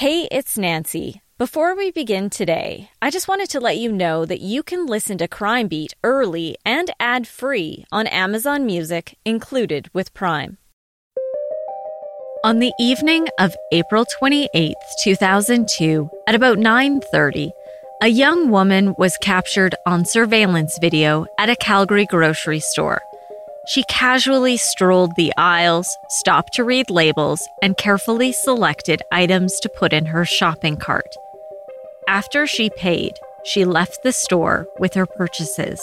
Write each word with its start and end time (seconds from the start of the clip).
Hey, 0.00 0.28
it's 0.30 0.56
Nancy. 0.56 1.20
Before 1.36 1.76
we 1.76 1.90
begin 1.90 2.30
today, 2.30 2.88
I 3.02 3.10
just 3.10 3.28
wanted 3.28 3.50
to 3.50 3.60
let 3.60 3.76
you 3.76 3.92
know 3.92 4.24
that 4.24 4.40
you 4.40 4.62
can 4.62 4.86
listen 4.86 5.18
to 5.18 5.28
Crime 5.28 5.68
Beat 5.68 5.92
early 6.02 6.56
and 6.64 6.90
ad 6.98 7.28
free 7.28 7.84
on 7.92 8.06
Amazon 8.06 8.64
Music, 8.64 9.18
included 9.26 9.90
with 9.92 10.14
Prime. 10.14 10.56
On 12.42 12.60
the 12.60 12.72
evening 12.80 13.28
of 13.38 13.54
April 13.72 14.06
28, 14.18 14.74
2002, 15.04 16.08
at 16.26 16.34
about 16.34 16.56
9:30, 16.56 17.50
a 18.00 18.08
young 18.08 18.48
woman 18.48 18.94
was 18.96 19.18
captured 19.18 19.74
on 19.84 20.06
surveillance 20.06 20.78
video 20.80 21.26
at 21.36 21.50
a 21.50 21.56
Calgary 21.56 22.06
grocery 22.06 22.60
store. 22.60 23.02
She 23.70 23.84
casually 23.84 24.56
strolled 24.56 25.14
the 25.14 25.32
aisles, 25.36 25.96
stopped 26.08 26.54
to 26.54 26.64
read 26.64 26.90
labels, 26.90 27.48
and 27.62 27.76
carefully 27.76 28.32
selected 28.32 29.00
items 29.12 29.60
to 29.60 29.68
put 29.68 29.92
in 29.92 30.06
her 30.06 30.24
shopping 30.24 30.76
cart. 30.76 31.14
After 32.08 32.48
she 32.48 32.68
paid, 32.68 33.20
she 33.44 33.64
left 33.64 34.02
the 34.02 34.12
store 34.12 34.66
with 34.80 34.94
her 34.94 35.06
purchases. 35.06 35.80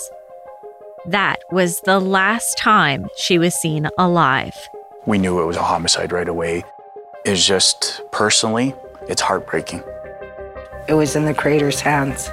That 1.06 1.38
was 1.50 1.80
the 1.86 2.02
last 2.02 2.58
time 2.58 3.08
she 3.16 3.38
was 3.38 3.56
seen 3.56 3.88
alive. 3.98 4.68
We 5.06 5.18
knew 5.18 5.42
it 5.42 5.46
was 5.46 5.56
a 5.56 5.64
homicide 5.64 6.12
right 6.12 6.28
away. 6.28 6.66
It's 7.24 7.46
just 7.46 8.02
personally, 8.12 8.76
it's 9.08 9.22
heartbreaking. 9.22 9.82
It 10.90 10.96
was 10.96 11.16
in 11.16 11.24
the 11.24 11.34
creator's 11.34 11.80
hands. 11.80 12.30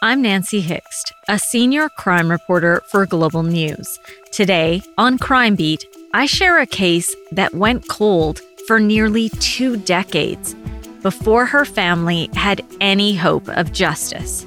I'm 0.00 0.22
Nancy 0.22 0.60
Hixt, 0.60 1.12
a 1.26 1.40
senior 1.40 1.88
crime 1.88 2.30
reporter 2.30 2.84
for 2.86 3.04
Global 3.04 3.42
News. 3.42 3.98
Today, 4.30 4.80
on 4.96 5.18
Crime 5.18 5.56
Beat, 5.56 5.84
I 6.14 6.26
share 6.26 6.60
a 6.60 6.66
case 6.66 7.16
that 7.32 7.52
went 7.52 7.88
cold 7.88 8.40
for 8.68 8.78
nearly 8.78 9.28
two 9.40 9.76
decades 9.76 10.54
before 11.02 11.46
her 11.46 11.64
family 11.64 12.30
had 12.34 12.64
any 12.80 13.16
hope 13.16 13.48
of 13.48 13.72
justice. 13.72 14.46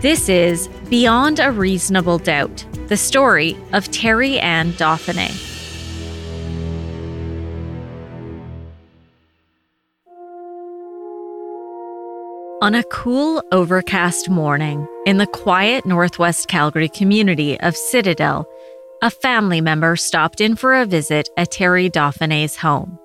This 0.00 0.28
is 0.28 0.66
Beyond 0.90 1.38
a 1.38 1.52
Reasonable 1.52 2.18
Doubt, 2.18 2.66
the 2.88 2.96
story 2.96 3.56
of 3.72 3.86
Terrie 3.86 4.42
Ann 4.42 4.72
Dauphinais. 4.72 5.51
On 12.62 12.76
a 12.76 12.84
cool, 12.84 13.42
overcast 13.50 14.30
morning 14.30 14.86
in 15.04 15.16
the 15.16 15.26
quiet 15.26 15.84
Northwest 15.84 16.46
Calgary 16.46 16.88
community 16.88 17.58
of 17.58 17.76
Citadel, 17.76 18.46
a 19.02 19.10
family 19.10 19.60
member 19.60 19.96
stopped 19.96 20.40
in 20.40 20.54
for 20.54 20.72
a 20.72 20.86
visit 20.86 21.28
at 21.36 21.50
Terrie 21.50 21.90
Dauphinais's 21.90 22.54
home. 22.54 23.00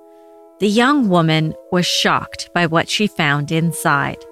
The 0.59 0.67
young 0.67 1.09
woman 1.09 1.55
was 1.71 1.87
shocked 1.87 2.51
by 2.53 2.67
what 2.67 2.87
she 2.87 3.07
found 3.07 3.51
inside. 3.51 4.23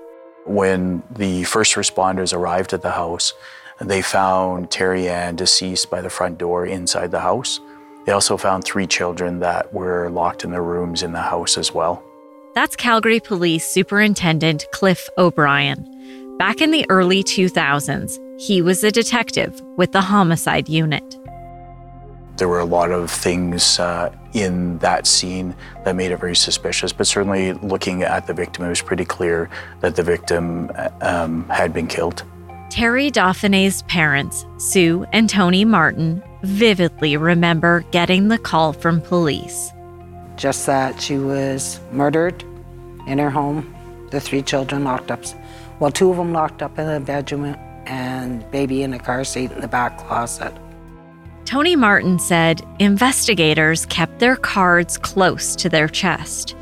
When 0.45 1.01
the 1.09 1.43
first 1.45 1.73
responders 1.73 2.31
arrived 2.31 2.71
at 2.73 2.83
the 2.83 2.91
house, 2.91 3.33
they 3.81 4.03
found 4.03 4.69
Terrie 4.69 5.09
Ann 5.09 5.35
deceased 5.37 5.89
by 5.89 6.01
the 6.01 6.11
front 6.11 6.37
door 6.37 6.67
inside 6.67 7.09
the 7.09 7.21
house. 7.21 7.59
They 8.05 8.11
also 8.11 8.37
found 8.37 8.63
three 8.63 8.85
children 8.85 9.39
that 9.39 9.73
were 9.73 10.07
locked 10.11 10.43
in 10.43 10.51
their 10.51 10.61
rooms 10.61 11.01
in 11.01 11.13
the 11.13 11.21
house 11.21 11.57
as 11.57 11.73
well. 11.73 12.04
That's 12.55 12.77
Calgary 12.77 13.19
Police 13.19 13.67
Superintendent 13.67 14.63
Cliff 14.71 15.09
O'Brien. 15.17 16.37
Back 16.37 16.61
in 16.61 16.71
the 16.71 16.85
early 16.89 17.21
2000s, 17.21 18.17
he 18.39 18.61
was 18.61 18.81
a 18.81 18.93
detective 18.93 19.61
with 19.75 19.91
the 19.91 19.99
homicide 19.99 20.69
unit. 20.69 21.03
There 22.37 22.47
were 22.47 22.61
a 22.61 22.65
lot 22.65 22.91
of 22.91 23.11
things 23.11 23.77
uh, 23.77 24.09
in 24.31 24.77
that 24.77 25.05
scene 25.05 25.53
that 25.83 25.97
made 25.97 26.13
it 26.13 26.17
very 26.21 26.35
suspicious, 26.37 26.93
but 26.93 27.07
certainly 27.07 27.51
looking 27.51 28.03
at 28.03 28.25
the 28.25 28.33
victim, 28.33 28.63
it 28.63 28.69
was 28.69 28.81
pretty 28.81 29.03
clear 29.03 29.49
that 29.81 29.97
the 29.97 30.03
victim 30.03 30.71
um, 31.01 31.49
had 31.49 31.73
been 31.73 31.87
killed. 31.87 32.23
Terrie 32.69 33.11
Dauphinais's 33.11 33.81
parents, 33.83 34.45
Sue 34.59 35.05
and 35.11 35.29
Tony 35.29 35.65
Martin, 35.65 36.23
vividly 36.44 37.17
remember 37.17 37.81
getting 37.91 38.29
the 38.29 38.38
call 38.38 38.71
from 38.71 39.01
police 39.01 39.73
just 40.38 40.66
that 40.66 41.01
she 41.01 41.18
was 41.18 41.79
murdered 41.91 42.44
in 43.07 43.18
her 43.18 43.29
home, 43.29 43.73
the 44.12 44.19
three 44.19 44.41
children 44.41 44.84
locked 44.84 45.12
up. 45.12 45.23
Well, 45.79 45.91
two 45.91 46.09
of 46.09 46.18
them 46.18 46.34
locked 46.34 46.62
up 46.62 46.78
in 46.79 46.88
the 46.88 47.00
bedroom 47.00 47.56
and 47.85 48.50
baby 48.51 48.84
in 48.84 48.94
a 48.94 49.00
car 49.00 49.24
seat 49.24 49.51
in 49.51 49.62
the 49.62 49.68
back 49.68 49.97
closet. 49.97 50.53
Tony 51.45 51.75
Martin 51.75 52.18
said 52.18 52.66
investigators 52.79 53.85
kept 53.85 54.18
their 54.19 54.35
cards 54.35 54.97
close 54.97 55.56
to 55.57 55.69
their 55.69 55.88
chest. 55.88 56.56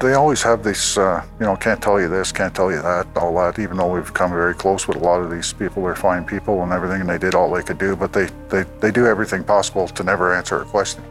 They 0.00 0.14
always 0.14 0.42
have 0.42 0.62
this, 0.62 0.98
uh, 0.98 1.24
you 1.40 1.46
know, 1.46 1.56
can't 1.56 1.82
tell 1.82 2.00
you 2.00 2.08
this, 2.08 2.30
can't 2.32 2.54
tell 2.54 2.70
you 2.70 2.82
that, 2.82 3.06
all 3.16 3.34
that, 3.36 3.58
even 3.58 3.76
though 3.76 3.92
we've 3.92 4.12
come 4.14 4.30
very 4.30 4.54
close 4.54 4.86
with 4.86 4.96
a 4.96 5.00
lot 5.00 5.20
of 5.20 5.30
these 5.30 5.52
people. 5.52 5.84
They're 5.84 5.96
fine 5.96 6.24
people 6.24 6.62
and 6.62 6.72
everything, 6.72 7.00
and 7.00 7.10
they 7.10 7.18
did 7.18 7.34
all 7.34 7.52
they 7.52 7.62
could 7.62 7.78
do, 7.78 7.96
but 7.96 8.12
they, 8.12 8.28
they, 8.48 8.64
they 8.80 8.90
do 8.90 9.06
everything 9.06 9.44
possible 9.44 9.88
to 9.88 10.04
never 10.04 10.34
answer 10.34 10.62
a 10.62 10.64
question. 10.64 11.02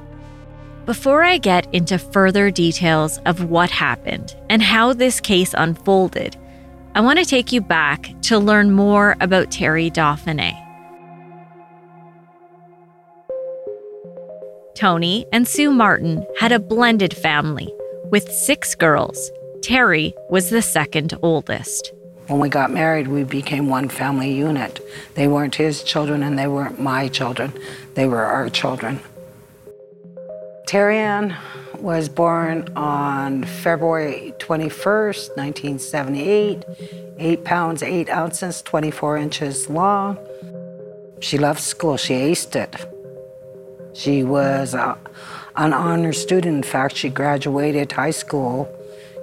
Before 0.88 1.22
I 1.22 1.38
get 1.38 1.68
into 1.74 2.00
further 2.00 2.50
details 2.50 3.18
of 3.26 3.50
what 3.50 3.70
happened 3.70 4.34
and 4.50 4.62
how 4.62 4.94
this 4.94 5.20
case 5.20 5.54
unfolded, 5.58 6.38
I 6.96 7.02
want 7.02 7.20
to 7.20 7.26
take 7.26 7.52
you 7.52 7.60
back 7.60 8.10
to 8.22 8.40
learn 8.40 8.72
more 8.72 9.18
about 9.20 9.50
Terrie 9.50 9.92
Dauphinais. 9.92 10.56
Tony 14.76 15.26
and 15.34 15.46
Sue 15.46 15.72
Martin 15.72 16.26
had 16.40 16.54
a 16.54 16.60
blended 16.60 17.14
family 17.14 17.70
with 18.10 18.32
six 18.32 18.74
girls. 18.74 19.30
Terrie 19.60 20.14
was 20.30 20.52
the 20.52 20.62
second 20.62 21.14
oldest. 21.22 21.92
When 22.28 22.40
we 22.40 22.48
got 22.48 22.72
married, 22.72 23.10
we 23.10 23.26
became 23.26 23.68
one 23.68 23.90
family 23.90 24.32
unit. 24.32 24.80
They 25.16 25.28
weren't 25.28 25.56
his 25.56 25.84
children 25.84 26.24
and 26.24 26.40
they 26.40 26.48
weren't 26.48 26.80
my 26.80 27.10
children, 27.10 27.52
they 27.96 28.08
were 28.08 28.24
our 28.24 28.50
children. 28.50 29.02
Terrie 30.68 30.96
Ann 30.96 31.34
was 31.80 32.10
born 32.10 32.68
on 32.76 33.46
February 33.46 34.34
21st, 34.40 35.38
1978, 35.38 36.66
8 37.18 37.44
pounds, 37.46 37.82
8 37.82 38.10
ounces, 38.10 38.62
24 38.64 39.18
inches 39.18 39.70
long. 39.70 40.18
She 41.22 41.38
loved 41.38 41.62
school, 41.62 41.96
she 41.96 42.16
aced 42.16 42.58
it. 42.58 42.76
She 43.94 44.26
was 44.26 44.74
a, 44.74 44.98
an 45.56 45.72
honor 45.72 46.12
student. 46.12 46.58
In 46.58 46.64
fact, 46.64 46.98
she 46.98 47.08
graduated 47.08 47.94
high 47.94 48.12
school 48.12 48.68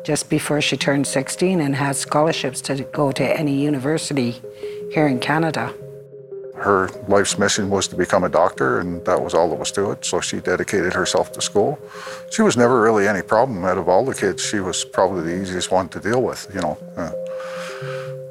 just 0.02 0.30
before 0.30 0.62
she 0.62 0.78
turned 0.78 1.06
16 1.06 1.60
and 1.60 1.76
had 1.76 1.96
scholarships 1.96 2.62
to 2.62 2.84
go 2.84 3.12
to 3.12 3.38
any 3.38 3.54
university 3.54 4.40
here 4.90 5.06
in 5.06 5.20
Canada. 5.20 5.74
Her 6.56 6.88
life's 7.08 7.38
mission 7.38 7.68
was 7.68 7.88
to 7.88 7.96
become 7.96 8.24
a 8.24 8.28
doctor, 8.28 8.78
and 8.80 9.04
that 9.04 9.20
was 9.20 9.34
all 9.34 9.48
there 9.48 9.58
was 9.58 9.72
to 9.72 9.90
it. 9.90 10.04
So 10.04 10.20
she 10.20 10.40
dedicated 10.40 10.92
herself 10.92 11.32
to 11.32 11.40
school. 11.40 11.78
She 12.30 12.42
was 12.42 12.56
never 12.56 12.80
really 12.80 13.08
any 13.08 13.22
problem 13.22 13.64
out 13.64 13.76
of 13.76 13.88
all 13.88 14.04
the 14.04 14.14
kids. 14.14 14.42
She 14.42 14.60
was 14.60 14.84
probably 14.84 15.22
the 15.22 15.42
easiest 15.42 15.70
one 15.70 15.88
to 15.90 16.00
deal 16.00 16.22
with. 16.22 16.48
You 16.54 16.60
know, 16.60 16.78
uh, 16.96 17.10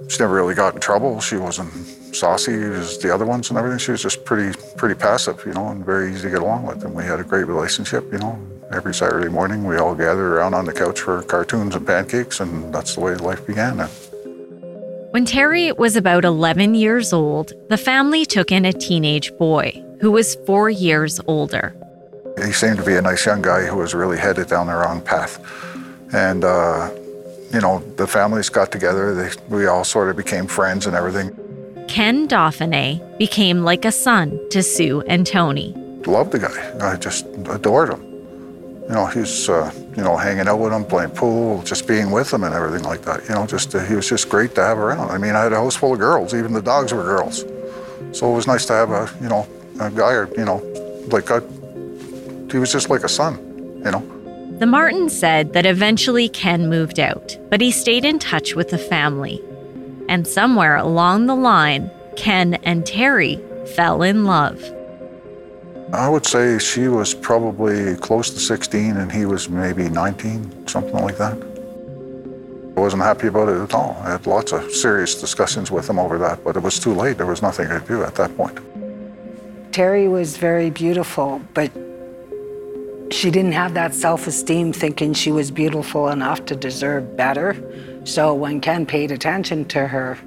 she 0.07 0.19
never 0.19 0.35
really 0.35 0.55
got 0.55 0.73
in 0.73 0.79
trouble. 0.79 1.19
She 1.19 1.37
wasn't 1.37 1.71
saucy 2.15 2.53
as 2.53 2.97
the 2.99 3.13
other 3.13 3.25
ones 3.25 3.49
and 3.49 3.57
everything. 3.57 3.79
She 3.79 3.91
was 3.91 4.01
just 4.01 4.23
pretty, 4.23 4.57
pretty 4.77 4.95
passive, 4.95 5.43
you 5.45 5.53
know, 5.53 5.67
and 5.69 5.85
very 5.85 6.11
easy 6.11 6.23
to 6.23 6.29
get 6.29 6.41
along 6.41 6.65
with. 6.65 6.83
And 6.83 6.93
we 6.95 7.03
had 7.03 7.19
a 7.19 7.23
great 7.23 7.47
relationship. 7.47 8.11
You 8.11 8.19
know, 8.19 8.39
every 8.71 8.93
Saturday 8.93 9.29
morning 9.29 9.65
we 9.65 9.77
all 9.77 9.95
gathered 9.95 10.33
around 10.33 10.53
on 10.53 10.65
the 10.65 10.73
couch 10.73 11.01
for 11.01 11.23
cartoons 11.23 11.75
and 11.75 11.85
pancakes, 11.85 12.39
and 12.39 12.73
that's 12.73 12.95
the 12.95 13.01
way 13.01 13.15
life 13.15 13.45
began. 13.45 13.79
When 15.13 15.27
Terrie 15.27 15.77
was 15.77 15.95
about 15.95 16.25
11 16.25 16.73
years 16.73 17.13
old, 17.13 17.53
the 17.69 17.77
family 17.77 18.25
took 18.25 18.51
in 18.51 18.65
a 18.65 18.73
teenage 18.73 19.31
boy 19.37 19.71
who 20.01 20.09
was 20.09 20.33
four 20.47 20.71
years 20.71 21.19
older. 21.27 21.75
He 22.43 22.51
seemed 22.51 22.77
to 22.77 22.83
be 22.83 22.95
a 22.95 23.01
nice 23.03 23.23
young 23.23 23.43
guy 23.43 23.63
who 23.67 23.77
was 23.77 23.93
really 23.93 24.17
headed 24.17 24.47
down 24.47 24.65
the 24.65 24.73
wrong 24.73 25.01
path. 25.01 25.37
And, 26.15 26.43
uh, 26.43 26.89
you 27.51 27.61
know, 27.61 27.83
the 27.97 28.07
families 28.07 28.49
got 28.49 28.71
together, 28.71 29.13
they, 29.13 29.29
we 29.55 29.67
all 29.67 29.83
sort 29.83 30.09
of 30.09 30.15
became 30.15 30.47
friends 30.47 30.87
and 30.87 30.95
everything. 30.95 31.29
Ken 31.87 32.27
Dauphinais 32.27 32.99
became 33.19 33.61
like 33.61 33.85
a 33.85 33.91
son 33.91 34.39
to 34.49 34.63
Sue 34.63 35.01
and 35.01 35.27
Tony. 35.27 35.75
Loved 36.07 36.31
the 36.31 36.39
guy. 36.39 36.75
I 36.81 36.95
just 36.95 37.27
adored 37.51 37.93
him. 37.93 38.12
You 38.89 38.95
know, 38.95 39.05
he's, 39.05 39.47
uh, 39.49 39.71
you 39.95 40.03
know, 40.03 40.17
hanging 40.17 40.47
out 40.47 40.59
with 40.59 40.73
him, 40.73 40.83
playing 40.83 41.11
pool, 41.11 41.61
just 41.63 41.87
being 41.87 42.11
with 42.11 42.33
him 42.33 42.43
and 42.43 42.53
everything 42.53 42.83
like 42.83 43.03
that. 43.03 43.27
You 43.29 43.35
know, 43.35 43.47
just, 43.47 43.73
uh, 43.73 43.79
he 43.79 43.95
was 43.95 44.09
just 44.09 44.29
great 44.29 44.55
to 44.55 44.61
have 44.61 44.77
around. 44.77 45.09
I 45.09 45.17
mean, 45.17 45.35
I 45.35 45.43
had 45.43 45.53
a 45.53 45.55
house 45.55 45.75
full 45.75 45.93
of 45.93 45.99
girls, 45.99 46.33
even 46.33 46.53
the 46.53 46.61
dogs 46.61 46.93
were 46.93 47.03
girls. 47.03 47.45
So 48.11 48.31
it 48.31 48.35
was 48.35 48.45
nice 48.45 48.65
to 48.65 48.73
have 48.73 48.91
a, 48.91 49.09
you 49.21 49.29
know, 49.29 49.47
a 49.79 49.89
guy, 49.89 50.11
or, 50.11 50.29
you 50.37 50.45
know, 50.45 50.57
like 51.07 51.29
a, 51.29 51.41
he 52.51 52.59
was 52.59 52.71
just 52.71 52.89
like 52.89 53.03
a 53.03 53.09
son, 53.09 53.37
you 53.85 53.91
know. 53.91 54.03
The 54.59 54.67
Martins 54.67 55.17
said 55.17 55.53
that 55.53 55.65
eventually 55.65 56.29
Ken 56.29 56.69
moved 56.69 56.99
out, 56.99 57.37
but 57.49 57.59
he 57.61 57.71
stayed 57.71 58.05
in 58.05 58.19
touch 58.19 58.53
with 58.53 58.69
the 58.69 58.77
family. 58.77 59.41
And 60.09 60.27
somewhere 60.27 60.75
along 60.75 61.25
the 61.25 61.35
line, 61.35 61.89
Ken 62.15 62.55
and 62.55 62.83
Terrie 62.83 63.41
fell 63.69 64.03
in 64.03 64.25
love. 64.25 64.61
I 65.93 66.09
would 66.09 66.25
say 66.25 66.57
she 66.57 66.87
was 66.87 67.13
probably 67.13 67.95
close 67.97 68.31
to 68.31 68.39
16 68.39 68.97
and 68.97 69.11
he 69.11 69.27
was 69.27 69.47
maybe 69.47 69.89
19, 69.89 70.67
something 70.67 70.95
like 70.95 71.19
that. 71.19 71.37
I 72.75 72.79
wasn't 72.79 73.03
happy 73.03 73.27
about 73.27 73.49
it 73.49 73.61
at 73.61 73.75
all. 73.75 73.95
I 74.01 74.13
had 74.13 74.25
lots 74.25 74.53
of 74.53 74.71
serious 74.71 75.21
discussions 75.21 75.69
with 75.69 75.87
him 75.87 75.99
over 75.99 76.17
that, 76.17 76.43
but 76.43 76.55
it 76.55 76.63
was 76.63 76.79
too 76.79 76.95
late. 76.95 77.17
There 77.17 77.27
was 77.27 77.43
nothing 77.43 77.67
I 77.67 77.77
could 77.77 77.87
do 77.87 78.03
at 78.03 78.15
that 78.15 78.35
point. 78.35 78.57
Terrie 79.71 80.09
was 80.09 80.35
very 80.35 80.71
beautiful, 80.71 81.39
but 81.53 81.71
she 83.11 83.29
didn't 83.29 83.51
have 83.51 83.75
that 83.75 83.93
self 83.93 84.25
esteem 84.25 84.73
thinking 84.73 85.13
she 85.13 85.31
was 85.31 85.51
beautiful 85.51 86.09
enough 86.09 86.43
to 86.45 86.55
deserve 86.55 87.15
better. 87.15 87.55
So 88.03 88.33
when 88.33 88.61
Ken 88.61 88.87
paid 88.87 89.11
attention 89.11 89.65
to 89.65 89.87
her, 89.87 90.17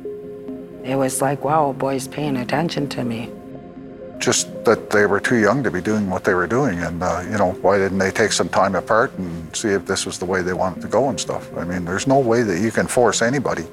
it 0.85 0.95
was 0.95 1.21
like, 1.21 1.43
wow, 1.43 1.73
boy's 1.73 2.07
paying 2.07 2.37
attention 2.37 2.89
to 2.91 3.03
me. 3.03 3.33
Just 4.19 4.65
that 4.65 4.91
they 4.91 5.07
were 5.07 5.21
too 5.21 5.37
young 5.37 5.63
to 5.63 5.71
be 5.71 5.81
doing 5.81 6.09
what 6.09 6.25
they 6.25 6.35
were 6.35 6.47
doing. 6.47 6.79
And, 6.81 7.03
uh, 7.03 7.23
you 7.25 7.37
know, 7.39 7.53
why 7.63 7.79
didn't 7.79 7.99
they 7.99 8.11
take 8.11 8.33
some 8.33 8.49
time 8.49 8.75
apart 8.75 9.13
and 9.19 9.55
see 9.55 9.69
if 9.69 9.87
this 9.87 10.07
was 10.07 10.19
the 10.19 10.25
way 10.25 10.43
they 10.43 10.55
wanted 10.55 10.81
to 10.83 10.89
go 10.89 11.09
and 11.09 11.21
stuff? 11.21 11.55
I 11.57 11.65
mean, 11.65 11.85
there's 11.85 12.07
no 12.07 12.19
way 12.19 12.43
that 12.43 12.61
you 12.61 12.71
can 12.71 12.87
force 12.87 13.23
anybody. 13.23 13.65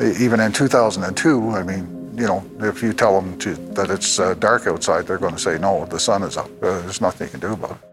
Even 0.00 0.40
in 0.40 0.52
2002, 0.52 1.50
I 1.50 1.62
mean, 1.62 2.00
you 2.16 2.26
know, 2.26 2.44
if 2.60 2.82
you 2.82 2.92
tell 2.92 3.20
them 3.20 3.38
to, 3.38 3.54
that 3.74 3.90
it's 3.90 4.18
uh, 4.18 4.34
dark 4.34 4.66
outside, 4.66 5.06
they're 5.06 5.18
going 5.18 5.34
to 5.34 5.40
say, 5.40 5.58
no, 5.58 5.86
the 5.86 6.00
sun 6.00 6.22
is 6.22 6.36
up. 6.36 6.50
Uh, 6.62 6.80
there's 6.80 7.00
nothing 7.00 7.28
you 7.28 7.30
can 7.32 7.40
do 7.40 7.52
about 7.52 7.72
it. 7.72 7.90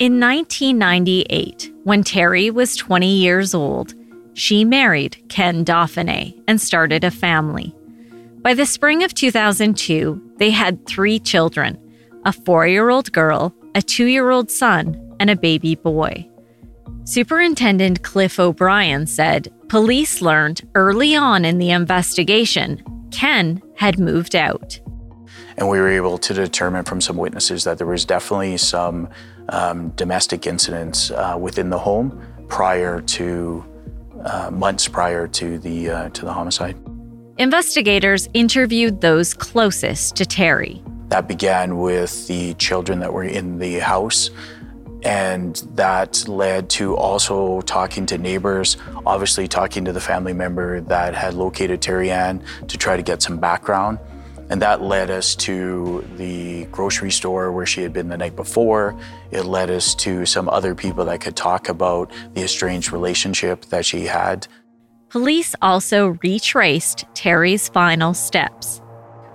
In 0.00 0.18
1998, 0.18 1.70
when 1.84 2.02
Terrie 2.02 2.50
was 2.50 2.74
20 2.76 3.06
years 3.06 3.54
old, 3.54 3.94
she 4.32 4.64
married 4.64 5.22
Ken 5.28 5.64
Dauphinais 5.64 6.42
and 6.48 6.58
started 6.60 7.04
a 7.04 7.10
family. 7.10 7.74
By 8.42 8.54
the 8.54 8.64
spring 8.64 9.02
of 9.02 9.12
2002, 9.12 10.34
they 10.38 10.50
had 10.50 10.86
three 10.86 11.18
children 11.18 11.78
a 12.24 12.32
four 12.32 12.66
year 12.66 12.88
old 12.88 13.12
girl, 13.12 13.54
a 13.74 13.82
two 13.82 14.06
year 14.06 14.30
old 14.30 14.50
son, 14.50 15.14
and 15.20 15.28
a 15.28 15.36
baby 15.36 15.74
boy. 15.74 16.26
Superintendent 17.04 18.02
Cliff 18.02 18.40
O'Brien 18.40 19.06
said 19.06 19.52
police 19.68 20.22
learned 20.22 20.62
early 20.74 21.14
on 21.14 21.44
in 21.44 21.58
the 21.58 21.70
investigation 21.70 22.82
Ken 23.10 23.62
had 23.76 23.98
moved 23.98 24.34
out. 24.34 24.80
And 25.58 25.68
we 25.68 25.78
were 25.78 25.90
able 25.90 26.16
to 26.18 26.32
determine 26.32 26.84
from 26.84 27.02
some 27.02 27.18
witnesses 27.18 27.64
that 27.64 27.76
there 27.76 27.86
was 27.86 28.06
definitely 28.06 28.56
some 28.56 29.10
um, 29.50 29.90
domestic 29.90 30.46
incidents 30.46 31.10
uh, 31.10 31.36
within 31.38 31.68
the 31.68 31.78
home 31.78 32.26
prior 32.48 33.02
to 33.02 33.64
uh, 34.24 34.50
months 34.50 34.88
prior 34.88 35.28
to 35.28 35.58
the 35.58 35.90
uh, 35.90 36.08
to 36.10 36.24
the 36.24 36.32
homicide. 36.32 36.76
Investigators 37.40 38.28
interviewed 38.34 39.00
those 39.00 39.32
closest 39.32 40.14
to 40.16 40.24
Terrie. 40.24 40.82
That 41.08 41.26
began 41.26 41.78
with 41.78 42.28
the 42.28 42.52
children 42.52 43.00
that 43.00 43.14
were 43.14 43.24
in 43.24 43.58
the 43.58 43.78
house. 43.78 44.28
And 45.04 45.56
that 45.74 46.28
led 46.28 46.68
to 46.68 46.94
also 46.98 47.62
talking 47.62 48.04
to 48.04 48.18
neighbors, 48.18 48.76
obviously 49.06 49.48
talking 49.48 49.86
to 49.86 49.92
the 49.92 50.02
family 50.02 50.34
member 50.34 50.82
that 50.82 51.14
had 51.14 51.32
located 51.32 51.80
Terrie 51.80 52.10
Ann 52.10 52.44
to 52.68 52.76
try 52.76 52.98
to 52.98 53.02
get 53.02 53.22
some 53.22 53.38
background. 53.38 53.98
And 54.50 54.60
that 54.60 54.82
led 54.82 55.10
us 55.10 55.34
to 55.36 56.06
the 56.18 56.66
grocery 56.66 57.10
store 57.10 57.52
where 57.52 57.64
she 57.64 57.80
had 57.80 57.94
been 57.94 58.10
the 58.10 58.18
night 58.18 58.36
before. 58.36 58.94
It 59.30 59.46
led 59.46 59.70
us 59.70 59.94
to 59.94 60.26
some 60.26 60.50
other 60.50 60.74
people 60.74 61.06
that 61.06 61.22
could 61.22 61.36
talk 61.36 61.70
about 61.70 62.12
the 62.34 62.42
estranged 62.42 62.92
relationship 62.92 63.64
that 63.66 63.86
she 63.86 64.02
had. 64.04 64.46
Police 65.10 65.56
also 65.60 66.16
retraced 66.22 67.04
Terrie's 67.14 67.68
final 67.68 68.14
steps. 68.14 68.80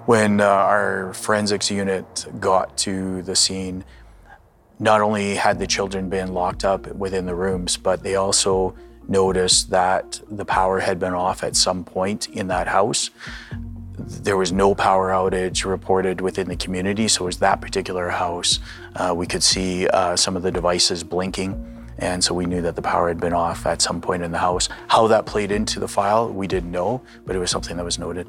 When 0.06 0.40
uh, 0.40 0.46
our 0.46 1.14
forensics 1.14 1.70
unit 1.70 2.28
got 2.40 2.78
to 2.78 3.22
the 3.24 3.36
scene, 3.36 3.84
not 4.80 5.02
only 5.02 5.36
had 5.36 5.60
the 5.60 5.68
children 5.68 6.08
been 6.08 6.34
locked 6.34 6.64
up 6.64 6.88
within 6.96 7.26
the 7.26 7.36
rooms, 7.36 7.76
but 7.76 8.04
they 8.04 8.16
also 8.16 8.74
noticed 9.10 9.70
that 9.72 10.22
the 10.32 10.46
power 10.46 10.80
had 10.80 10.98
been 10.98 11.14
off 11.14 11.44
at 11.44 11.58
some 11.58 11.84
point 11.84 12.30
in 12.30 12.48
that 12.48 12.70
house. 12.70 13.10
There 13.98 14.38
was 14.38 14.54
no 14.54 14.76
power 14.76 15.10
outage 15.10 15.66
reported 15.66 16.22
within 16.22 16.48
the 16.48 16.56
community, 16.56 17.10
so 17.10 17.24
it 17.24 17.26
was 17.26 17.40
that 17.40 17.60
particular 17.60 18.08
house. 18.08 18.60
Uh, 18.96 19.14
we 19.14 19.28
could 19.28 19.44
see 19.44 19.88
uh, 19.90 20.16
some 20.16 20.38
of 20.38 20.44
the 20.44 20.52
devices 20.52 21.04
blinking, 21.04 21.75
and 22.00 22.24
so 22.24 22.34
we 22.34 22.46
knew 22.46 22.62
that 22.62 22.76
the 22.76 22.82
power 22.82 23.08
had 23.08 23.20
been 23.20 23.34
off 23.34 23.66
at 23.66 23.82
some 23.82 24.02
point 24.02 24.24
in 24.24 24.32
the 24.32 24.38
house. 24.38 24.70
How 24.88 25.08
that 25.08 25.26
played 25.26 25.52
into 25.52 25.80
the 25.80 25.88
file, 25.88 26.30
we 26.32 26.48
didn't 26.48 26.72
know, 26.72 27.02
but 27.26 27.36
it 27.36 27.40
was 27.40 27.52
something 27.52 27.78
that 27.78 27.86
was 27.86 28.00
noted. 28.00 28.28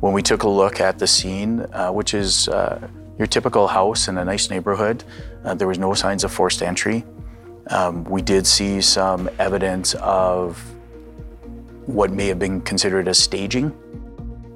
When 0.00 0.12
we 0.12 0.22
took 0.22 0.42
a 0.42 0.48
look 0.48 0.80
at 0.80 0.98
the 0.98 1.06
scene, 1.06 1.66
uh, 1.72 1.90
which 1.90 2.14
is 2.14 2.48
uh, 2.48 2.88
your 3.18 3.26
typical 3.26 3.68
house 3.68 4.08
in 4.08 4.18
a 4.18 4.24
nice 4.24 4.50
neighborhood, 4.50 5.04
uh, 5.44 5.54
there 5.54 5.68
was 5.68 5.78
no 5.78 5.94
signs 5.94 6.24
of 6.24 6.32
forced 6.32 6.62
entry. 6.62 7.04
Um, 7.68 8.04
we 8.04 8.22
did 8.22 8.46
see 8.46 8.80
some 8.80 9.30
evidence 9.38 9.94
of 9.94 10.60
what 11.86 12.10
may 12.10 12.26
have 12.26 12.38
been 12.38 12.60
considered 12.60 13.08
as 13.08 13.18
staging. 13.18 13.72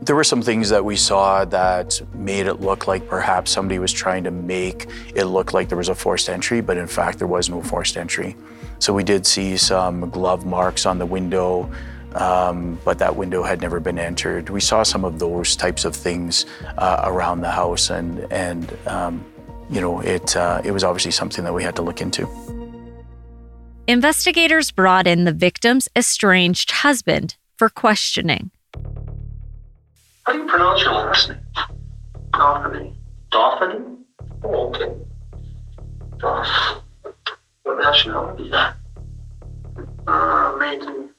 There 0.06 0.14
were 0.14 0.23
some 0.23 0.41
things 0.41 0.69
that 0.69 0.85
we 0.85 0.94
saw 0.94 1.44
that 1.47 2.00
made 2.14 2.47
it 2.47 2.61
look 2.61 2.87
like 2.87 3.08
perhaps 3.08 3.50
somebody 3.50 3.81
was 3.81 3.93
trying 3.93 4.23
to 4.23 4.31
make 4.31 4.87
it 5.17 5.25
look 5.25 5.53
like 5.53 5.69
there 5.69 5.76
was 5.76 5.88
a 5.88 5.97
forced 5.97 6.29
entry, 6.31 6.61
but 6.61 6.76
in 6.76 6.87
fact, 6.87 7.19
there 7.19 7.26
was 7.26 7.50
no 7.50 7.61
forced 7.61 7.97
entry. 7.97 8.37
So 8.79 8.94
we 8.94 9.03
did 9.03 9.26
see 9.26 9.56
some 9.56 10.08
glove 10.11 10.47
marks 10.47 10.87
on 10.87 10.99
the 10.99 11.06
window, 11.06 11.69
um, 12.14 12.79
but 12.85 13.00
that 13.00 13.17
window 13.17 13.43
had 13.43 13.61
never 13.61 13.81
been 13.81 13.99
entered. 13.99 14.49
We 14.49 14.61
saw 14.61 14.85
some 14.85 15.05
of 15.05 15.19
those 15.19 15.56
types 15.56 15.85
of 15.85 15.97
things 15.97 16.47
uh, 16.79 17.00
around 17.02 17.41
the 17.41 17.50
house, 17.50 17.91
and 17.91 18.32
and 18.32 18.79
um, 18.87 19.25
you 19.69 19.81
know, 19.81 19.99
it 20.02 20.37
uh, 20.37 20.62
it 20.62 20.70
was 20.70 20.85
obviously 20.85 21.11
something 21.11 21.43
that 21.43 21.52
we 21.52 21.64
had 21.64 21.75
to 21.76 21.82
look 21.82 22.00
into. 22.00 22.29
Investigators 23.88 24.70
brought 24.70 25.09
in 25.09 25.25
the 25.25 25.32
victim's 25.32 25.88
estranged 25.97 26.70
husband 26.70 27.35
for 27.56 27.69
questioning. 27.69 28.52
How 30.56 30.75
pronounce 30.75 30.82
your 30.85 30.93
last 30.94 31.29
name? 31.29 31.38
Dauphiny. 32.32 32.94
Dauphiny? 33.31 33.99
Oh, 34.43 34.69
okay. 34.69 34.91
Dauphiny. 36.17 36.82
What 37.64 37.79
nationality 37.79 38.44
is 38.44 38.50
that? 38.53 38.76
Uh, 40.06 40.56
Métis. 40.56 41.11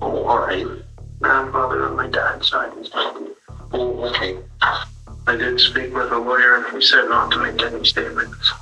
Oh, 0.00 0.24
all 0.24 0.38
right. 0.38 0.64
Grandfather 1.20 1.88
on 1.88 1.96
my 1.96 2.06
dad's 2.06 2.48
side 2.48 2.72
is 2.78 2.88
Métis. 2.90 3.34
Oh, 3.72 4.04
okay. 4.10 4.38
I 4.62 5.34
did 5.34 5.58
speak 5.58 5.92
with 5.92 6.12
a 6.12 6.18
lawyer 6.18 6.64
and 6.64 6.76
he 6.76 6.80
said 6.80 7.08
not 7.08 7.32
to 7.32 7.42
make 7.42 7.60
any 7.62 7.84
statements. 7.84 8.52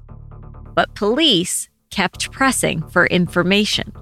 But 0.74 0.94
police 0.94 1.68
kept 1.90 2.32
pressing 2.32 2.80
for 2.88 3.04
information. 3.08 3.92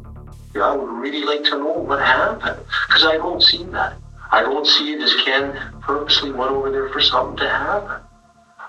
Yeah, 0.55 0.63
I 0.63 0.77
would 0.77 0.93
really 0.93 1.25
like 1.25 1.43
to 1.51 1.59
know 1.59 1.73
what 1.73 1.99
happened 1.99 2.65
because 2.87 3.05
I 3.05 3.17
don't 3.17 3.43
see 3.43 3.65
that. 3.65 4.00
I 4.33 4.43
don't 4.43 4.67
see 4.67 4.93
it 4.93 5.01
as 5.01 5.15
Ken 5.25 5.59
purposely 5.81 6.31
went 6.31 6.53
over 6.53 6.71
there 6.71 6.89
for 6.91 7.01
something 7.01 7.37
to 7.39 7.49
happen. 7.49 8.01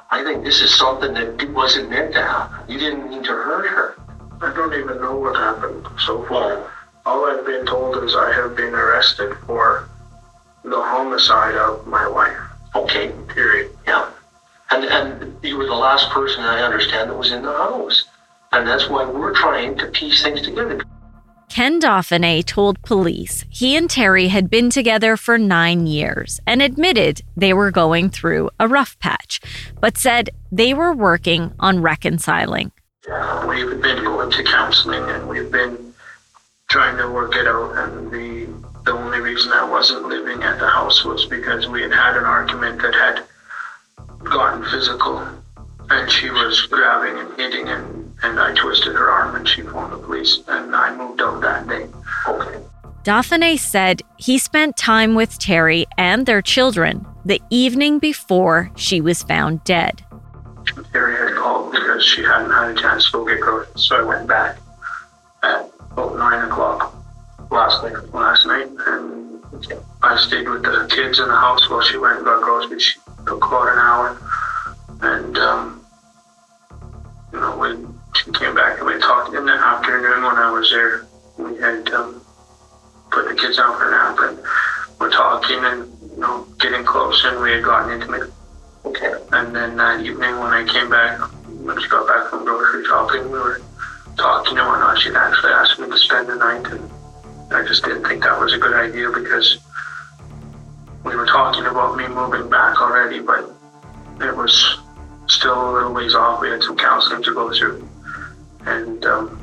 I 0.10 0.24
think 0.24 0.44
this 0.44 0.60
is 0.62 0.76
something 0.76 1.14
that 1.14 1.50
wasn't 1.52 1.90
meant 1.90 2.14
to 2.14 2.22
happen. 2.22 2.70
You 2.72 2.80
didn't 2.80 3.10
mean 3.10 3.24
to 3.24 3.30
hurt 3.32 3.68
her. 3.68 3.96
I 4.42 4.54
don't 4.54 4.74
even 4.74 5.00
know 5.00 5.16
what 5.16 5.36
happened 5.36 5.88
so 6.00 6.26
far. 6.26 6.70
All 7.06 7.26
I've 7.26 7.46
been 7.46 7.66
told 7.66 8.04
is 8.04 8.16
I 8.16 8.34
have 8.34 8.56
been 8.56 8.74
arrested 8.74 9.38
for 9.46 9.88
the 10.64 10.82
homicide 10.82 11.56
of 11.56 11.86
my 11.88 12.08
wife. 12.08 12.38
Okay. 12.76 13.12
Period. 13.28 13.72
Yeah. 13.86 14.10
And 14.72 14.86
and 14.86 15.38
you 15.44 15.58
were 15.58 15.66
the 15.66 15.76
last 15.76 16.10
person 16.10 16.44
I 16.44 16.62
understand 16.62 17.10
that 17.10 17.16
was 17.16 17.32
in 17.32 17.44
the 17.44 17.52
house. 17.52 18.06
And 18.52 18.68
that's 18.68 18.90
why 18.90 19.06
we're 19.06 19.34
trying 19.34 19.78
to 19.78 19.88
piece 19.88 20.24
things 20.24 20.42
together. 20.42 20.82
Ken 21.52 21.82
Dauphinais 21.82 22.46
told 22.46 22.82
police 22.82 23.44
he 23.50 23.76
and 23.76 23.90
Terrie 23.90 24.30
had 24.30 24.50
been 24.50 24.70
together 24.70 25.18
for 25.18 25.38
nine 25.38 25.86
years 25.86 26.40
and 26.48 26.62
admitted 26.62 27.24
they 27.36 27.52
were 27.52 27.72
going 27.72 28.10
through 28.10 28.50
a 28.58 28.70
rough 28.70 28.98
patch, 29.00 29.42
but 29.82 29.98
said 29.98 30.30
they 30.50 30.74
were 30.74 30.94
working 30.94 31.54
on 31.60 31.82
reconciling. 31.82 32.72
We've 33.46 33.82
been 33.82 34.02
going 34.02 34.32
to 34.32 34.44
counseling 34.46 35.04
and 35.10 35.28
we've 35.28 35.52
been 35.52 35.94
trying 36.70 36.96
to 36.96 37.12
work 37.12 37.36
it 37.36 37.46
out. 37.46 37.76
And 37.76 38.10
the, 38.10 38.48
the 38.86 38.94
only 38.94 39.20
reason 39.20 39.52
I 39.52 39.70
wasn't 39.70 40.08
living 40.08 40.42
at 40.44 40.58
the 40.58 40.70
house 40.70 41.04
was 41.04 41.26
because 41.26 41.68
we 41.68 41.82
had 41.82 41.92
had 41.92 42.16
an 42.16 42.24
argument 42.24 42.82
that 42.82 42.96
had 42.96 43.24
gotten 44.24 44.64
physical. 44.72 45.28
And 45.94 46.10
she 46.12 46.30
was 46.30 46.62
grabbing 46.68 47.18
and 47.20 47.40
hitting 47.40 47.68
and 47.68 48.02
and 48.24 48.40
I 48.40 48.54
twisted 48.54 48.94
her 48.94 49.10
arm 49.10 49.36
and 49.36 49.48
she 49.48 49.62
phoned 49.62 49.94
the 49.94 49.98
police 49.98 50.42
and 50.48 50.76
I 50.76 50.96
moved 50.96 51.22
out 51.22 51.42
that 51.42 51.68
day. 51.68 51.88
Okay. 52.28 52.60
Dauphinais 53.04 53.60
said 53.60 54.04
he 54.18 54.38
spent 54.38 54.78
time 54.78 55.16
with 55.16 55.40
Terrie 55.40 55.86
and 55.98 56.26
their 56.26 56.42
children 56.42 57.06
the 57.26 57.42
evening 57.50 57.98
before 57.98 58.72
she 58.76 59.02
was 59.02 59.24
found 59.24 59.64
dead. 59.64 60.04
Terrie 60.94 61.18
had 61.18 61.36
called 61.36 61.72
because 61.72 62.06
she 62.06 62.22
hadn't 62.22 62.52
had 62.52 62.78
a 62.78 62.80
chance 62.80 63.06
to 63.08 63.12
go 63.18 63.26
get 63.26 63.42
groceries, 63.42 63.84
so 63.84 63.96
I 63.98 64.04
went 64.04 64.28
back 64.28 64.58
at 65.42 65.68
about 65.92 66.16
nine 66.16 66.48
o'clock 66.48 66.96
last 67.50 67.84
night. 67.84 68.14
Last 68.14 68.46
night, 68.46 68.68
and 68.88 69.44
I 70.04 70.16
stayed 70.18 70.48
with 70.48 70.62
the 70.64 70.88
kids 70.92 71.20
in 71.20 71.28
the 71.28 71.36
house 71.36 71.70
while 71.70 71.82
she 71.82 71.98
went 71.98 72.18
and 72.18 72.26
got 72.26 72.42
groceries. 72.44 72.84
She 72.84 73.00
took 73.26 73.44
about 73.46 73.74
an 73.74 73.80
hour 73.80 74.18
And, 75.02 75.38
um, 75.40 75.81
in 79.42 79.48
the 79.48 79.54
afternoon 79.54 80.22
when 80.22 80.38
I 80.38 80.52
was 80.52 80.70
there, 80.70 81.08
we 81.38 81.58
had 81.58 81.90
um, 81.98 82.22
put 83.10 83.28
the 83.28 83.34
kids 83.34 83.58
out 83.58 83.76
for 83.76 83.88
a 83.88 83.92
nap 83.92 84.18
and 84.22 84.38
we're 85.00 85.10
talking 85.10 85.58
and, 85.66 85.90
you 86.14 86.22
know, 86.22 86.46
getting 86.60 86.86
close 86.86 87.24
and 87.26 87.42
we 87.42 87.52
had 87.52 87.64
gotten 87.64 87.92
intimate. 87.92 88.30
Okay. 88.86 89.14
And 89.32 89.56
then 89.56 89.78
that 89.78 90.02
evening 90.02 90.38
when 90.38 90.54
I 90.54 90.64
came 90.72 90.92
back, 90.92 91.18
when 91.66 91.82
she 91.82 91.90
got 91.90 92.06
back 92.06 92.30
from 92.30 92.46
grocery 92.46 92.86
shopping, 92.86 93.32
we 93.32 93.40
were 93.40 93.62
talking 94.16 94.60
and 94.60 94.68
whatnot. 94.68 95.00
She'd 95.00 95.16
actually 95.16 95.54
asked 95.54 95.80
me 95.80 95.90
to 95.90 95.98
spend 95.98 96.30
the 96.30 96.36
night 96.36 96.68
and 96.68 96.92
I 97.50 97.66
just 97.66 97.84
didn't 97.84 98.04
think 98.06 98.22
that 98.22 98.40
was 98.40 98.54
a 98.54 98.60
good 98.60 98.76
idea 98.76 99.10
because 99.10 99.58
we 101.04 101.16
were 101.16 101.26
talking 101.26 101.66
about 101.66 101.98
me 101.98 102.08
moving 102.08 102.48
back 102.48 102.80
already, 102.80 103.22
but 103.22 103.50
it 104.22 104.38
was 104.38 104.78
still 105.26 105.72
a 105.72 105.74
little 105.74 105.94
ways 105.94 106.14
off. 106.14 106.42
We 106.42 106.50
had 106.52 106.62
some 106.62 106.78
counseling 106.78 107.24
to 107.24 107.34
go 107.34 107.52
through. 107.58 107.90
And 108.66 109.06
um, 109.06 109.40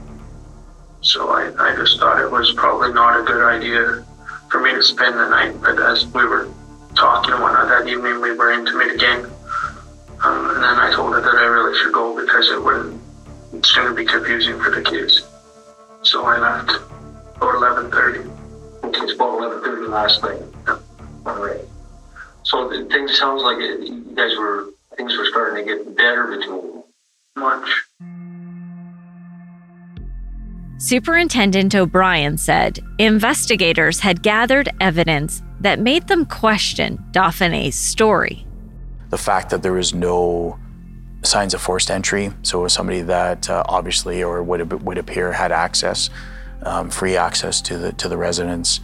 so 1.01 1.31
I, 1.31 1.53
I 1.59 1.77
just 1.77 1.99
thought 1.99 2.23
it 2.23 2.31
was 2.31 2.53
probably 2.53 2.93
not 2.93 3.21
a 3.21 3.23
good 3.25 3.45
idea 3.45 4.05
for 4.51 4.61
me 4.61 4.73
to 4.73 4.83
spend 4.83 5.17
the 5.19 5.29
night. 5.29 5.61
But 5.61 5.81
as 5.81 6.07
we 6.07 6.25
were 6.25 6.49
talking 6.95 7.33
and 7.33 7.43
whatnot 7.43 7.69
that 7.69 7.89
evening, 7.89 8.21
we 8.21 8.33
were 8.33 8.53
intimate 8.53 8.95
again. 8.95 9.25
Um, 10.23 10.51
and 10.51 10.63
then 10.63 10.79
I 10.79 10.93
told 10.95 11.15
her 11.15 11.21
that 11.21 11.35
I 11.35 11.45
really 11.45 11.79
should 11.79 11.93
go 11.93 12.21
because 12.21 12.51
it 12.51 12.63
would 12.63 12.99
it's 13.53 13.73
going 13.73 13.89
to 13.89 13.95
be 13.95 14.05
confusing 14.05 14.59
for 14.61 14.71
the 14.71 14.83
kids. 14.83 15.27
So 16.03 16.25
I 16.25 16.39
left 16.39 16.71
about 17.37 17.91
11.30. 17.91 18.85
Okay, 18.85 19.01
it's 19.01 19.15
about 19.15 19.41
11.30 19.41 19.89
last 19.89 20.23
night. 20.23 20.43
All 21.27 21.45
right. 21.45 21.65
So 22.43 22.69
things 22.89 23.19
sounds 23.19 23.43
like 23.43 23.59
it, 23.59 23.89
you 23.89 24.15
guys 24.15 24.37
were 24.39 24.71
things 24.97 25.17
were 25.17 25.27
starting 25.27 25.67
to 25.67 25.77
get 25.77 25.97
better 25.97 26.27
between 26.27 26.63
you. 26.63 26.85
Much. 27.37 27.69
Superintendent 30.81 31.75
O'Brien 31.75 32.39
said 32.39 32.79
investigators 32.99 33.99
had 33.99 34.23
gathered 34.23 34.69
evidence 34.81 35.43
that 35.59 35.81
made 35.81 36.07
them 36.07 36.25
question 36.25 37.03
Dauphinais's 37.11 37.75
story. 37.75 38.47
The 39.11 39.19
fact 39.19 39.51
that 39.51 39.65
there 39.65 39.73
was 39.73 39.93
no 39.93 40.57
signs 41.25 41.53
of 41.53 41.61
forced 41.61 41.91
entry, 41.91 42.31
so 42.43 42.61
it 42.61 42.63
was 42.63 42.73
somebody 42.73 43.01
that 43.03 43.51
uh, 43.51 43.65
obviously 43.69 44.23
or 44.23 44.41
would 44.45 44.85
would 44.85 44.99
appear 44.99 45.33
had 45.33 45.51
access, 45.51 46.11
um, 46.63 46.91
free 46.91 47.17
access 47.17 47.61
to 47.63 47.77
the 47.77 47.93
to 47.95 48.09
the 48.09 48.17
residence, 48.17 48.79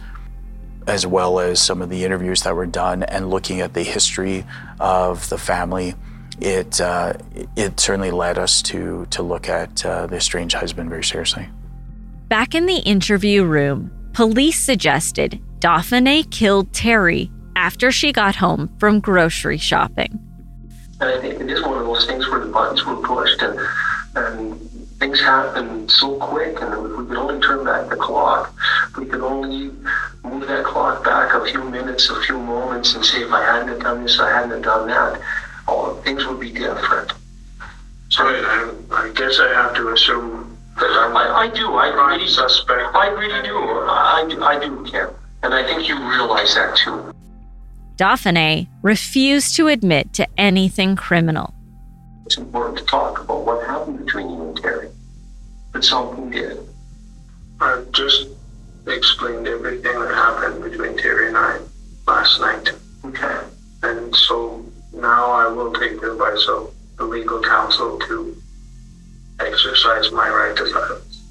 as 0.87 1.07
well 1.07 1.39
as 1.39 1.61
some 1.61 1.81
of 1.81 1.89
the 1.89 2.03
interviews 2.03 2.41
that 2.41 2.57
were 2.57 2.65
done 2.65 3.03
and 3.03 3.29
looking 3.29 3.61
at 3.61 3.73
the 3.73 3.83
history 3.83 4.45
of 4.81 5.29
the 5.29 5.37
family. 5.37 5.95
It 6.41 6.81
uh, 6.81 7.13
it 7.55 7.79
certainly 7.79 8.11
led 8.11 8.37
us 8.37 8.61
to 8.63 9.05
to 9.11 9.23
look 9.23 9.47
at 9.47 9.85
uh, 9.85 10.07
the 10.07 10.17
estranged 10.17 10.55
husband 10.55 10.89
very 10.89 11.05
seriously. 11.05 11.47
Back 12.29 12.55
in 12.55 12.65
the 12.65 12.79
interview 12.79 13.43
room, 13.43 13.91
police 14.13 14.59
suggested 14.59 15.39
Dauphinais 15.59 16.31
killed 16.31 16.71
Terrie 16.71 17.29
after 17.55 17.91
she 17.91 18.11
got 18.11 18.35
home 18.35 18.75
from 18.79 18.99
grocery 18.99 19.59
shopping. 19.59 20.19
And 20.99 21.11
I 21.11 21.21
think 21.21 21.39
it 21.39 21.51
is 21.51 21.61
one 21.61 21.77
of 21.77 21.85
those 21.85 22.07
things 22.07 22.27
where 22.27 22.39
the 22.39 22.51
buttons 22.51 22.83
were 22.83 22.95
pushed 22.95 23.43
and, 23.43 23.59
and 24.15 24.59
things 24.97 25.21
happened 25.21 25.91
so 25.91 26.17
quick, 26.17 26.59
and 26.61 26.73
if 26.73 26.97
we 26.97 27.05
could 27.05 27.17
only 27.17 27.39
turn 27.41 27.63
back 27.63 27.91
the 27.91 27.95
clock, 27.95 28.51
we 28.97 29.05
could 29.05 29.21
only 29.21 29.71
move 30.23 30.47
that 30.47 30.65
clock 30.65 31.03
back 31.03 31.35
a 31.35 31.45
few 31.45 31.63
minutes, 31.65 32.09
a 32.09 32.19
few 32.23 32.39
moments, 32.39 32.95
and 32.95 33.05
say, 33.05 33.21
if 33.21 33.31
I 33.31 33.45
hadn't 33.45 33.83
done 33.83 34.01
this, 34.01 34.19
I 34.19 34.31
hadn't 34.31 34.63
done 34.63 34.87
that, 34.87 35.21
all 35.67 35.93
things 36.01 36.25
would 36.25 36.39
be 36.39 36.51
different. 36.51 37.13
So 38.09 38.23
I, 38.23 38.73
I 38.93 39.09
guess 39.13 39.39
I 39.39 39.53
have 39.53 39.75
to 39.75 39.89
assume 39.89 40.31
that 40.31 40.45
I'm 40.45 40.54
I, 40.77 41.47
I 41.49 41.55
do. 41.55 41.73
I 41.73 41.87
really, 41.87 42.27
suspect. 42.27 42.95
I 42.95 43.07
really 43.07 43.41
do. 43.47 43.57
I, 43.57 44.25
do- 44.29 44.43
I 44.43 44.59
do, 44.59 44.83
Ken. 44.85 45.09
And 45.43 45.53
I 45.53 45.63
think 45.63 45.87
you 45.87 45.95
realize 45.97 46.55
that 46.55 46.75
too. 46.77 47.13
Dauphinais 47.97 48.67
refused 48.81 49.55
to 49.55 49.67
admit 49.67 50.11
to 50.13 50.27
anything 50.37 50.95
criminal. 50.95 51.53
It's 52.25 52.37
important 52.37 52.79
to 52.79 52.85
talk 52.85 53.21
about 53.21 53.45
what 53.45 53.65
happened 53.65 54.03
between 54.05 54.29
you 54.29 54.41
and 54.41 54.57
Terrie. 54.57 54.91
But 55.71 55.83
something 55.83 56.29
did. 56.31 56.57
I've 57.61 57.89
just 57.91 58.27
explained 58.87 59.47
everything 59.47 59.97
that 59.99 60.13
happened 60.13 60.63
between 60.63 60.97
Terrie 60.97 61.27
and 61.27 61.37
I 61.37 61.59
last 62.07 62.41
night. 62.41 62.71
Okay. 63.05 63.39
And 63.83 64.13
so 64.15 64.65
now 64.93 65.31
I 65.31 65.47
will 65.47 65.71
take 65.73 66.01
the 66.01 66.11
advice 66.11 66.45
of 66.49 66.73
the 66.97 67.05
legal 67.05 67.41
counsel 67.41 67.99
to 67.99 68.35
exercise 69.39 70.11
my 70.11 70.29
right 70.29 70.55
to 70.55 70.67
silence. 70.69 71.23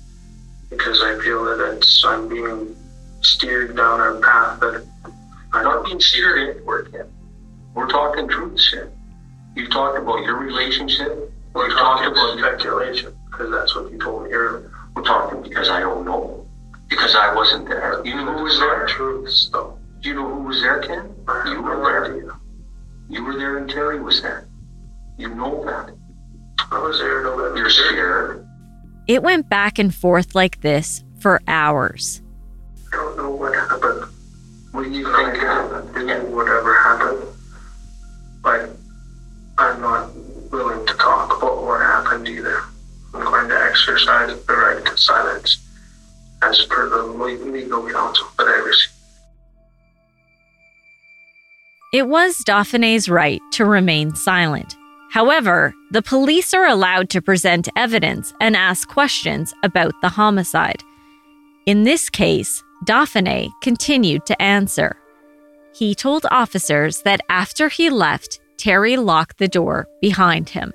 Because 0.71 1.03
I 1.03 1.19
feel 1.21 1.45
that 1.45 1.77
it's, 1.77 2.05
I'm 2.05 2.29
being 2.29 2.77
steered 3.21 3.77
down 3.77 4.01
a 4.01 4.21
path 4.21 4.61
that 4.61 4.85
I 5.53 5.63
Not 5.63 5.85
being 5.85 6.01
steered 6.01 6.57
anywhere, 6.57 6.83
Ken. 6.85 7.07
We're 7.75 7.89
talking 7.89 8.29
truths 8.29 8.69
here. 8.71 8.91
You 9.55 9.69
talked 9.69 9.99
about 9.99 10.25
your 10.25 10.37
relationship. 10.37 11.31
We're 11.53 11.69
You 11.69 11.75
talking 11.77 12.13
talked 12.13 12.19
about 12.19 12.39
speculation, 12.39 13.17
because 13.31 13.51
that's 13.53 13.77
what 13.77 13.93
you 13.93 13.99
told 13.99 14.25
me 14.25 14.33
earlier. 14.33 14.73
We're 14.97 15.05
talking 15.05 15.43
because 15.43 15.69
I 15.69 15.81
don't 15.81 16.05
know. 16.05 16.45
Because 16.89 17.15
I 17.15 17.33
wasn't 17.35 17.69
there. 17.69 18.05
You 18.05 18.17
know 18.17 18.37
who 18.37 18.43
was 18.45 18.59
there? 18.59 18.87
truths, 18.87 19.49
though. 19.53 19.79
Do 20.01 20.09
you 20.09 20.15
know 20.17 20.29
who 20.29 20.43
was 20.43 20.61
there, 20.61 20.81
Ken? 20.81 21.15
You 21.47 21.63
were 21.63 21.77
there. 21.77 22.39
You 23.09 23.25
were 23.25 23.37
there 23.39 23.59
and 23.59 23.71
Terrie 23.71 24.03
was 24.03 24.23
there. 24.23 24.49
You 25.17 25.35
know 25.35 25.65
that. 25.65 25.95
I 26.71 26.78
was 26.78 26.99
there 26.99 27.23
November. 27.23 27.68
You're. 27.94 28.47
It 29.06 29.23
went 29.23 29.49
back 29.49 29.78
and 29.78 29.94
forth 29.94 30.35
like 30.35 30.61
this 30.61 31.04
for 31.18 31.40
hours. 31.47 32.23
I 32.92 32.97
don't 32.97 33.16
know 33.16 33.30
what 33.30 33.54
happened. 33.54 34.11
What 34.73 34.85
do 34.85 34.90
you 34.90 35.06
I 35.09 35.30
think 35.30 35.42
happened? 35.42 35.94
didn't 35.94 36.33
whatever 36.35 36.75
happened. 36.75 37.23
But 38.42 38.71
I'm 39.59 39.80
not 39.80 40.14
willing 40.50 40.87
to 40.87 40.94
talk 40.94 41.37
about 41.37 41.64
what 41.64 41.80
happened 41.80 42.28
either. 42.28 42.61
I'm 43.14 43.25
going 43.25 43.49
to 43.49 43.64
exercise 43.71 44.37
the 44.47 44.52
right 44.52 44.85
to 44.85 44.97
silence 44.97 45.59
as 46.42 46.62
per 46.66 46.88
the 46.88 47.02
legal 47.02 47.88
counsel 47.90 48.26
that 48.38 48.49
I 48.49 48.56
received. 48.66 48.92
It 51.92 52.09
was 52.09 52.38
Dauphinais's 52.38 53.09
right 53.09 53.40
to 53.52 53.64
remain 53.64 54.16
silent. 54.16 54.76
However, 55.14 55.73
the 55.92 56.02
police 56.02 56.52
are 56.54 56.66
allowed 56.66 57.09
to 57.11 57.23
present 57.23 57.68
evidence 57.76 58.35
and 58.40 58.56
ask 58.56 58.88
questions 58.88 59.54
about 59.62 59.94
the 60.02 60.09
homicide. 60.09 60.83
In 61.66 61.85
this 61.85 62.11
case, 62.11 62.64
Dauphinais 62.85 63.52
continued 63.62 64.26
to 64.26 64.42
answer. 64.42 64.97
He 65.73 65.94
told 65.94 66.26
officers 66.33 67.02
that 67.02 67.21
after 67.28 67.68
he 67.68 67.90
left, 67.90 68.40
Terrie 68.56 68.99
locked 68.99 69.38
the 69.38 69.47
door 69.47 69.87
behind 70.00 70.49
him. 70.49 70.73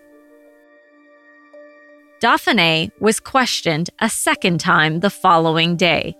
Dauphinais 2.21 2.91
was 3.01 3.19
questioned 3.19 3.89
a 3.99 4.09
second 4.09 4.61
time 4.61 5.01
the 5.01 5.09
following 5.09 5.75
day. 5.75 6.15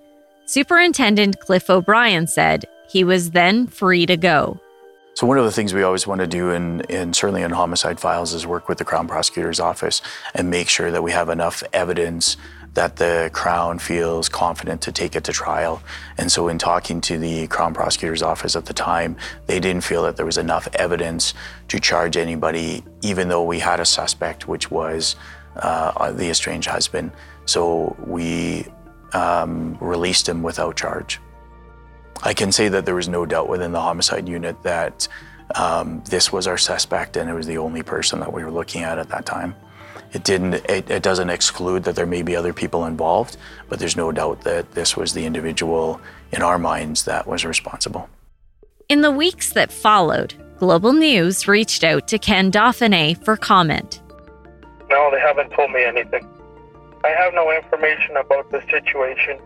Superintendent 0.46 1.40
Cliff 1.40 1.70
O'Brien 1.70 2.28
said 2.28 2.66
he 2.92 3.06
was 3.06 3.32
then 3.32 3.66
free 3.66 4.06
to 4.06 4.18
go. 4.18 4.60
So 5.20 5.28
one 5.28 5.38
of 5.38 5.44
the 5.44 5.52
things 5.52 5.74
we 5.74 5.84
always 5.84 6.08
want 6.08 6.22
to 6.22 6.28
do 6.28 6.52
in, 6.52 6.80
in 6.88 7.12
certainly 7.14 7.42
in 7.42 7.52
homicide 7.52 8.00
files 8.00 8.34
is 8.34 8.48
work 8.48 8.70
with 8.70 8.78
the 8.78 8.86
Crown 8.86 9.06
Prosecutor's 9.06 9.60
Office 9.60 10.02
and 10.34 10.50
make 10.50 10.70
sure 10.70 10.92
that 10.92 11.04
we 11.04 11.12
have 11.12 11.28
enough 11.28 11.62
evidence 11.74 12.38
that 12.74 12.96
the 12.96 13.30
Crown 13.34 13.80
feels 13.80 14.30
confident 14.30 14.82
to 14.84 14.94
take 14.94 15.18
it 15.18 15.26
to 15.26 15.34
trial. 15.34 15.84
And 16.18 16.32
so 16.32 16.48
in 16.48 16.58
talking 16.58 17.02
to 17.02 17.18
the 17.18 17.48
Crown 17.48 17.74
Prosecutor's 17.74 18.22
Office 18.22 18.56
at 18.56 18.66
the 18.66 18.74
time, 18.74 19.18
they 19.46 19.60
didn't 19.60 19.84
feel 19.84 20.04
that 20.04 20.16
there 20.16 20.26
was 20.26 20.38
enough 20.38 20.70
evidence 20.76 21.34
to 21.68 21.82
charge 21.82 22.16
anybody, 22.16 22.82
even 23.02 23.28
though 23.28 23.44
we 23.44 23.60
had 23.60 23.82
a 23.82 23.86
suspect, 23.86 24.48
which 24.48 24.72
was 24.72 25.18
uh, 25.58 26.14
the 26.14 26.30
estranged 26.30 26.70
husband. 26.70 27.12
So 27.44 27.94
we 28.08 28.68
um, 29.12 29.78
released 29.82 30.30
him 30.30 30.44
without 30.44 30.78
charge. 30.78 31.20
I 32.24 32.34
can 32.34 32.52
say 32.52 32.68
that 32.70 32.86
there 32.86 32.96
was 32.96 33.08
no 33.08 33.26
doubt 33.26 33.48
within 33.50 33.72
the 33.72 33.82
homicide 33.82 34.28
unit 34.28 34.62
that 34.64 35.08
um, 35.56 36.04
this 36.10 36.32
was 36.32 36.48
our 36.48 36.58
suspect 36.58 37.18
and 37.18 37.30
it 37.30 37.34
was 37.34 37.48
the 37.48 37.58
only 37.58 37.82
person 37.82 38.20
that 38.20 38.32
we 38.32 38.44
were 38.44 38.52
looking 38.52 38.84
at 38.84 39.00
at 39.00 39.10
that 39.10 39.26
time. 39.26 39.56
It 40.12 40.24
didn't. 40.24 40.56
It, 40.68 40.90
it 40.90 41.04
doesn't 41.04 41.30
exclude 41.30 41.84
that 41.84 41.96
there 41.96 42.08
may 42.08 42.24
be 42.24 42.36
other 42.36 42.52
people 42.52 42.86
involved, 42.86 43.38
but 43.68 43.78
there's 43.78 43.96
no 43.96 44.12
doubt 44.12 44.42
that 44.42 44.72
this 44.72 44.98
was 44.98 45.14
the 45.14 45.26
individual 45.26 46.02
in 46.32 46.42
our 46.42 46.58
minds 46.58 47.06
that 47.06 47.28
was 47.28 47.46
responsible. 47.46 48.10
In 48.88 49.02
the 49.02 49.12
weeks 49.12 49.54
that 49.54 49.72
followed, 49.72 50.34
Global 50.58 50.94
News 50.94 51.48
reached 51.48 51.84
out 51.84 52.08
to 52.08 52.18
Ken 52.18 52.52
Dauphinais 52.52 53.24
for 53.24 53.38
comment. 53.38 54.02
No, 54.90 55.12
they 55.12 55.20
haven't 55.20 55.52
told 55.52 55.72
me 55.72 55.84
anything. 55.84 56.28
I 57.04 57.10
have 57.10 57.34
no 57.36 57.52
information 57.52 58.18
about 58.18 58.52
the 58.52 58.62
situation. 58.70 59.40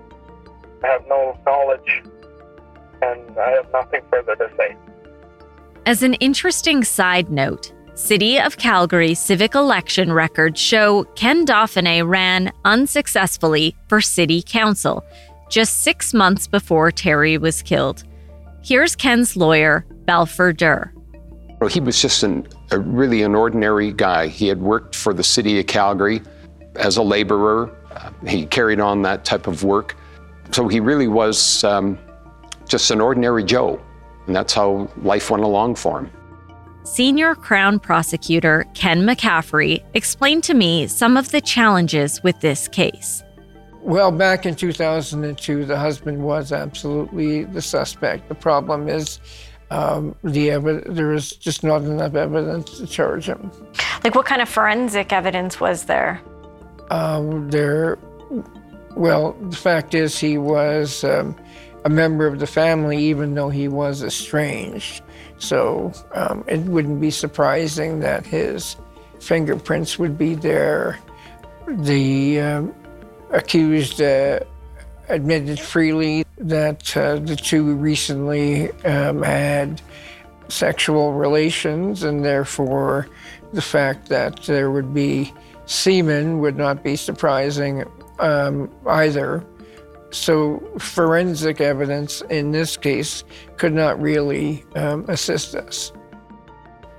I 0.81 0.87
have 0.87 1.05
no 1.07 1.37
knowledge, 1.45 2.03
and 3.03 3.37
I 3.37 3.51
have 3.51 3.71
nothing 3.71 4.01
further 4.09 4.35
to 4.35 4.49
say. 4.57 4.75
As 5.85 6.03
an 6.03 6.13
interesting 6.15 6.83
side 6.83 7.29
note, 7.29 7.73
City 7.95 8.39
of 8.39 8.57
Calgary 8.57 9.13
civic 9.13 9.53
election 9.53 10.11
records 10.13 10.59
show 10.59 11.03
Ken 11.15 11.45
Dauphinais 11.45 12.07
ran 12.07 12.51
unsuccessfully 12.65 13.75
for 13.87 14.01
city 14.01 14.41
council 14.41 15.03
just 15.49 15.83
six 15.83 16.13
months 16.13 16.47
before 16.47 16.89
Terrie 16.91 17.39
was 17.39 17.61
killed. 17.61 18.03
Here's 18.63 18.95
Ken's 18.95 19.37
lawyer, 19.37 19.85
Balfour 20.05 20.53
Der. 20.53 20.91
Well, 21.59 21.69
he 21.69 21.79
was 21.79 22.01
just 22.01 22.23
an, 22.23 22.47
a 22.71 22.79
really 22.79 23.21
an 23.21 23.35
ordinary 23.35 23.93
guy. 23.93 24.27
He 24.27 24.47
had 24.47 24.61
worked 24.61 24.95
for 24.95 25.13
the 25.13 25.23
city 25.23 25.59
of 25.59 25.67
Calgary 25.67 26.21
as 26.77 26.97
a 26.97 27.03
laborer. 27.03 27.69
He 28.25 28.47
carried 28.47 28.79
on 28.79 29.03
that 29.03 29.25
type 29.25 29.45
of 29.45 29.63
work. 29.63 29.95
So 30.51 30.67
he 30.67 30.79
really 30.79 31.07
was 31.07 31.63
um, 31.63 31.99
just 32.67 32.91
an 32.91 33.01
ordinary 33.01 33.43
Joe. 33.43 33.81
And 34.27 34.35
that's 34.35 34.53
how 34.53 34.89
life 35.01 35.29
went 35.29 35.43
along 35.43 35.75
for 35.75 35.99
him. 35.99 36.11
Senior 36.83 37.35
Crown 37.35 37.79
Prosecutor 37.79 38.65
Ken 38.73 39.03
McCaffrey 39.03 39.83
explained 39.93 40.43
to 40.45 40.53
me 40.53 40.87
some 40.87 41.15
of 41.15 41.31
the 41.31 41.39
challenges 41.39 42.21
with 42.23 42.39
this 42.41 42.67
case. 42.67 43.23
Well, 43.81 44.11
back 44.11 44.45
in 44.45 44.55
2002, 44.55 45.65
the 45.65 45.77
husband 45.77 46.23
was 46.23 46.51
absolutely 46.51 47.45
the 47.45 47.61
suspect. 47.61 48.29
The 48.29 48.35
problem 48.35 48.87
is 48.87 49.19
um, 49.71 50.15
the 50.23 50.51
ev- 50.51 50.83
there 50.85 51.13
is 51.13 51.31
just 51.31 51.63
not 51.63 51.81
enough 51.83 52.15
evidence 52.15 52.77
to 52.77 52.87
charge 52.87 53.25
him. 53.25 53.51
Like, 54.03 54.15
what 54.15 54.25
kind 54.25 54.41
of 54.41 54.47
forensic 54.47 55.11
evidence 55.11 55.59
was 55.59 55.85
there? 55.85 56.21
Um, 56.91 57.49
there, 57.49 57.97
well, 58.95 59.33
the 59.49 59.55
fact 59.55 59.95
is, 59.95 60.17
he 60.17 60.37
was 60.37 61.03
um, 61.03 61.35
a 61.85 61.89
member 61.89 62.25
of 62.27 62.39
the 62.39 62.47
family, 62.47 62.97
even 62.97 63.35
though 63.35 63.49
he 63.49 63.67
was 63.67 64.03
estranged. 64.03 65.01
So 65.37 65.91
um, 66.13 66.43
it 66.47 66.61
wouldn't 66.61 67.01
be 67.01 67.11
surprising 67.11 67.99
that 67.99 68.25
his 68.25 68.77
fingerprints 69.19 69.99
would 69.99 70.17
be 70.17 70.35
there. 70.35 70.99
The 71.67 72.39
um, 72.39 72.75
accused 73.31 74.01
uh, 74.01 74.39
admitted 75.09 75.59
freely 75.59 76.25
that 76.37 76.95
uh, 76.95 77.17
the 77.17 77.35
two 77.35 77.75
recently 77.75 78.71
um, 78.83 79.21
had 79.21 79.81
sexual 80.47 81.13
relations, 81.13 82.03
and 82.03 82.23
therefore 82.23 83.07
the 83.53 83.61
fact 83.61 84.09
that 84.09 84.43
there 84.43 84.71
would 84.71 84.93
be 84.93 85.33
semen 85.65 86.39
would 86.39 86.57
not 86.57 86.83
be 86.83 86.95
surprising 86.95 87.85
um, 88.19 88.69
either. 88.87 89.45
So, 90.13 90.59
forensic 90.77 91.59
evidence 91.59 92.21
in 92.29 92.51
this 92.51 92.77
case 92.77 93.23
could 93.57 93.73
not 93.73 93.99
really 93.99 94.63
um, 94.75 95.05
assist 95.07 95.55
us. 95.55 95.91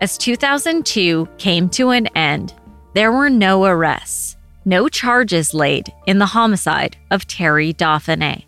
As 0.01 0.19
2002 0.19 1.29
came 1.39 1.69
to 1.71 1.91
an 1.91 2.09
end, 2.09 2.55
there 2.95 3.13
were 3.13 3.31
no 3.31 3.65
arrests, 3.67 4.37
no 4.65 4.89
charges 4.89 5.55
laid 5.55 5.93
in 6.07 6.19
the 6.19 6.27
homicide 6.27 6.97
of 7.13 7.27
Terrie 7.29 7.75
Dauphinais. 7.75 8.45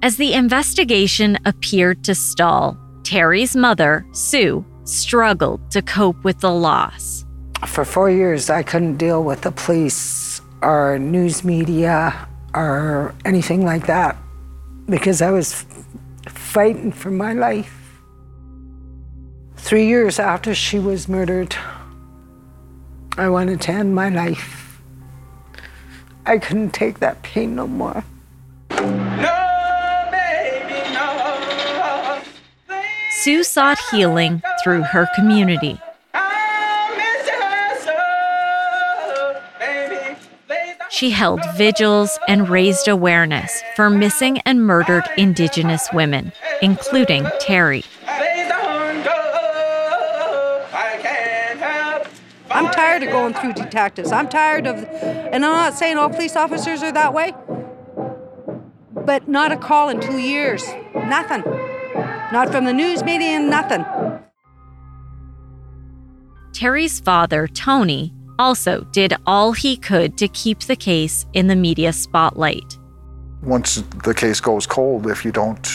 As 0.00 0.16
the 0.16 0.32
investigation 0.32 1.36
appeared 1.44 2.04
to 2.04 2.14
stall, 2.14 2.78
Terrie's 3.02 3.54
mother, 3.54 4.06
Sue, 4.12 4.64
struggled 4.84 5.70
to 5.72 5.82
cope 5.82 6.24
with 6.24 6.40
the 6.40 6.50
loss. 6.50 7.26
For 7.66 7.84
four 7.84 8.10
years, 8.10 8.50
I 8.50 8.62
couldn't 8.62 8.96
deal 8.96 9.22
with 9.24 9.42
the 9.42 9.50
police 9.50 10.40
or 10.62 10.98
news 10.98 11.44
media 11.44 12.28
or 12.54 13.14
anything 13.24 13.64
like 13.64 13.86
that 13.86 14.16
because 14.86 15.20
I 15.20 15.30
was 15.30 15.64
fighting 16.28 16.92
for 16.92 17.10
my 17.10 17.32
life. 17.32 18.00
Three 19.56 19.86
years 19.86 20.18
after 20.18 20.54
she 20.54 20.78
was 20.78 21.08
murdered, 21.08 21.54
I 23.16 23.28
wanted 23.28 23.60
to 23.62 23.72
end 23.72 23.94
my 23.94 24.08
life. 24.08 24.80
I 26.26 26.38
couldn't 26.38 26.70
take 26.70 27.00
that 27.00 27.22
pain 27.22 27.56
no 27.56 27.66
more. 27.66 28.04
Sue 33.10 33.42
sought 33.42 33.78
healing 33.90 34.42
through 34.62 34.82
her 34.82 35.08
community. 35.16 35.80
She 40.98 41.10
held 41.10 41.40
vigils 41.54 42.18
and 42.26 42.48
raised 42.48 42.88
awareness 42.88 43.62
for 43.76 43.88
missing 43.88 44.40
and 44.40 44.66
murdered 44.66 45.04
Indigenous 45.16 45.88
women, 45.92 46.32
including 46.60 47.22
Terrie. 47.40 47.86
I'm 52.50 52.72
tired 52.72 53.04
of 53.04 53.10
going 53.10 53.34
through 53.34 53.52
detectives. 53.52 54.10
I'm 54.10 54.28
tired 54.28 54.66
of, 54.66 54.74
and 54.74 55.44
I'm 55.44 55.52
not 55.52 55.74
saying 55.74 55.98
all 55.98 56.10
police 56.10 56.34
officers 56.34 56.82
are 56.82 56.90
that 56.90 57.14
way, 57.14 57.32
but 58.92 59.28
not 59.28 59.52
a 59.52 59.56
call 59.56 59.90
in 59.90 60.00
two 60.00 60.18
years. 60.18 60.66
Nothing. 60.96 61.44
Not 62.32 62.50
from 62.50 62.64
the 62.64 62.72
news 62.72 63.04
media, 63.04 63.38
nothing. 63.38 63.84
Terrie's 66.52 66.98
father, 66.98 67.46
Tony, 67.46 68.12
also 68.38 68.82
did 68.92 69.14
all 69.26 69.52
he 69.52 69.76
could 69.76 70.16
to 70.18 70.28
keep 70.28 70.60
the 70.60 70.76
case 70.76 71.26
in 71.32 71.46
the 71.46 71.56
media 71.56 71.92
spotlight. 71.92 72.78
Once 73.42 73.76
the 74.04 74.14
case 74.14 74.40
goes 74.40 74.66
cold, 74.66 75.06
if 75.06 75.24
you 75.24 75.32
don't 75.32 75.68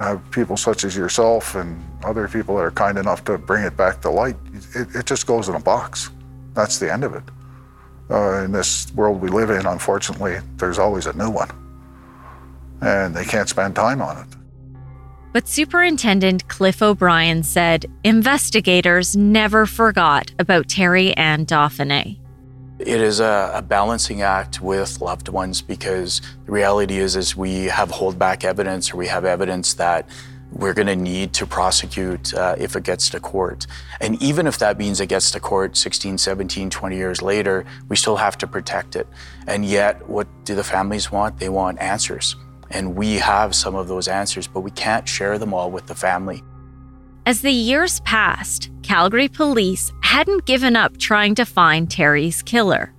have 0.00 0.22
people 0.30 0.56
such 0.56 0.84
as 0.84 0.96
yourself 0.96 1.54
and 1.54 1.82
other 2.04 2.26
people 2.26 2.56
that 2.56 2.62
are 2.62 2.70
kind 2.70 2.98
enough 2.98 3.24
to 3.24 3.36
bring 3.36 3.64
it 3.64 3.76
back 3.76 4.00
to 4.00 4.10
light, 4.10 4.36
it, 4.74 4.88
it 4.94 5.06
just 5.06 5.26
goes 5.26 5.48
in 5.48 5.54
a 5.54 5.60
box. 5.60 6.10
That's 6.54 6.78
the 6.78 6.92
end 6.92 7.04
of 7.04 7.14
it. 7.14 7.22
Uh, 8.10 8.42
in 8.44 8.52
this 8.52 8.92
world 8.94 9.20
we 9.20 9.28
live 9.28 9.50
in, 9.50 9.66
unfortunately, 9.66 10.38
there's 10.56 10.78
always 10.78 11.06
a 11.06 11.12
new 11.16 11.30
one. 11.30 11.50
And 12.80 13.14
they 13.14 13.24
can't 13.24 13.48
spend 13.48 13.76
time 13.76 14.00
on 14.02 14.16
it. 14.18 14.39
But 15.32 15.46
Superintendent 15.46 16.48
Cliff 16.48 16.82
O'Brien 16.82 17.44
said 17.44 17.86
investigators 18.02 19.16
never 19.16 19.64
forgot 19.64 20.32
about 20.40 20.66
Terrie 20.66 21.14
Ann 21.16 21.46
Dauphinais. 21.46 22.18
It 22.80 23.00
is 23.00 23.20
a, 23.20 23.52
a, 23.54 23.62
balancing 23.62 24.22
act 24.22 24.62
with 24.62 25.00
loved 25.00 25.28
ones 25.28 25.60
because 25.60 26.22
the 26.46 26.52
reality 26.52 26.96
is, 26.98 27.14
is 27.14 27.36
we 27.36 27.66
have 27.66 27.90
holdback 27.90 28.42
evidence 28.42 28.92
or 28.92 28.96
we 28.96 29.06
have 29.06 29.26
evidence 29.26 29.74
that 29.74 30.08
we're 30.50 30.72
going 30.74 30.86
to 30.86 30.96
need 30.96 31.32
to 31.34 31.46
prosecute 31.46 32.34
uh, 32.34 32.56
if 32.58 32.74
it 32.74 32.82
gets 32.82 33.10
to 33.10 33.20
court. 33.20 33.66
And 34.00 34.20
even 34.22 34.46
if 34.46 34.58
that 34.58 34.78
means 34.78 35.00
it 35.00 35.08
gets 35.08 35.30
to 35.32 35.40
court 35.40 35.76
16, 35.76 36.18
17, 36.18 36.70
20 36.70 36.96
years 36.96 37.22
later, 37.22 37.64
we 37.88 37.96
still 37.96 38.16
have 38.16 38.36
to 38.38 38.46
protect 38.46 38.96
it. 38.96 39.06
And 39.46 39.64
yet, 39.64 40.08
what 40.08 40.26
do 40.44 40.54
the 40.54 40.64
families 40.64 41.12
want? 41.12 41.38
They 41.38 41.50
want 41.50 41.78
answers. 41.80 42.34
And 42.70 42.94
we 42.94 43.14
have 43.14 43.54
some 43.54 43.74
of 43.74 43.88
those 43.88 44.08
answers, 44.08 44.46
but 44.46 44.60
we 44.60 44.70
can't 44.70 45.08
share 45.08 45.38
them 45.38 45.52
all 45.52 45.70
with 45.70 45.86
the 45.86 45.94
family. 45.94 46.42
As 47.26 47.42
the 47.42 47.52
years 47.52 48.00
passed, 48.00 48.70
Calgary 48.82 49.28
police 49.28 49.92
hadn't 50.02 50.46
given 50.46 50.76
up 50.76 50.96
trying 50.96 51.34
to 51.36 51.44
find 51.44 51.90
Terrie's 51.90 52.42
killer. 52.42 52.92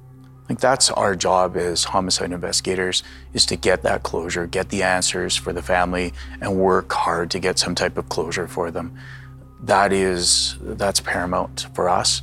Like 0.47 0.59
that's 0.59 0.89
our 0.91 1.15
job 1.15 1.55
as 1.55 1.85
homicide 1.85 2.31
investigators 2.31 3.03
is 3.33 3.45
to 3.45 3.55
get 3.55 3.83
that 3.83 4.03
closure, 4.03 4.47
get 4.47 4.69
the 4.69 4.83
answers 4.83 5.35
for 5.35 5.53
the 5.53 5.61
family 5.61 6.13
and 6.41 6.59
work 6.59 6.91
hard 6.91 7.31
to 7.31 7.39
get 7.39 7.57
some 7.57 7.73
type 7.73 7.97
of 7.97 8.09
closure 8.09 8.47
for 8.47 8.69
them. 8.69 8.97
That 9.63 9.93
is 9.93 10.57
that's 10.61 10.99
paramount 10.99 11.67
for 11.73 11.87
us. 11.87 12.21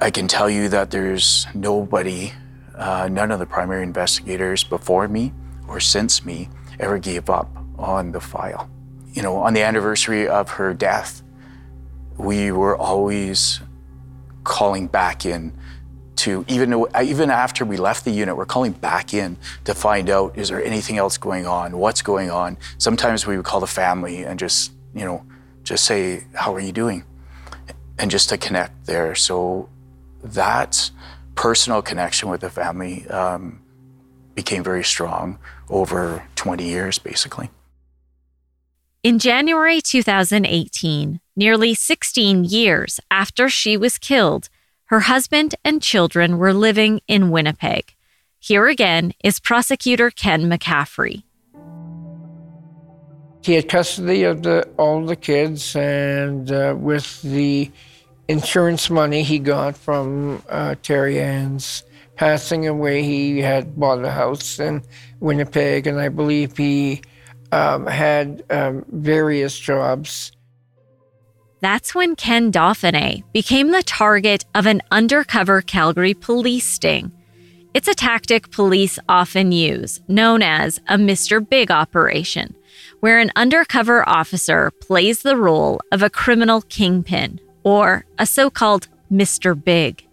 I 0.00 0.10
can 0.10 0.28
tell 0.28 0.50
you 0.50 0.68
that 0.68 0.90
there's 0.90 1.46
nobody, 1.54 2.32
uh, 2.76 3.08
none 3.10 3.30
of 3.30 3.38
the 3.38 3.46
primary 3.46 3.82
investigators 3.82 4.62
before 4.62 5.08
me 5.08 5.32
or 5.68 5.80
since 5.80 6.24
me 6.24 6.48
ever 6.80 6.98
gave 6.98 7.30
up 7.30 7.48
on 7.78 8.12
the 8.12 8.20
file. 8.20 8.70
You 9.12 9.22
know, 9.22 9.36
on 9.36 9.54
the 9.54 9.62
anniversary 9.62 10.28
of 10.28 10.50
her 10.50 10.74
death, 10.74 11.22
we 12.16 12.52
were 12.52 12.76
always 12.76 13.60
calling 14.44 14.86
back 14.86 15.24
in 15.24 15.52
to 16.16 16.44
even 16.48 16.86
even 17.02 17.30
after 17.30 17.64
we 17.64 17.76
left 17.76 18.04
the 18.04 18.10
unit, 18.10 18.36
we're 18.36 18.46
calling 18.46 18.72
back 18.72 19.12
in 19.12 19.36
to 19.64 19.74
find 19.74 20.08
out 20.08 20.36
is 20.38 20.48
there 20.48 20.62
anything 20.62 20.96
else 20.96 21.18
going 21.18 21.46
on? 21.46 21.76
What's 21.76 22.02
going 22.02 22.30
on? 22.30 22.56
Sometimes 22.78 23.26
we 23.26 23.36
would 23.36 23.44
call 23.44 23.60
the 23.60 23.66
family 23.66 24.24
and 24.24 24.38
just 24.38 24.72
you 24.94 25.04
know 25.04 25.24
just 25.64 25.84
say 25.84 26.24
how 26.34 26.54
are 26.54 26.60
you 26.60 26.72
doing, 26.72 27.04
and 27.98 28.10
just 28.10 28.28
to 28.28 28.38
connect 28.38 28.86
there. 28.86 29.14
So 29.14 29.68
that 30.22 30.90
personal 31.34 31.82
connection 31.82 32.28
with 32.28 32.42
the 32.42 32.50
family 32.50 33.08
um, 33.08 33.60
became 34.34 34.62
very 34.62 34.84
strong 34.84 35.38
over 35.68 36.24
20 36.36 36.64
years, 36.64 36.98
basically. 36.98 37.50
In 39.02 39.18
January 39.18 39.80
2018, 39.80 41.20
nearly 41.36 41.74
16 41.74 42.44
years 42.44 43.00
after 43.10 43.48
she 43.48 43.76
was 43.76 43.98
killed, 43.98 44.48
her 44.86 45.00
husband 45.00 45.54
and 45.64 45.82
children 45.82 46.38
were 46.38 46.54
living 46.54 47.00
in 47.06 47.30
Winnipeg. 47.30 47.94
Here 48.38 48.66
again 48.66 49.12
is 49.22 49.40
prosecutor 49.40 50.10
Ken 50.10 50.50
McCaffrey. 50.50 51.24
He 53.42 53.54
had 53.54 53.68
custody 53.68 54.22
of 54.24 54.42
the, 54.42 54.66
all 54.78 55.04
the 55.04 55.16
kids, 55.16 55.76
and 55.76 56.50
uh, 56.50 56.74
with 56.78 57.20
the 57.20 57.70
insurance 58.28 58.88
money 58.88 59.22
he 59.22 59.38
got 59.38 59.76
from 59.76 60.42
uh, 60.48 60.76
Terrie 60.82 61.20
Ann's 61.20 61.82
passing 62.16 62.66
away, 62.66 63.02
he 63.02 63.40
had 63.40 63.76
bought 63.76 64.04
a 64.04 64.10
house 64.10 64.58
in 64.58 64.82
Winnipeg, 65.20 65.86
and 65.86 66.00
I 66.00 66.08
believe 66.08 66.56
he 66.56 67.02
um, 67.52 67.86
had 67.86 68.42
um, 68.50 68.84
various 68.90 69.58
jobs. 69.58 70.32
That's 71.60 71.94
when 71.94 72.14
Ken 72.14 72.52
Dauphinais 72.52 73.22
became 73.32 73.70
the 73.70 73.82
target 73.82 74.44
of 74.54 74.66
an 74.66 74.82
undercover 74.90 75.62
Calgary 75.62 76.14
police 76.14 76.66
sting. 76.66 77.10
It's 77.72 77.88
a 77.88 77.94
tactic 77.94 78.50
police 78.50 78.98
often 79.08 79.50
use, 79.50 80.00
known 80.06 80.42
as 80.42 80.78
a 80.86 80.96
Mr. 80.96 81.46
Big 81.48 81.70
operation, 81.70 82.54
where 83.00 83.18
an 83.18 83.32
undercover 83.34 84.08
officer 84.08 84.70
plays 84.80 85.22
the 85.22 85.36
role 85.36 85.80
of 85.90 86.02
a 86.02 86.10
criminal 86.10 86.62
kingpin 86.62 87.40
or 87.64 88.04
a 88.18 88.26
so 88.26 88.50
called 88.50 88.88
Mr. 89.10 89.60
Big. 89.60 90.03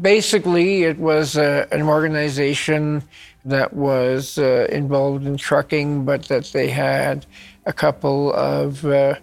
Basically, 0.00 0.84
it 0.84 0.98
was 0.98 1.36
uh, 1.36 1.66
an 1.72 1.82
organization 1.82 3.02
that 3.44 3.72
was 3.72 4.38
uh, 4.38 4.66
involved 4.70 5.26
in 5.26 5.36
trucking, 5.36 6.04
but 6.04 6.24
that 6.24 6.44
they 6.46 6.68
had 6.68 7.26
a 7.66 7.72
couple 7.72 8.32
of 8.34 8.84
uh, 8.84 9.14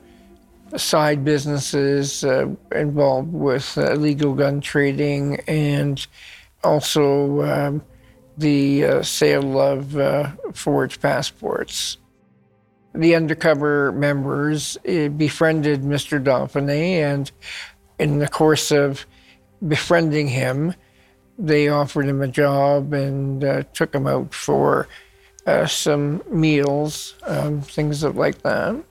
side 0.76 1.24
businesses 1.24 2.24
uh, 2.24 2.48
involved 2.74 3.32
with 3.32 3.78
uh, 3.78 3.92
illegal 3.94 4.34
gun 4.34 4.60
trading 4.60 5.40
and 5.48 6.08
also 6.64 7.42
um, 7.44 7.84
the 8.38 8.86
uh, 8.86 9.04
sale 9.04 9.60
of 9.60 10.36
forged 10.54 11.02
passports. 11.02 11.98
The 12.94 13.16
undercover 13.16 13.92
members 13.92 14.78
uh, 14.78 15.10
befriended 15.10 15.84
Mr. 15.84 16.22
Dauphinais, 16.24 17.04
and 17.04 17.32
in 18.00 18.20
the 18.20 18.28
course 18.28 18.72
of 18.72 19.06
befriending 19.66 20.28
him, 20.28 20.74
they 21.38 21.70
offered 21.70 22.06
him 22.06 22.22
a 22.22 22.28
job 22.28 22.94
and 22.94 23.44
uh, 23.44 23.64
took 23.74 23.94
him 23.94 24.08
out 24.08 24.34
for 24.34 24.88
uh, 25.46 25.66
some 25.66 26.22
meals, 26.30 27.16
um, 27.24 27.62
things 27.62 28.04
like 28.04 28.42
that. 28.42 28.84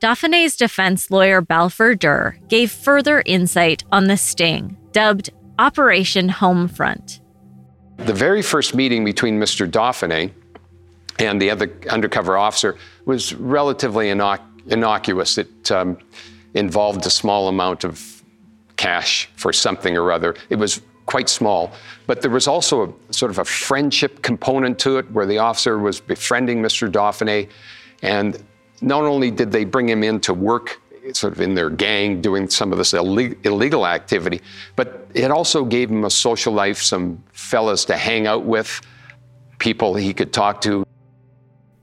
Dauphinais' 0.00 0.56
defense 0.56 1.10
lawyer 1.10 1.40
Balfour 1.40 1.94
Der 1.96 2.36
gave 2.48 2.70
further 2.70 3.22
insight 3.26 3.82
on 3.90 4.04
the 4.04 4.16
sting, 4.16 4.76
dubbed 4.92 5.30
Operation 5.58 6.28
Homefront. 6.28 7.20
The 7.96 8.14
very 8.14 8.42
first 8.42 8.76
meeting 8.76 9.04
between 9.04 9.40
Mr. 9.40 9.68
Dauphinais 9.68 10.30
and 11.18 11.42
the 11.42 11.50
other 11.50 11.72
undercover 11.90 12.38
officer 12.38 12.76
was 13.06 13.34
relatively 13.34 14.06
innoc- 14.06 14.40
innocuous. 14.68 15.36
It 15.36 15.72
um, 15.72 15.98
involved 16.54 17.04
a 17.06 17.10
small 17.10 17.48
amount 17.48 17.82
of 17.82 18.17
cash 18.78 19.28
for 19.36 19.52
something 19.52 19.98
or 19.98 20.10
other. 20.10 20.34
It 20.48 20.56
was 20.56 20.80
quite 21.04 21.28
small, 21.28 21.72
but 22.06 22.22
there 22.22 22.30
was 22.30 22.48
also 22.48 22.96
a 23.08 23.12
sort 23.12 23.30
of 23.30 23.38
a 23.38 23.44
friendship 23.44 24.22
component 24.22 24.78
to 24.78 24.96
it 24.98 25.10
where 25.10 25.26
the 25.26 25.38
officer 25.38 25.78
was 25.78 26.00
befriending 26.00 26.62
Mr. 26.62 26.90
Dauphinais. 26.90 27.48
And 28.02 28.42
not 28.80 29.04
only 29.04 29.30
did 29.30 29.52
they 29.52 29.64
bring 29.64 29.88
him 29.88 30.02
in 30.02 30.20
to 30.20 30.32
work 30.32 30.80
sort 31.14 31.32
of 31.32 31.40
in 31.40 31.54
their 31.54 31.70
gang 31.70 32.20
doing 32.20 32.50
some 32.50 32.70
of 32.70 32.78
this 32.78 32.92
illegal 32.92 33.86
activity, 33.86 34.42
but 34.76 35.08
it 35.14 35.30
also 35.30 35.64
gave 35.64 35.90
him 35.90 36.04
a 36.04 36.10
social 36.10 36.52
life, 36.52 36.82
some 36.82 37.22
fellas 37.32 37.86
to 37.86 37.96
hang 37.96 38.26
out 38.26 38.44
with, 38.44 38.82
people 39.58 39.94
he 39.94 40.12
could 40.12 40.32
talk 40.32 40.60
to. 40.60 40.84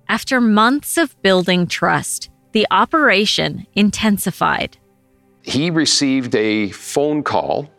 After 0.07 0.39
months 0.39 0.97
of 0.97 1.19
building 1.23 1.65
trust, 1.65 2.29
the 2.51 2.67
operation 2.69 3.65
intensified. 3.73 4.77
He 5.45 5.69
received 5.69 6.33
a 6.33 6.69
phone 6.71 7.21
call 7.21 7.69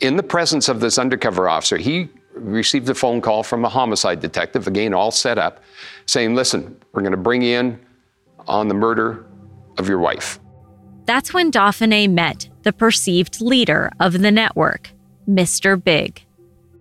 in 0.00 0.16
the 0.16 0.22
presence 0.22 0.68
of 0.68 0.78
this 0.78 0.98
undercover 0.98 1.48
officer. 1.48 1.78
He 1.78 2.10
received 2.34 2.86
a 2.90 2.94
phone 2.94 3.22
call 3.22 3.42
from 3.42 3.64
a 3.64 3.68
homicide 3.68 4.20
detective, 4.20 4.66
again, 4.66 4.92
all 4.92 5.10
set 5.10 5.38
up, 5.38 5.62
saying, 6.04 6.34
Listen, 6.34 6.76
we're 6.92 7.00
going 7.00 7.12
to 7.12 7.16
bring 7.16 7.40
you 7.40 7.58
in 7.58 7.80
on 8.46 8.68
the 8.68 8.74
murder 8.74 9.24
of 9.78 9.88
your 9.88 9.98
wife. 9.98 10.38
That's 11.06 11.32
when 11.32 11.50
Dauphinais 11.50 12.10
met 12.10 12.50
the 12.62 12.74
perceived 12.74 13.40
leader 13.40 13.90
of 13.98 14.12
the 14.12 14.30
network, 14.30 14.90
Mr. 15.26 15.82
Big. 15.82 16.22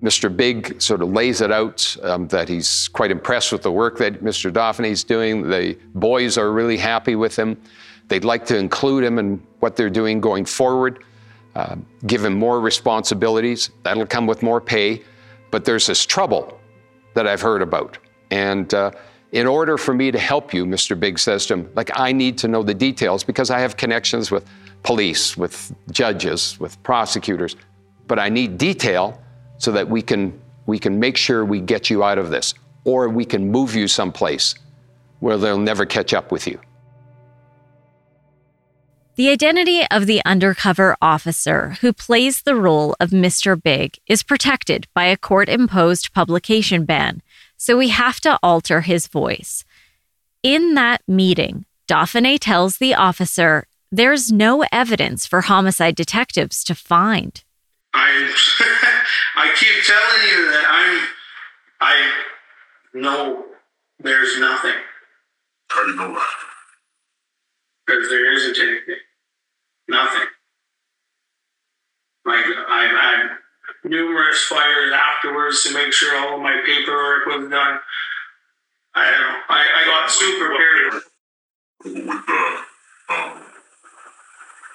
Mr. 0.02 0.36
Big 0.36 0.82
sort 0.82 1.02
of 1.02 1.10
lays 1.10 1.40
it 1.40 1.54
out 1.54 1.96
um, 2.04 2.28
that 2.28 2.50
he's 2.50 2.90
quite 2.90 3.12
impressed 3.12 3.54
with 3.54 3.62
the 3.62 3.72
work 3.72 3.98
that 4.00 4.22
Mr. 4.22 4.52
Dauphinais 4.52 4.92
is 4.92 5.04
doing. 5.06 5.50
The 5.50 5.78
boys 5.96 6.38
are 6.38 6.52
really 6.52 6.76
happy 6.76 7.16
with 7.16 7.38
him. 7.38 7.58
They'd 8.08 8.26
like 8.26 8.46
to 8.48 8.58
include 8.58 9.04
him 9.04 9.20
in 9.20 9.42
what 9.60 9.76
they're 9.76 9.90
doing 9.90 10.20
going 10.22 10.46
forward, 10.46 11.04
uh, 11.56 11.76
give 12.06 12.24
him 12.26 12.34
more 12.34 12.60
responsibilities. 12.60 13.70
That'll 13.84 14.06
come 14.06 14.28
with 14.28 14.44
more 14.44 14.60
pay. 14.60 15.04
But 15.52 15.66
there's 15.66 15.88
this 15.88 16.06
trouble 16.06 16.60
that 17.14 17.28
I've 17.28 17.42
heard 17.42 17.62
about. 17.62 17.98
And 18.32 18.74
uh, 18.74 18.92
in 19.32 19.48
order 19.48 19.78
for 19.78 19.94
me 19.94 20.12
to 20.12 20.20
help 20.20 20.54
you, 20.54 20.66
Mr. 20.66 21.00
Big 21.00 21.20
says 21.20 21.46
to 21.48 21.56
him, 21.56 21.72
like, 21.76 21.92
I 21.96 22.12
need 22.12 22.38
to 22.40 22.48
know 22.48 22.64
the 22.64 22.74
details 22.74 23.24
because 23.24 23.50
I 23.52 23.60
have 23.60 23.78
connections 23.78 24.32
with 24.32 24.46
police, 24.84 25.38
with 25.38 25.74
judges, 25.92 26.60
with 26.60 26.82
prosecutors, 26.84 27.56
but 28.08 28.20
I 28.20 28.30
need 28.30 28.58
detail 28.58 29.22
so 29.58 29.72
that 29.72 29.88
we 29.88 30.02
can, 30.02 30.40
we 30.66 30.78
can 30.78 31.00
make 31.00 31.18
sure 31.18 31.46
we 31.46 31.62
get 31.62 31.90
you 31.90 32.04
out 32.04 32.18
of 32.18 32.30
this 32.30 32.54
or 32.84 33.10
we 33.10 33.26
can 33.26 33.50
move 33.50 33.76
you 33.76 33.88
someplace 33.88 34.56
where 35.20 35.38
they'll 35.38 35.58
never 35.58 35.86
catch 35.86 36.14
up 36.14 36.32
with 36.32 36.48
you. 36.48 36.60
The 39.16 39.30
identity 39.30 39.86
of 39.92 40.08
the 40.08 40.24
undercover 40.26 40.98
officer 41.00 41.78
who 41.82 41.94
plays 41.94 42.42
the 42.42 42.56
role 42.56 42.96
of 43.00 43.12
Mr. 43.12 43.62
Big 43.62 44.00
is 44.08 44.24
protected 44.24 44.88
by 44.96 45.04
a 45.04 45.18
court 45.18 45.50
imposed 45.50 46.14
publication 46.16 46.84
ban 46.84 47.22
so 47.56 47.78
we 47.78 47.90
have 47.90 48.20
to 48.22 48.40
alter 48.42 48.82
his 48.82 49.06
voice. 49.06 49.66
In 50.42 50.74
that 50.74 51.02
meeting, 51.08 51.66
Dauphinais 51.88 52.40
tells 52.40 52.78
the 52.78 52.96
officer 52.96 53.68
there's 53.92 54.32
no 54.32 54.66
evidence 54.72 55.28
for 55.28 55.42
homicide 55.42 55.96
detectives 55.96 56.64
to 56.64 56.74
find. 56.74 57.44
I'm, 57.94 58.26
I 59.36 59.54
keep 59.56 59.84
telling 59.86 60.24
you 60.32 60.52
that 60.54 60.66
I'm, 60.68 61.08
I 61.80 62.12
know 62.96 63.46
there's 64.00 64.40
nothing. 64.40 64.74
How 65.70 65.86
do 65.86 65.92
you 65.92 65.98
know 65.98 66.14
that? 66.14 66.53
Because 67.86 68.10
there 68.10 68.32
isn't 68.34 68.58
anything. 68.58 68.96
Nothing. 69.90 70.28
Like, 72.26 72.46
I've 72.46 72.92
had 72.92 73.30
numerous 73.84 74.42
fires 74.44 74.94
afterwards 74.94 75.64
to 75.64 75.74
make 75.74 75.92
sure 75.92 76.18
all 76.18 76.36
of 76.36 76.42
my 76.42 76.62
paperwork 76.66 77.26
was 77.26 77.50
done. 77.50 77.80
I 78.96 79.12
don't 79.12 79.20
know. 79.20 79.40
I, 79.50 79.66
I 79.76 79.86
got 79.86 80.10
super 80.10 80.48
prepared. 80.48 80.94
With 81.84 82.26
the 82.26 82.60
um, 83.10 83.44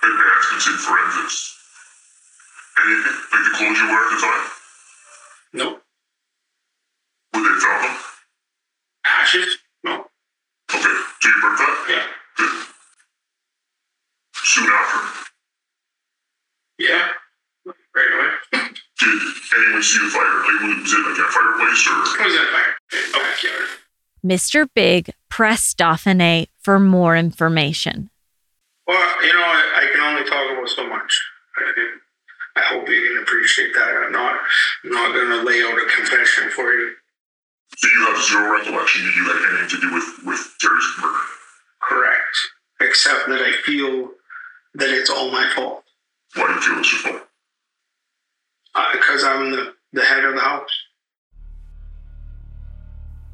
advancements 0.02 0.66
in 0.66 0.74
forensics, 0.74 1.56
anything 2.84 3.16
like 3.32 3.44
the 3.44 3.56
clothes 3.56 3.78
you 3.78 3.86
wear 3.86 4.04
at 4.04 4.10
the 4.10 4.20
time? 4.20 4.46
Nope. 5.54 5.82
Would 7.32 7.44
they 7.44 7.60
found 7.60 7.84
them? 7.84 7.96
Ashes? 9.06 9.56
No. 9.84 9.92
Okay. 10.74 10.94
So 11.20 11.28
you 11.28 11.40
burnt 11.40 11.58
that? 11.58 11.86
Yeah. 11.88 12.06
Good. 14.58 14.66
Soon 14.66 14.72
after? 14.72 15.30
Yeah. 16.78 17.08
Right 17.94 18.12
away. 18.14 18.68
Did 19.00 19.10
anyone 19.56 19.82
see 19.82 19.98
the 19.98 20.10
fire? 20.10 20.24
Like, 20.24 20.82
was 20.82 20.92
it 20.92 20.98
like 21.06 21.18
a 21.18 21.30
fireplace 21.30 21.86
or? 21.86 22.22
It 22.22 22.24
was 22.24 22.34
in 22.34 22.42
a 22.42 22.50
fire. 22.50 22.74
A 22.92 23.12
backyard. 23.12 23.68
Mr. 24.24 24.68
Big 24.74 25.10
pressed 25.28 25.78
Dauphinais 25.78 26.48
for 26.58 26.78
more 26.78 27.16
information. 27.16 28.10
Well, 28.86 29.24
you 29.24 29.32
know, 29.32 29.40
I, 29.40 29.84
I 29.84 29.92
can 29.92 30.00
only 30.00 30.28
talk 30.28 30.50
about 30.50 30.68
so 30.68 30.86
much. 30.88 31.22
I, 31.56 31.72
I 32.56 32.62
hope 32.62 32.88
you 32.88 33.14
can 33.14 33.22
appreciate 33.22 33.74
that. 33.74 33.88
I'm 34.06 34.12
not, 34.12 34.38
I'm 34.84 34.90
not 34.90 35.12
going 35.12 35.28
to 35.30 35.42
lay 35.42 35.62
out 35.62 35.78
a 35.78 35.86
confession 35.94 36.50
for 36.50 36.72
you. 36.72 36.94
So 37.76 37.88
you 37.88 38.06
have 38.06 38.24
zero 38.24 38.52
recollection 38.52 39.04
that 39.04 39.14
you 39.14 39.24
had 39.24 39.36
anything 39.50 39.68
to 39.68 39.80
do 39.80 39.94
with 39.94 40.04
with 40.24 40.54
Terrie's 40.58 40.94
murder. 41.00 41.18
Correct. 41.82 42.36
Except 42.80 43.28
that 43.28 43.40
I 43.42 43.52
feel 43.62 44.10
that 44.74 44.88
it's 44.88 45.10
all 45.10 45.30
my 45.30 45.50
fault. 45.54 45.84
Why 46.34 46.46
do 46.46 46.54
you 46.54 46.60
feel 46.60 46.78
it's 46.78 46.92
your 46.92 47.12
fault? 47.12 47.28
Uh, 48.74 48.86
because 48.92 49.24
I'm 49.24 49.50
the, 49.50 49.74
the 49.92 50.02
head 50.02 50.24
of 50.24 50.34
the 50.34 50.40
house. 50.40 50.70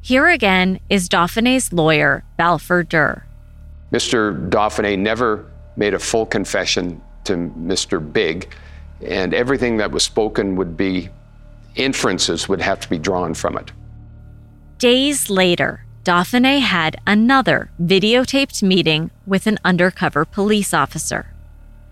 Here 0.01 0.27
again 0.27 0.79
is 0.89 1.09
Dauphinais's 1.09 1.73
lawyer, 1.73 2.23
Balfour 2.37 2.83
Der. 2.83 3.25
Mr. 3.91 4.49
Dauphinais 4.49 4.99
never 4.99 5.51
made 5.77 5.93
a 5.93 5.99
full 5.99 6.25
confession 6.25 7.01
to 7.23 7.33
Mr. 7.33 8.13
Big, 8.13 8.53
and 9.01 9.33
everything 9.33 9.77
that 9.77 9.91
was 9.91 10.03
spoken 10.03 10.55
would 10.55 10.77
be 10.77 11.09
inferences 11.75 12.47
would 12.47 12.61
have 12.61 12.79
to 12.79 12.89
be 12.89 12.97
drawn 12.97 13.33
from 13.33 13.57
it. 13.57 13.71
Days 14.77 15.29
later, 15.29 15.84
Dauphinais 16.05 16.59
had 16.59 17.01
another 17.07 17.71
videotaped 17.81 18.61
meeting 18.61 19.09
with 19.25 19.47
an 19.47 19.57
undercover 19.65 20.23
police 20.23 20.71
officer. 20.71 21.33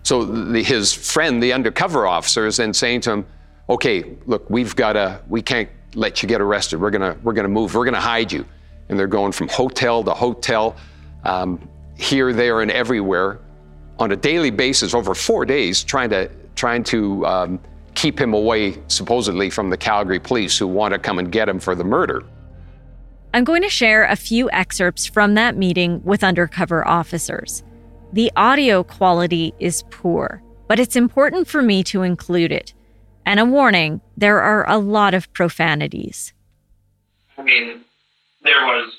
So 0.04 0.24
the, 0.24 0.62
his 0.62 0.92
friend, 0.92 1.42
the 1.42 1.52
undercover 1.52 2.06
officer, 2.06 2.46
is 2.46 2.58
then 2.58 2.72
saying 2.72 3.00
to 3.02 3.10
him, 3.10 3.26
"Okay, 3.68 4.04
look, 4.26 4.48
we've 4.48 4.76
got 4.76 4.92
to, 4.92 5.20
we 5.28 5.42
can't 5.42 5.68
let 5.96 6.22
you 6.22 6.28
get 6.28 6.40
arrested. 6.40 6.80
We're 6.80 6.92
gonna, 6.92 7.16
we're 7.24 7.32
gonna 7.32 7.48
move. 7.48 7.74
We're 7.74 7.84
gonna 7.84 8.00
hide 8.00 8.30
you." 8.30 8.46
And 8.88 8.96
they're 8.96 9.08
going 9.08 9.32
from 9.32 9.48
hotel 9.48 10.04
to 10.04 10.12
hotel, 10.12 10.76
um, 11.24 11.68
here, 11.98 12.32
there, 12.32 12.60
and 12.60 12.70
everywhere, 12.70 13.40
on 13.98 14.12
a 14.12 14.16
daily 14.16 14.50
basis 14.50 14.94
over 14.94 15.12
four 15.14 15.44
days, 15.44 15.82
trying 15.82 16.10
to, 16.10 16.30
trying 16.54 16.84
to 16.84 17.26
um, 17.26 17.60
keep 17.94 18.20
him 18.20 18.32
away, 18.32 18.78
supposedly 18.86 19.50
from 19.50 19.70
the 19.70 19.76
Calgary 19.76 20.20
police 20.20 20.56
who 20.56 20.68
want 20.68 20.94
to 20.94 21.00
come 21.00 21.18
and 21.18 21.32
get 21.32 21.48
him 21.48 21.58
for 21.58 21.74
the 21.74 21.84
murder. 21.84 22.22
I'm 23.34 23.42
going 23.42 23.62
to 23.62 23.68
share 23.68 24.04
a 24.04 24.14
few 24.14 24.48
excerpts 24.52 25.06
from 25.06 25.34
that 25.34 25.56
meeting 25.56 26.00
with 26.04 26.22
undercover 26.22 26.86
officers. 26.86 27.64
The 28.12 28.30
audio 28.36 28.84
quality 28.84 29.52
is 29.58 29.82
poor, 29.90 30.40
but 30.68 30.78
it's 30.78 30.94
important 30.94 31.48
for 31.48 31.60
me 31.60 31.82
to 31.82 32.02
include 32.02 32.52
it. 32.52 32.74
And 33.26 33.40
a 33.40 33.44
warning 33.44 34.00
there 34.16 34.40
are 34.40 34.64
a 34.70 34.78
lot 34.78 35.14
of 35.14 35.32
profanities. 35.32 36.32
I 37.36 37.42
mean, 37.42 37.80
there 38.44 38.66
was 38.66 38.94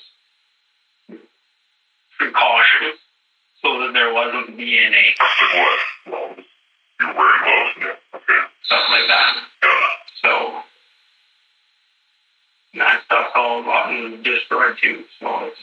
precautions 2.18 3.00
so 3.62 3.80
that 3.80 3.92
there 3.94 4.12
wasn't 4.12 4.58
DNA. 4.58 5.14
What? 5.54 5.80
Gloves? 6.04 6.42
You're 7.00 7.14
wearing 7.14 7.40
gloves? 7.42 7.74
Yeah. 7.80 8.18
Okay. 8.18 8.40
Stuff 8.64 8.84
like 8.90 9.08
that. 9.08 9.36
Yeah. 9.62 9.88
So 10.20 10.62
that 12.78 13.02
stuff's 13.04 13.32
all 13.34 13.62
gotten 13.62 14.22
destroyed 14.22 14.76
too. 14.82 15.04
So 15.20 15.46
it's 15.46 15.60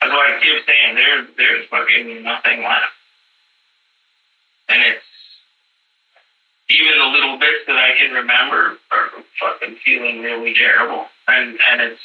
that's 0.00 0.12
why 0.12 0.36
I 0.36 0.42
keep 0.42 0.66
saying 0.66 0.94
there 0.94 1.26
there's 1.36 1.66
fucking 1.68 2.22
nothing 2.22 2.62
left. 2.62 2.92
And 4.68 4.82
it's 4.82 5.04
even 6.68 6.98
the 6.98 7.06
little 7.06 7.38
bits 7.38 7.64
that 7.66 7.76
I 7.76 7.96
can 7.98 8.12
remember 8.12 8.78
are 8.90 9.10
fucking 9.40 9.76
feeling 9.84 10.20
really 10.20 10.54
terrible. 10.54 11.06
And 11.28 11.58
and 11.70 11.80
it's 11.80 12.00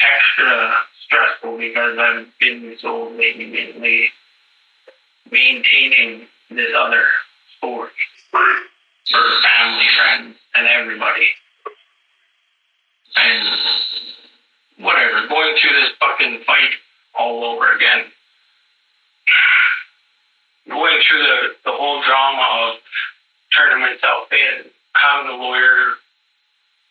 extra 0.00 0.74
stressful 1.04 1.58
because 1.58 1.98
I've 1.98 2.26
been 2.38 2.76
so 2.80 3.12
vehemently 3.16 4.10
maintaining 5.30 6.26
this 6.50 6.70
other 6.76 7.04
sport 7.56 7.90
for 8.30 9.20
family, 9.42 9.86
friends, 9.96 10.36
and 10.54 10.66
everybody. 10.66 11.26
And 13.18 14.84
whatever, 14.84 15.26
going 15.28 15.56
through 15.60 15.74
this 15.74 15.90
fucking 15.98 16.42
fight 16.46 16.74
all 17.18 17.44
over 17.44 17.74
again. 17.74 18.06
Going 20.68 21.00
through 21.08 21.22
the, 21.22 21.38
the 21.64 21.72
whole 21.72 22.02
drama 22.06 22.70
of 22.70 22.80
turning 23.56 23.80
myself 23.80 24.30
in, 24.30 24.70
having 24.94 25.32
the 25.32 25.36
lawyer 25.42 25.98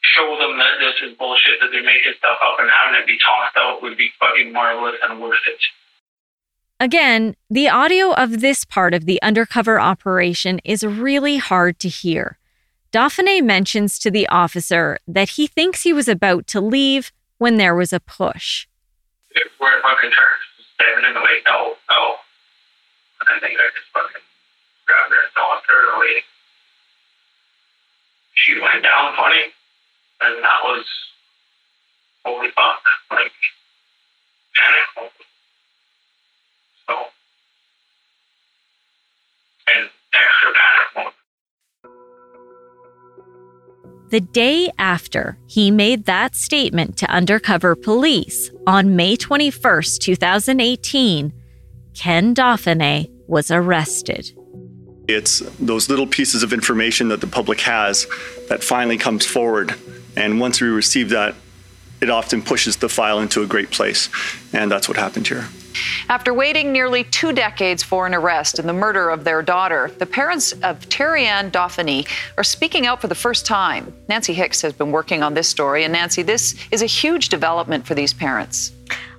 show 0.01 0.37
them 0.39 0.57
that 0.57 0.79
this 0.79 1.09
is 1.09 1.17
bullshit, 1.17 1.59
that 1.61 1.69
they're 1.71 1.83
making 1.83 2.13
stuff 2.17 2.37
up, 2.43 2.59
and 2.59 2.69
having 2.69 2.99
it 2.99 3.07
be 3.07 3.17
tossed 3.19 3.55
out 3.57 3.81
would 3.81 3.97
be 3.97 4.09
fucking 4.19 4.51
marvelous 4.51 4.95
and 5.03 5.21
worth 5.21 5.45
it. 5.47 5.61
Again, 6.79 7.35
the 7.49 7.69
audio 7.69 8.13
of 8.13 8.39
this 8.41 8.63
part 8.63 8.93
of 8.93 9.05
the 9.05 9.21
undercover 9.21 9.79
operation 9.79 10.59
is 10.63 10.83
really 10.83 11.37
hard 11.37 11.79
to 11.79 11.89
hear. 11.89 12.36
Dauphinais 12.97 13.43
mentions 13.43 13.99
to 13.99 14.09
the 14.09 14.27
officer 14.27 14.97
that 15.07 15.37
he 15.37 15.45
thinks 15.45 15.83
he 15.83 15.93
was 15.93 16.07
about 16.07 16.47
to 16.47 16.59
leave 16.59 17.11
when 17.37 17.57
there 17.57 17.75
was 17.75 17.93
a 17.93 17.99
push. 17.99 18.65
We're 19.61 19.81
fucking 19.83 20.09
turned, 20.09 20.45
standing 20.73 21.05
in 21.05 21.13
the 21.13 21.21
way, 21.21 21.37
no, 21.45 21.77
no. 21.93 22.15
I 23.21 23.37
think 23.39 23.53
I 23.53 23.69
just 23.69 23.85
fucking 23.93 24.25
grabbed 24.87 25.13
her 25.13 25.21
and 25.21 25.29
tossed 25.37 25.69
her 25.69 25.95
away. 25.95 26.25
She 28.33 28.59
went 28.59 28.81
down 28.81 29.13
funny, 29.15 29.53
and 30.21 30.43
that 30.43 30.59
was 30.63 30.85
holy 32.25 32.49
fuck, 32.49 32.81
like 33.11 33.31
panic. 34.57 35.13
So, 36.87 36.95
and 39.75 39.89
The 44.09 44.21
day 44.21 44.71
after 44.79 45.37
he 45.47 45.69
made 45.69 46.05
that 46.05 46.33
statement 46.33 46.95
to 46.97 47.11
undercover 47.11 47.75
police 47.75 48.49
on 48.65 48.95
May 48.95 49.17
21st, 49.17 49.99
2018, 49.99 51.33
Ken 51.93 52.33
Dauphinais 52.33 53.11
was 53.27 53.51
arrested. 53.51 54.31
It's 55.09 55.39
those 55.59 55.89
little 55.89 56.07
pieces 56.07 56.41
of 56.41 56.53
information 56.53 57.09
that 57.09 57.19
the 57.19 57.27
public 57.27 57.59
has 57.61 58.07
that 58.47 58.63
finally 58.63 58.97
comes 58.97 59.25
forward. 59.25 59.75
And 60.15 60.39
once 60.39 60.61
we 60.61 60.69
receive 60.69 61.09
that, 61.09 61.35
it 61.99 62.09
often 62.09 62.41
pushes 62.41 62.77
the 62.77 62.87
file 62.87 63.19
into 63.19 63.41
a 63.41 63.45
great 63.45 63.71
place. 63.71 64.07
And 64.53 64.71
that's 64.71 64.87
what 64.87 64.95
happened 64.95 65.27
here. 65.27 65.49
After 66.09 66.33
waiting 66.33 66.71
nearly 66.71 67.03
two 67.03 67.33
decades 67.33 67.83
for 67.83 68.07
an 68.07 68.13
arrest 68.13 68.59
in 68.59 68.67
the 68.67 68.73
murder 68.73 69.09
of 69.09 69.23
their 69.23 69.41
daughter, 69.41 69.91
the 69.97 70.05
parents 70.05 70.53
of 70.53 70.79
Terrie-Ann 70.89 71.51
Dauphinais 71.51 72.07
are 72.37 72.43
speaking 72.43 72.85
out 72.85 73.01
for 73.01 73.07
the 73.07 73.15
first 73.15 73.45
time. 73.45 73.93
Nancy 74.07 74.33
Hixt 74.33 74.61
has 74.61 74.73
been 74.73 74.91
working 74.91 75.23
on 75.23 75.33
this 75.33 75.49
story, 75.49 75.83
and 75.83 75.93
Nancy, 75.93 76.21
this 76.21 76.55
is 76.71 76.81
a 76.81 76.85
huge 76.85 77.29
development 77.29 77.85
for 77.85 77.93
these 77.93 78.13
parents. 78.13 78.71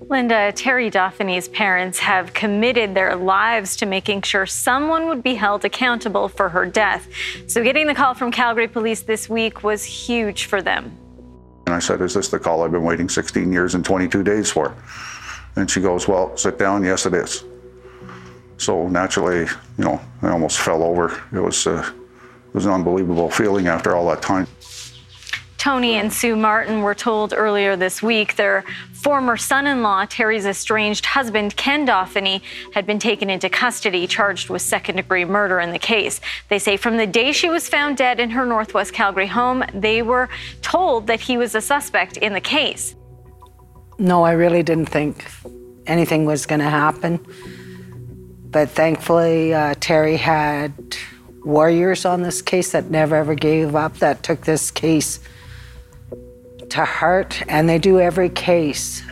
Linda, 0.09 0.53
Terrie 0.53 0.91
Dauphinais's 0.91 1.49
parents 1.49 1.99
have 1.99 2.33
committed 2.33 2.95
their 2.95 3.15
lives 3.17 3.77
to 3.77 3.87
making 3.87 4.23
sure 4.23 4.47
someone 4.47 5.07
would 5.09 5.23
be 5.23 5.35
held 5.35 5.65
accountable 5.65 6.29
for 6.29 6.49
her 6.49 6.65
death. 6.65 7.07
So 7.47 7.63
getting 7.63 7.87
the 7.87 7.95
call 7.95 8.15
from 8.15 8.31
Calgary 8.31 8.69
Police 8.69 9.03
this 9.03 9.29
week 9.29 9.63
was 9.63 9.85
huge 9.85 10.47
for 10.47 10.63
them. 10.63 10.97
And 11.67 11.75
I 11.75 11.81
said, 11.81 12.01
Is 12.01 12.15
this 12.15 12.29
the 12.29 12.39
call 12.39 12.63
I've 12.63 12.73
been 12.73 12.85
waiting 12.85 13.11
16 13.11 13.53
years 13.53 13.75
and 13.75 13.85
22 13.85 14.23
days 14.23 14.51
for? 14.51 14.75
And 15.57 15.71
she 15.71 15.81
goes, 15.81 16.07
Well, 16.09 16.37
sit 16.37 16.59
down. 16.59 16.85
Yes, 16.85 17.07
it 17.07 17.15
is. 17.15 17.45
So 18.59 18.89
naturally, 18.89 19.41
you 19.79 19.85
know, 19.85 20.01
I 20.23 20.31
almost 20.31 20.59
fell 20.59 20.83
over. 20.83 21.23
It 21.33 21.41
was, 21.41 21.67
uh, 21.67 21.91
it 22.49 22.55
was 22.55 22.67
an 22.67 22.73
unbelievable 22.73 23.31
feeling 23.31 23.69
after 23.69 23.95
all 23.95 24.09
that 24.09 24.21
time. 24.21 24.47
Tony 25.59 25.97
and 25.97 26.13
Sue 26.13 26.37
Martin 26.37 26.83
were 26.83 26.95
told 26.95 27.35
earlier 27.37 27.77
this 27.77 28.01
week 28.01 28.37
their 28.37 28.65
former 28.93 29.37
son 29.37 29.67
in 29.67 29.83
law, 29.83 30.05
Terrie's 30.07 30.47
estranged 30.47 31.05
husband, 31.05 31.57
Ken 31.57 31.87
Dauphinais, 31.87 32.43
had 32.73 32.87
been 32.87 32.99
taken 32.99 33.29
into 33.29 33.49
custody, 33.49 34.07
charged 34.07 34.51
with 34.51 34.63
second 34.63 34.97
degree 34.97 35.25
murder 35.25 35.59
in 35.61 35.73
the 35.73 35.79
case. 35.79 36.21
They 36.49 36.61
say 36.61 36.77
from 36.77 36.97
the 36.97 37.07
day 37.07 37.33
she 37.33 37.49
was 37.49 37.69
found 37.69 37.97
dead 37.97 38.21
in 38.21 38.31
her 38.31 38.47
Northwest 38.47 38.93
Calgary 38.93 39.27
home, 39.27 39.65
they 39.75 40.01
were 40.01 40.29
told 40.63 41.09
that 41.09 41.21
he 41.21 41.37
was 41.37 41.55
a 41.55 41.61
suspect 41.61 42.17
in 42.17 42.33
the 42.33 42.41
case. 42.41 42.95
No, 43.99 44.23
I 44.23 44.33
really 44.33 44.63
didn't 44.63 44.87
think 44.87 45.29
anything 45.87 46.25
was 46.25 46.47
going 46.47 46.61
to 46.61 46.71
happen. 46.71 47.19
But 48.51 48.71
thankfully, 48.71 49.53
uh, 49.53 49.75
Terrie 49.75 50.17
had 50.17 50.73
warriors 51.45 52.05
on 52.05 52.23
this 52.23 52.41
case 52.41 52.73
that 52.73 52.91
never 52.91 53.17
ever 53.17 53.35
gave 53.35 53.75
up, 53.75 53.99
that 53.99 54.23
took 54.23 54.43
this 54.43 54.71
case 54.71 55.19
to 56.71 56.85
heart. 56.85 57.43
And 57.49 57.69
they 57.69 57.79
do 57.79 57.99
every 57.99 58.29
case, 58.29 59.03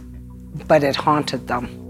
but 0.68 0.84
it 0.84 0.96
haunted 0.96 1.48
them. 1.48 1.85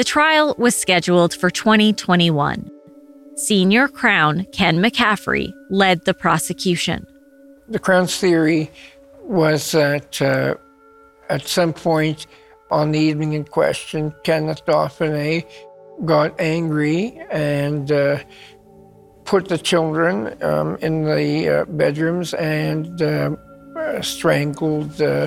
The 0.00 0.04
trial 0.04 0.54
was 0.56 0.74
scheduled 0.74 1.34
for 1.34 1.50
2021. 1.50 2.70
Senior 3.36 3.86
Crown 3.86 4.46
Ken 4.50 4.78
McCaffrey 4.78 5.52
led 5.68 6.06
the 6.06 6.14
prosecution. 6.14 7.06
The 7.68 7.78
Crown's 7.78 8.16
theory 8.16 8.70
was 9.24 9.72
that 9.72 10.22
uh, 10.22 10.54
at 11.28 11.46
some 11.46 11.74
point 11.74 12.26
on 12.70 12.92
the 12.92 12.98
evening 12.98 13.34
in 13.34 13.44
question, 13.44 14.14
Kenneth 14.24 14.64
Dauphinais 14.64 15.44
got 16.06 16.40
angry 16.40 17.20
and 17.30 17.92
uh, 17.92 18.20
put 19.26 19.48
the 19.48 19.58
children 19.58 20.34
um, 20.42 20.78
in 20.80 21.04
the 21.04 21.46
uh, 21.46 21.64
bedrooms 21.66 22.32
and 22.32 23.02
uh, 23.02 23.36
strangled 24.00 24.92
uh, 25.02 25.26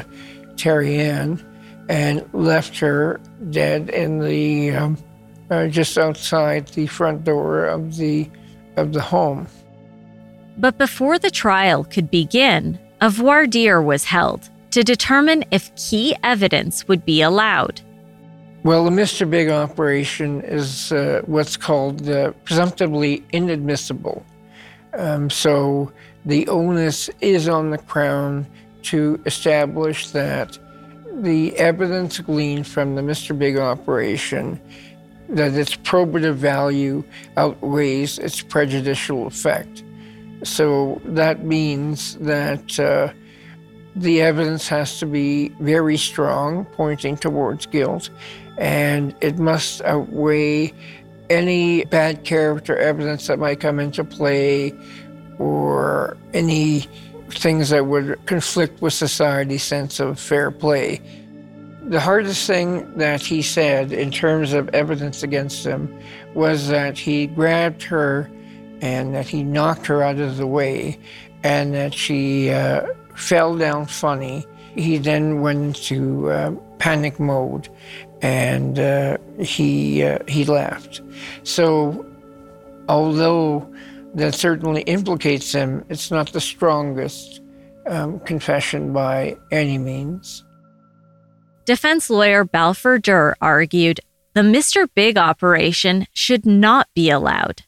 Terrie 0.55 0.97
Ann 0.97 1.52
and 1.89 2.27
left 2.33 2.77
her 2.79 3.19
dead 3.49 3.89
in 3.89 4.19
the 4.19 4.71
um, 4.71 4.97
uh, 5.49 5.67
just 5.67 5.97
outside 5.97 6.67
the 6.69 6.87
front 6.87 7.23
door 7.23 7.65
of 7.65 7.97
the 7.97 8.29
of 8.77 8.93
the 8.93 9.01
home. 9.01 9.47
But 10.57 10.77
before 10.77 11.19
the 11.19 11.31
trial 11.31 11.83
could 11.83 12.09
begin, 12.09 12.79
a 13.01 13.09
voir 13.09 13.47
dire 13.47 13.81
was 13.81 14.03
held 14.03 14.49
to 14.71 14.83
determine 14.83 15.43
if 15.51 15.75
key 15.75 16.15
evidence 16.23 16.87
would 16.87 17.05
be 17.05 17.21
allowed. 17.21 17.81
Well, 18.63 18.85
the 18.85 18.91
Mr. 18.91 19.29
Big 19.29 19.49
operation 19.49 20.41
is 20.41 20.91
uh, 20.91 21.21
what's 21.25 21.57
called 21.57 22.07
uh, 22.07 22.31
presumptively 22.45 23.23
inadmissible. 23.33 24.25
Um, 24.93 25.29
so 25.29 25.91
the 26.25 26.47
onus 26.47 27.09
is 27.19 27.49
on 27.49 27.71
the 27.71 27.77
Crown 27.77 28.47
to 28.83 29.21
establish 29.25 30.09
that 30.11 30.57
the 31.21 31.55
evidence 31.57 32.19
gleaned 32.19 32.67
from 32.67 32.95
the 32.95 33.01
Mr. 33.01 33.37
Big 33.37 33.57
operation 33.57 34.59
that 35.29 35.53
its 35.53 35.75
probative 35.75 36.35
value 36.35 37.03
outweighs 37.37 38.19
its 38.19 38.41
prejudicial 38.41 39.27
effect. 39.27 39.83
So 40.43 41.01
that 41.05 41.45
means 41.45 42.15
that 42.17 42.79
uh, 42.79 43.13
the 43.95 44.21
evidence 44.21 44.67
has 44.67 44.99
to 44.99 45.05
be 45.05 45.49
very 45.59 45.97
strong, 45.97 46.65
pointing 46.65 47.15
towards 47.17 47.65
guilt, 47.65 48.09
and 48.57 49.15
it 49.21 49.37
must 49.37 49.81
outweigh 49.81 50.73
any 51.29 51.85
bad 51.85 52.23
character 52.23 52.77
evidence 52.77 53.27
that 53.27 53.39
might 53.39 53.59
come 53.59 53.79
into 53.79 54.03
play 54.03 54.73
or 55.39 56.17
any 56.33 56.87
things 57.37 57.69
that 57.69 57.85
would 57.85 58.25
conflict 58.25 58.81
with 58.81 58.93
society's 58.93 59.63
sense 59.63 59.99
of 59.99 60.19
fair 60.19 60.51
play. 60.51 61.01
The 61.83 61.99
hardest 61.99 62.47
thing 62.47 62.97
that 62.97 63.21
he 63.21 63.41
said 63.41 63.91
in 63.91 64.11
terms 64.11 64.53
of 64.53 64.69
evidence 64.69 65.23
against 65.23 65.65
him 65.65 65.93
was 66.33 66.69
that 66.69 66.97
he 66.97 67.27
grabbed 67.27 67.83
her 67.83 68.29
and 68.81 69.13
that 69.15 69.27
he 69.27 69.43
knocked 69.43 69.85
her 69.87 70.01
out 70.01 70.19
of 70.19 70.37
the 70.37 70.47
way 70.47 70.97
and 71.43 71.73
that 71.73 71.93
she 71.93 72.49
uh, 72.49 72.85
fell 73.15 73.57
down 73.57 73.85
funny. 73.85 74.45
He 74.75 74.97
then 74.97 75.41
went 75.41 75.77
into 75.77 76.31
uh, 76.31 76.51
panic 76.79 77.19
mode 77.19 77.69
and 78.21 78.79
uh, 78.79 79.17
he, 79.39 80.03
uh, 80.03 80.19
he 80.27 80.45
left. 80.45 81.01
So, 81.43 82.05
although 82.87 83.69
that 84.15 84.35
certainly 84.35 84.81
implicates 84.83 85.51
him. 85.51 85.85
It's 85.89 86.11
not 86.11 86.31
the 86.31 86.41
strongest 86.41 87.41
um, 87.87 88.19
confession 88.21 88.93
by 88.93 89.37
any 89.51 89.77
means. 89.77 90.43
Defense 91.65 92.09
lawyer 92.09 92.43
Balfour 92.43 92.99
Der 92.99 93.35
argued 93.41 93.99
the 94.33 94.41
Mr. 94.41 94.87
Big 94.95 95.17
operation 95.17 96.07
should 96.13 96.45
not 96.45 96.87
be 96.95 97.09
allowed. 97.09 97.61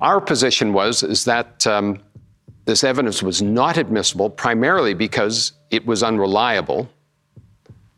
Our 0.00 0.20
position 0.20 0.72
was 0.72 1.02
is 1.02 1.24
that 1.24 1.66
um, 1.66 2.00
this 2.66 2.84
evidence 2.84 3.22
was 3.22 3.40
not 3.40 3.78
admissible 3.78 4.28
primarily 4.28 4.92
because 4.92 5.52
it 5.70 5.86
was 5.86 6.02
unreliable 6.02 6.88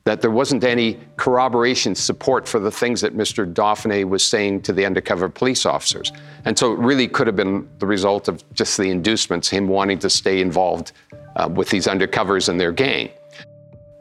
that 0.06 0.20
there 0.20 0.30
wasn't 0.30 0.62
any 0.62 1.00
corroboration 1.16 1.92
support 1.92 2.46
for 2.46 2.60
the 2.60 2.70
things 2.70 3.00
that 3.00 3.16
Mr. 3.16 3.44
Dauphinais 3.44 4.08
was 4.08 4.24
saying 4.24 4.62
to 4.62 4.72
the 4.72 4.86
undercover 4.86 5.28
police 5.28 5.66
officers. 5.66 6.12
And 6.44 6.56
so 6.56 6.72
it 6.72 6.78
really 6.78 7.08
could 7.08 7.26
have 7.26 7.34
been 7.34 7.68
the 7.80 7.88
result 7.88 8.28
of 8.28 8.44
just 8.54 8.76
the 8.76 8.88
inducements, 8.88 9.48
him 9.48 9.66
wanting 9.66 9.98
to 9.98 10.08
stay 10.08 10.40
involved 10.40 10.92
uh, 11.34 11.48
with 11.52 11.70
these 11.70 11.88
undercovers 11.88 12.48
and 12.48 12.60
their 12.60 12.70
gang. 12.70 13.10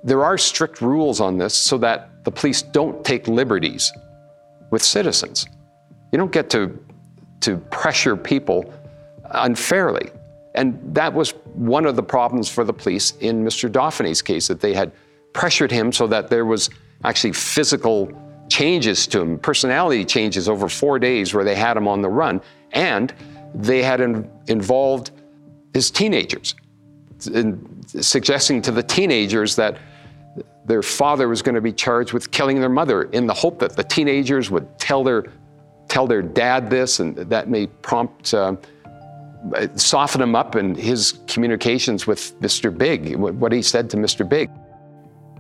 There 0.04 0.24
are 0.24 0.38
strict 0.38 0.80
rules 0.80 1.20
on 1.20 1.40
this 1.40 1.56
so 1.56 1.76
that 1.80 2.24
the 2.24 2.32
police 2.32 2.62
don't 2.62 3.04
take 3.04 3.28
liberties 3.28 3.92
with 4.70 4.84
citizens. 4.84 5.48
You 6.12 6.20
don't 6.20 6.32
get 6.32 6.52
to, 6.52 6.86
to 7.40 7.58
pressure 7.72 8.16
people 8.16 8.72
unfairly. 9.32 10.12
And 10.54 10.80
that 10.94 11.12
was 11.12 11.32
one 11.56 11.88
of 11.88 11.96
the 11.96 12.04
problems 12.04 12.48
for 12.48 12.64
the 12.64 12.74
police 12.74 13.14
in 13.22 13.44
Mr. 13.44 13.72
Dauphinais's 13.72 14.22
case, 14.22 14.48
that 14.50 14.62
they 14.62 14.76
had 14.76 14.92
pressured 15.36 15.70
him 15.70 15.92
so 15.92 16.08
that 16.08 16.30
there 16.30 16.46
was 16.46 16.70
actually 17.04 17.34
physical 17.34 18.10
changes 18.50 19.06
to 19.06 19.22
him, 19.22 19.38
personality 19.38 20.06
changes 20.06 20.48
over 20.48 20.70
four 20.70 20.98
days 20.98 21.34
where 21.34 21.44
they 21.44 21.56
had 21.56 21.76
him 21.76 21.88
on 21.88 22.02
the 22.02 22.10
run, 22.10 22.42
and 22.72 23.14
they 23.54 23.84
had 23.84 24.00
in, 24.00 24.30
involved 24.48 25.12
his 25.74 25.92
teenagers, 25.92 26.56
in 27.34 27.84
suggesting 27.86 28.62
to 28.62 28.72
the 28.72 28.82
teenagers 28.82 29.56
that 29.58 29.78
their 30.66 30.82
father 30.82 31.28
was 31.28 31.42
going 31.42 31.56
to 31.56 31.62
be 31.62 31.74
charged 31.74 32.14
with 32.14 32.32
killing 32.32 32.60
their 32.60 32.70
mother 32.70 33.04
in 33.04 33.28
the 33.28 33.34
hope 33.34 33.60
that 33.60 33.76
the 33.76 33.84
teenagers 33.84 34.50
would 34.50 34.80
tell 34.80 35.04
their 35.04 35.26
tell 35.88 36.08
their 36.08 36.22
dad 36.22 36.70
this, 36.70 37.00
and 37.00 37.16
that 37.18 37.50
may 37.50 37.68
prompt. 37.68 38.34
Uh, 38.34 38.56
soften 39.76 40.22
him 40.24 40.36
up 40.36 40.56
in 40.56 40.74
his 40.74 41.20
communications 41.28 42.08
with 42.08 42.34
Mr. 42.42 42.76
Big, 42.76 43.16
what 43.16 43.52
he 43.52 43.62
said 43.62 43.92
to 43.92 43.96
Mr. 43.96 44.28
Big. 44.28 44.50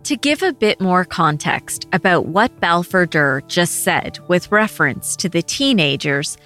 To 0.05 0.15
give 0.15 0.43
a 0.43 0.53
bit 0.53 0.79
more 0.79 1.03
context 1.03 1.87
about 1.91 2.27
what 2.27 2.59
Balfour 2.59 3.07
Der 3.07 3.41
just 3.47 3.83
said 3.83 4.19
with 4.27 4.51
reference 4.51 5.15
to 5.15 5.27
the 5.27 5.41
teenagers, 5.41 6.37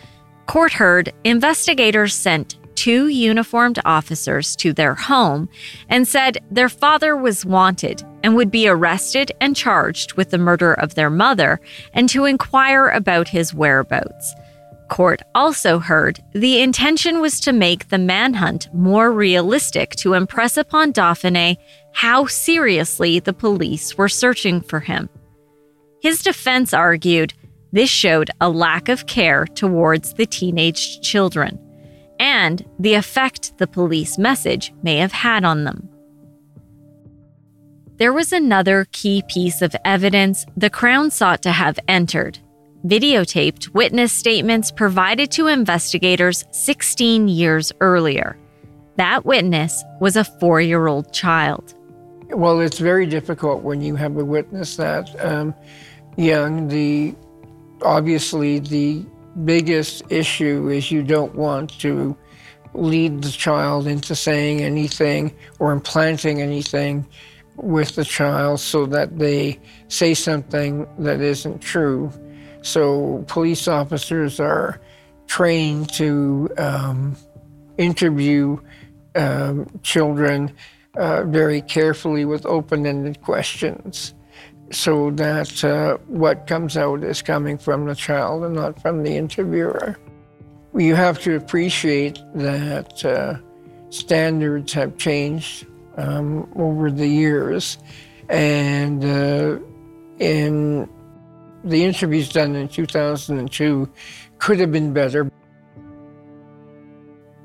court 0.46 0.72
heard 0.72 1.12
investigators 1.26 2.14
sent 2.14 2.56
two 2.76 3.10
uniformed 3.10 3.78
officers 3.84 4.56
to 4.56 4.72
their 4.72 4.96
home 4.96 5.50
and 5.90 6.08
said 6.08 6.38
their 6.50 6.70
father 6.70 7.18
was 7.18 7.46
wanted 7.46 8.02
and 8.24 8.34
would 8.38 8.50
be 8.50 8.70
arrested 8.70 9.34
and 9.42 9.58
charged 9.58 10.14
with 10.14 10.30
the 10.30 10.38
murder 10.38 10.72
of 10.76 10.96
their 10.96 11.10
mother 11.10 11.60
and 11.92 12.08
to 12.08 12.24
inquire 12.24 12.88
about 12.88 13.28
his 13.28 13.54
whereabouts. 13.54 14.36
Court 14.88 15.22
also 15.36 15.80
heard 15.80 16.24
the 16.32 16.62
intention 16.62 17.20
was 17.20 17.42
to 17.42 17.52
make 17.52 17.90
the 17.90 17.98
manhunt 17.98 18.74
more 18.74 19.12
realistic 19.12 19.96
to 19.98 20.14
impress 20.14 20.56
upon 20.56 20.94
Dauphinais 20.94 21.58
how 21.94 22.26
seriously 22.26 23.20
the 23.20 23.34
police 23.34 23.98
were 23.98 24.10
searching 24.10 24.62
for 24.62 24.80
him. 24.80 25.10
His 26.02 26.22
defense 26.22 26.74
argued 26.74 27.34
this 27.72 27.90
showed 27.90 28.32
a 28.42 28.50
lack 28.50 28.90
of 28.90 29.06
care 29.06 29.46
towards 29.46 30.14
the 30.14 30.26
teenage 30.26 31.02
children 31.02 31.60
and 32.20 32.66
the 32.80 32.96
effect 32.96 33.58
the 33.58 33.68
police 33.68 34.18
message 34.18 34.74
may 34.84 34.98
have 34.98 35.12
had 35.12 35.46
on 35.46 35.64
them. 35.64 35.90
There 37.98 38.14
was 38.14 38.32
another 38.32 38.88
key 38.92 39.24
piece 39.28 39.62
of 39.62 39.76
evidence 39.84 40.46
the 40.56 40.70
Crown 40.70 41.12
sought 41.12 41.42
to 41.44 41.52
have 41.52 41.80
entered 41.88 42.40
videotaped 42.86 43.74
witness 43.74 44.14
statements 44.14 44.72
provided 44.72 45.30
to 45.32 45.48
investigators 45.48 46.46
16 46.52 47.28
years 47.28 47.74
earlier. 47.82 48.38
That 48.96 49.26
witness 49.26 49.84
was 50.00 50.16
a 50.16 50.24
four 50.24 50.62
year 50.62 50.88
old 50.88 51.12
child. 51.14 51.76
Well, 52.30 52.60
it's 52.60 52.78
very 52.78 53.08
difficult 53.08 53.64
when 53.64 53.82
you 53.82 53.96
have 53.96 54.16
a 54.18 54.24
witness 54.24 54.76
that 54.76 55.10
um, 55.26 55.56
young. 56.16 56.68
The 56.68 57.16
obviously 57.82 58.60
the 58.60 59.04
biggest 59.46 60.04
issue 60.10 60.70
is 60.70 60.92
you 60.92 61.02
don't 61.02 61.34
want 61.34 61.80
to 61.80 62.16
lead 62.76 63.24
the 63.24 63.32
child 63.32 63.88
into 63.88 64.14
saying 64.14 64.62
anything 64.62 65.34
or 65.58 65.72
implanting 65.72 66.40
anything 66.40 67.08
with 67.56 67.96
the 67.96 68.06
child 68.06 68.60
so 68.60 68.86
that 68.86 69.18
they 69.18 69.60
say 69.88 70.14
something 70.14 70.88
that 71.00 71.22
isn't 71.22 71.60
true. 71.60 72.12
So 72.62 73.26
police 73.28 73.68
officers 73.68 74.40
are 74.40 74.80
trained 75.26 75.92
to 75.94 76.50
um, 76.60 77.16
interview 77.80 78.60
um, 79.16 79.68
children 79.82 80.56
uh, 80.96 81.24
very 81.24 81.62
carefully 81.62 82.26
with 82.26 82.46
open-ended 82.46 83.22
questions 83.22 84.14
so 84.72 85.12
that 85.12 85.64
uh, 85.64 85.98
what 86.08 86.48
comes 86.48 86.78
out 86.78 87.04
is 87.04 87.22
coming 87.22 87.58
from 87.58 87.86
the 87.86 87.96
child 87.96 88.44
and 88.44 88.56
not 88.56 88.80
from 88.82 89.04
the 89.04 89.16
interviewer. 89.16 89.98
You 90.76 90.96
have 90.96 91.20
to 91.22 91.36
appreciate 91.36 92.20
that 92.36 93.04
uh, 93.04 93.38
standards 93.90 94.74
have 94.74 94.98
changed 94.98 95.66
um, 95.98 96.48
over 96.56 96.92
the 96.92 97.08
years, 97.08 97.80
and 98.30 99.04
uh, 99.04 99.60
in 100.20 100.88
the 101.64 101.84
interviews 101.84 102.30
done 102.30 102.56
in 102.56 102.68
2002 102.68 103.90
could 104.38 104.60
have 104.60 104.72
been 104.72 104.94
better. 104.94 105.30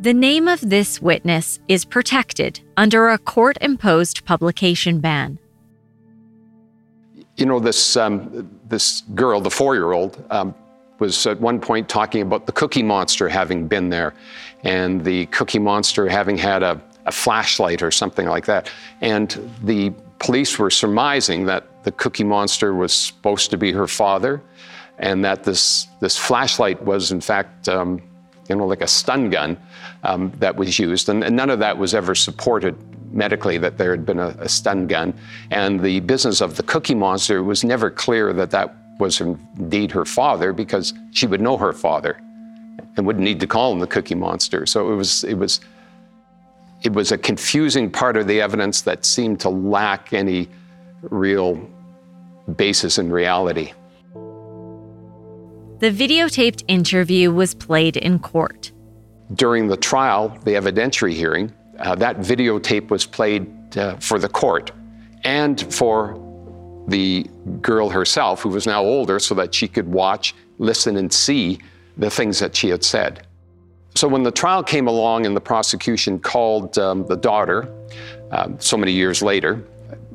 The 0.00 0.12
name 0.12 0.48
of 0.48 0.60
this 0.60 1.00
witness 1.00 1.60
is 1.68 1.84
protected 1.84 2.60
under 2.76 3.08
a 3.08 3.18
court 3.18 3.56
imposed 3.60 4.24
publication 4.24 4.98
ban. 4.98 5.38
You 7.36 7.46
know, 7.46 7.60
this, 7.60 7.96
um, 7.96 8.50
this 8.68 9.02
girl, 9.14 9.40
the 9.40 9.50
four 9.50 9.74
year 9.74 9.92
old, 9.92 10.22
um, 10.30 10.54
was 10.98 11.26
at 11.26 11.40
one 11.40 11.60
point 11.60 11.88
talking 11.88 12.22
about 12.22 12.46
the 12.46 12.52
Cookie 12.52 12.82
Monster 12.82 13.28
having 13.28 13.66
been 13.66 13.88
there 13.88 14.14
and 14.64 15.04
the 15.04 15.26
Cookie 15.26 15.58
Monster 15.58 16.08
having 16.08 16.36
had 16.36 16.62
a, 16.62 16.80
a 17.06 17.12
flashlight 17.12 17.82
or 17.82 17.90
something 17.90 18.26
like 18.26 18.46
that. 18.46 18.70
And 19.00 19.30
the 19.62 19.92
police 20.18 20.58
were 20.58 20.70
surmising 20.70 21.46
that 21.46 21.84
the 21.84 21.92
Cookie 21.92 22.24
Monster 22.24 22.74
was 22.74 22.92
supposed 22.92 23.50
to 23.50 23.56
be 23.56 23.72
her 23.72 23.86
father 23.86 24.42
and 24.98 25.24
that 25.24 25.44
this, 25.44 25.86
this 26.00 26.16
flashlight 26.16 26.82
was, 26.82 27.12
in 27.12 27.20
fact, 27.20 27.68
um, 27.68 28.00
you 28.48 28.56
know, 28.56 28.66
like 28.66 28.82
a 28.82 28.86
stun 28.86 29.30
gun 29.30 29.56
um, 30.04 30.32
that 30.38 30.56
was 30.56 30.78
used. 30.78 31.08
And, 31.08 31.24
and, 31.24 31.34
none 31.34 31.50
of 31.50 31.58
that 31.58 31.76
was 31.78 31.94
ever 31.94 32.14
supported 32.14 32.76
medically 33.12 33.58
that 33.58 33.78
there 33.78 33.90
had 33.90 34.04
been 34.04 34.18
a, 34.18 34.36
a 34.38 34.48
stun 34.48 34.86
gun. 34.86 35.14
And 35.50 35.80
the 35.80 36.00
business 36.00 36.40
of 36.40 36.56
the 36.56 36.62
Cookie 36.62 36.94
Monster 36.94 37.42
was 37.42 37.64
never 37.64 37.90
clear 37.90 38.32
that 38.32 38.50
that 38.50 38.74
was 38.98 39.20
indeed 39.20 39.90
her 39.92 40.04
father 40.04 40.52
because 40.52 40.94
she 41.12 41.26
would 41.26 41.40
know 41.40 41.56
her 41.56 41.72
father 41.72 42.20
and 42.96 43.06
wouldn't 43.06 43.24
need 43.24 43.40
to 43.40 43.46
call 43.46 43.72
him 43.72 43.80
the 43.80 43.86
Cookie 43.86 44.14
Monster. 44.14 44.66
So 44.66 44.92
it 44.92 44.96
was, 44.96 45.24
it 45.24 45.34
was, 45.34 45.60
it 46.82 46.92
was 46.92 47.12
a 47.12 47.18
confusing 47.18 47.90
part 47.90 48.16
of 48.16 48.26
the 48.26 48.40
evidence 48.40 48.82
that 48.82 49.04
seemed 49.04 49.40
to 49.40 49.48
lack 49.48 50.12
any 50.12 50.48
real 51.02 51.68
basis 52.56 52.98
in 52.98 53.10
reality. 53.10 53.72
The 55.80 55.90
videotaped 55.90 56.62
interview 56.68 57.32
was 57.32 57.54
played 57.54 57.96
in 57.96 58.18
court. 58.18 58.70
During 59.32 59.68
the 59.68 59.76
trial, 59.76 60.28
the 60.44 60.52
evidentiary 60.52 61.14
hearing, 61.14 61.52
uh, 61.78 61.94
that 61.96 62.18
videotape 62.18 62.90
was 62.90 63.06
played 63.06 63.76
uh, 63.76 63.96
for 63.96 64.18
the 64.18 64.28
court 64.28 64.70
and 65.24 65.72
for 65.72 66.20
the 66.88 67.26
girl 67.62 67.88
herself, 67.88 68.42
who 68.42 68.50
was 68.50 68.66
now 68.66 68.82
older, 68.82 69.18
so 69.18 69.34
that 69.34 69.54
she 69.54 69.66
could 69.66 69.88
watch, 69.88 70.34
listen, 70.58 70.96
and 70.98 71.10
see 71.12 71.58
the 71.96 72.10
things 72.10 72.38
that 72.38 72.54
she 72.54 72.68
had 72.68 72.84
said. 72.84 73.26
So 73.94 74.08
when 74.08 74.22
the 74.22 74.30
trial 74.30 74.62
came 74.62 74.88
along 74.88 75.24
and 75.24 75.34
the 75.34 75.40
prosecution 75.40 76.18
called 76.18 76.76
um, 76.78 77.06
the 77.06 77.16
daughter, 77.16 77.72
um, 78.32 78.60
so 78.60 78.76
many 78.76 78.92
years 78.92 79.22
later, 79.22 79.64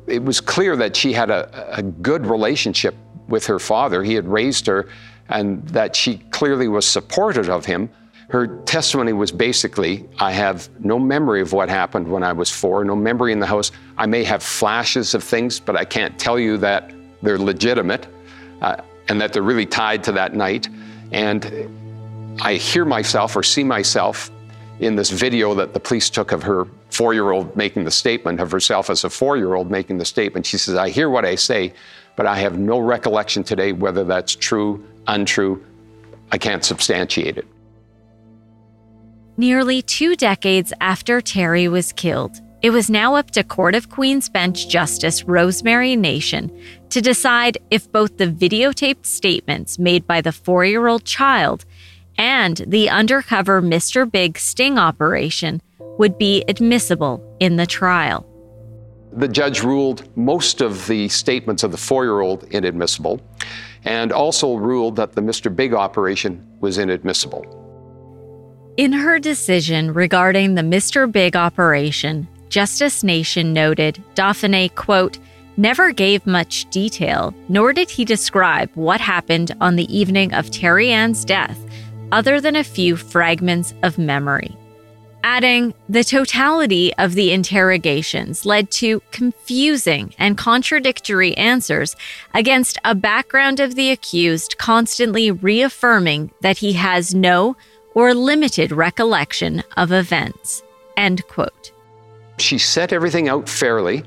it 0.06 0.22
was 0.22 0.40
clear 0.40 0.76
that 0.76 0.94
she 0.94 1.12
had 1.12 1.30
a, 1.30 1.76
a 1.76 1.82
good 1.82 2.26
relationship 2.26 2.94
with 3.28 3.46
her 3.46 3.58
father. 3.58 4.04
He 4.04 4.14
had 4.14 4.28
raised 4.28 4.66
her, 4.66 4.88
and 5.28 5.66
that 5.68 5.96
she 5.96 6.18
clearly 6.30 6.68
was 6.68 6.86
supportive 6.86 7.48
of 7.48 7.64
him. 7.64 7.88
Her 8.30 8.46
testimony 8.64 9.12
was 9.12 9.32
basically 9.32 10.08
I 10.20 10.30
have 10.30 10.68
no 10.84 11.00
memory 11.00 11.40
of 11.40 11.52
what 11.52 11.68
happened 11.68 12.08
when 12.08 12.22
I 12.22 12.32
was 12.32 12.48
four, 12.48 12.84
no 12.84 12.94
memory 12.94 13.32
in 13.32 13.40
the 13.40 13.46
house. 13.46 13.72
I 13.98 14.06
may 14.06 14.22
have 14.22 14.40
flashes 14.42 15.14
of 15.14 15.24
things, 15.24 15.58
but 15.58 15.76
I 15.76 15.84
can't 15.84 16.16
tell 16.18 16.38
you 16.38 16.56
that 16.58 16.92
they're 17.22 17.38
legitimate 17.38 18.06
uh, 18.62 18.76
and 19.08 19.20
that 19.20 19.32
they're 19.32 19.42
really 19.42 19.66
tied 19.66 20.04
to 20.04 20.12
that 20.12 20.34
night. 20.34 20.68
And 21.10 22.38
I 22.40 22.54
hear 22.54 22.84
myself 22.84 23.34
or 23.34 23.42
see 23.42 23.64
myself 23.64 24.30
in 24.78 24.94
this 24.94 25.10
video 25.10 25.52
that 25.54 25.74
the 25.74 25.80
police 25.80 26.08
took 26.08 26.30
of 26.30 26.42
her 26.44 26.68
four 26.90 27.12
year 27.14 27.32
old 27.32 27.54
making 27.56 27.82
the 27.82 27.90
statement, 27.90 28.40
of 28.40 28.52
herself 28.52 28.90
as 28.90 29.02
a 29.02 29.10
four 29.10 29.36
year 29.38 29.54
old 29.54 29.72
making 29.72 29.98
the 29.98 30.04
statement. 30.04 30.46
She 30.46 30.56
says, 30.56 30.76
I 30.76 30.88
hear 30.88 31.10
what 31.10 31.24
I 31.24 31.34
say, 31.34 31.74
but 32.14 32.26
I 32.26 32.38
have 32.38 32.60
no 32.60 32.78
recollection 32.78 33.42
today 33.42 33.72
whether 33.72 34.04
that's 34.04 34.36
true, 34.36 34.84
untrue. 35.08 35.64
I 36.30 36.38
can't 36.38 36.64
substantiate 36.64 37.36
it. 37.36 37.46
Nearly 39.40 39.80
two 39.80 40.16
decades 40.16 40.70
after 40.82 41.22
Terrie 41.22 41.70
was 41.70 41.94
killed, 41.94 42.42
it 42.60 42.68
was 42.68 42.90
now 42.90 43.14
up 43.14 43.30
to 43.30 43.42
Court 43.42 43.74
of 43.74 43.88
Queen's 43.88 44.28
Bench 44.28 44.68
Justice 44.68 45.24
Rosemary 45.24 45.96
Nation 45.96 46.50
to 46.90 47.00
decide 47.00 47.56
if 47.70 47.90
both 47.90 48.18
the 48.18 48.26
videotaped 48.26 49.06
statements 49.06 49.78
made 49.78 50.06
by 50.06 50.20
the 50.20 50.30
four 50.30 50.66
year 50.66 50.88
old 50.88 51.06
child 51.06 51.64
and 52.18 52.58
the 52.66 52.90
undercover 52.90 53.62
Mr. 53.62 54.04
Big 54.04 54.36
sting 54.36 54.78
operation 54.78 55.62
would 55.96 56.18
be 56.18 56.44
admissible 56.46 57.24
in 57.40 57.56
the 57.56 57.64
trial. 57.64 58.26
The 59.14 59.26
judge 59.26 59.62
ruled 59.62 60.14
most 60.18 60.60
of 60.60 60.86
the 60.86 61.08
statements 61.08 61.62
of 61.62 61.70
the 61.70 61.78
four 61.78 62.04
year 62.04 62.20
old 62.20 62.44
inadmissible 62.50 63.22
and 63.86 64.12
also 64.12 64.56
ruled 64.56 64.96
that 64.96 65.12
the 65.12 65.22
Mr. 65.22 65.56
Big 65.56 65.72
operation 65.72 66.46
was 66.60 66.76
inadmissible. 66.76 67.59
In 68.80 68.92
her 68.92 69.18
decision 69.18 69.92
regarding 69.92 70.54
the 70.54 70.62
Mr. 70.62 71.12
Big 71.12 71.36
operation, 71.36 72.26
Justice 72.48 73.04
Nation 73.04 73.52
noted 73.52 74.02
Dauphinais, 74.14 74.74
quote, 74.74 75.18
never 75.58 75.92
gave 75.92 76.26
much 76.26 76.64
detail, 76.70 77.34
nor 77.50 77.74
did 77.74 77.90
he 77.90 78.06
describe 78.06 78.70
what 78.72 78.98
happened 78.98 79.54
on 79.60 79.76
the 79.76 79.94
evening 79.94 80.32
of 80.32 80.46
Terrie 80.46 80.88
Ann's 80.88 81.26
death, 81.26 81.62
other 82.10 82.40
than 82.40 82.56
a 82.56 82.64
few 82.64 82.96
fragments 82.96 83.74
of 83.82 83.98
memory. 83.98 84.56
Adding, 85.22 85.74
the 85.90 86.02
totality 86.02 86.94
of 86.96 87.12
the 87.12 87.32
interrogations 87.32 88.46
led 88.46 88.70
to 88.70 89.02
confusing 89.10 90.14
and 90.18 90.38
contradictory 90.38 91.36
answers 91.36 91.96
against 92.32 92.78
a 92.86 92.94
background 92.94 93.60
of 93.60 93.74
the 93.74 93.90
accused 93.90 94.56
constantly 94.56 95.30
reaffirming 95.30 96.30
that 96.40 96.56
he 96.56 96.72
has 96.72 97.14
no 97.14 97.58
or 97.94 98.14
limited 98.14 98.72
recollection 98.72 99.62
of 99.76 99.92
events. 99.92 100.62
End 100.96 101.26
quote. 101.28 101.72
She 102.38 102.58
set 102.58 102.92
everything 102.92 103.28
out 103.28 103.48
fairly 103.48 104.04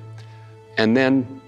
and 0.77 0.97
then 0.97 1.41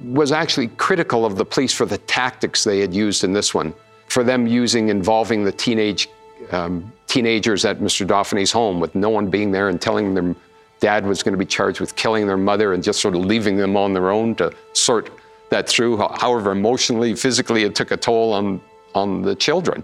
was 0.00 0.30
actually 0.30 0.68
critical 0.68 1.24
of 1.24 1.36
the 1.36 1.44
police 1.44 1.72
for 1.72 1.86
the 1.86 1.98
tactics 1.98 2.64
they 2.64 2.78
had 2.80 2.94
used 2.94 3.24
in 3.24 3.32
this 3.32 3.52
one, 3.52 3.74
for 4.06 4.22
them 4.22 4.46
using 4.46 4.88
involving 4.88 5.44
the 5.44 5.52
teenage 5.52 6.08
um, 6.52 6.92
teenagers 7.08 7.64
at 7.64 7.78
Mr. 7.80 8.06
Dauphinais's 8.06 8.52
home 8.52 8.78
with 8.80 8.94
no 8.94 9.08
one 9.08 9.28
being 9.28 9.50
there 9.50 9.68
and 9.68 9.80
telling 9.80 10.14
them 10.14 10.36
dad 10.80 11.04
was 11.04 11.22
going 11.22 11.32
to 11.32 11.38
be 11.38 11.46
charged 11.46 11.80
with 11.80 11.96
killing 11.96 12.26
their 12.26 12.36
mother 12.36 12.72
and 12.72 12.82
just 12.82 13.00
sort 13.00 13.16
of 13.16 13.22
leaving 13.22 13.56
them 13.56 13.76
on 13.76 13.92
their 13.92 14.10
own 14.10 14.34
to 14.36 14.52
sort 14.72 15.10
that 15.50 15.68
through, 15.68 15.96
however 15.96 16.52
emotionally, 16.52 17.14
physically 17.14 17.64
it 17.64 17.74
took 17.74 17.90
a 17.90 17.96
toll 17.96 18.32
on, 18.32 18.60
on 18.94 19.22
the 19.22 19.34
children. 19.34 19.82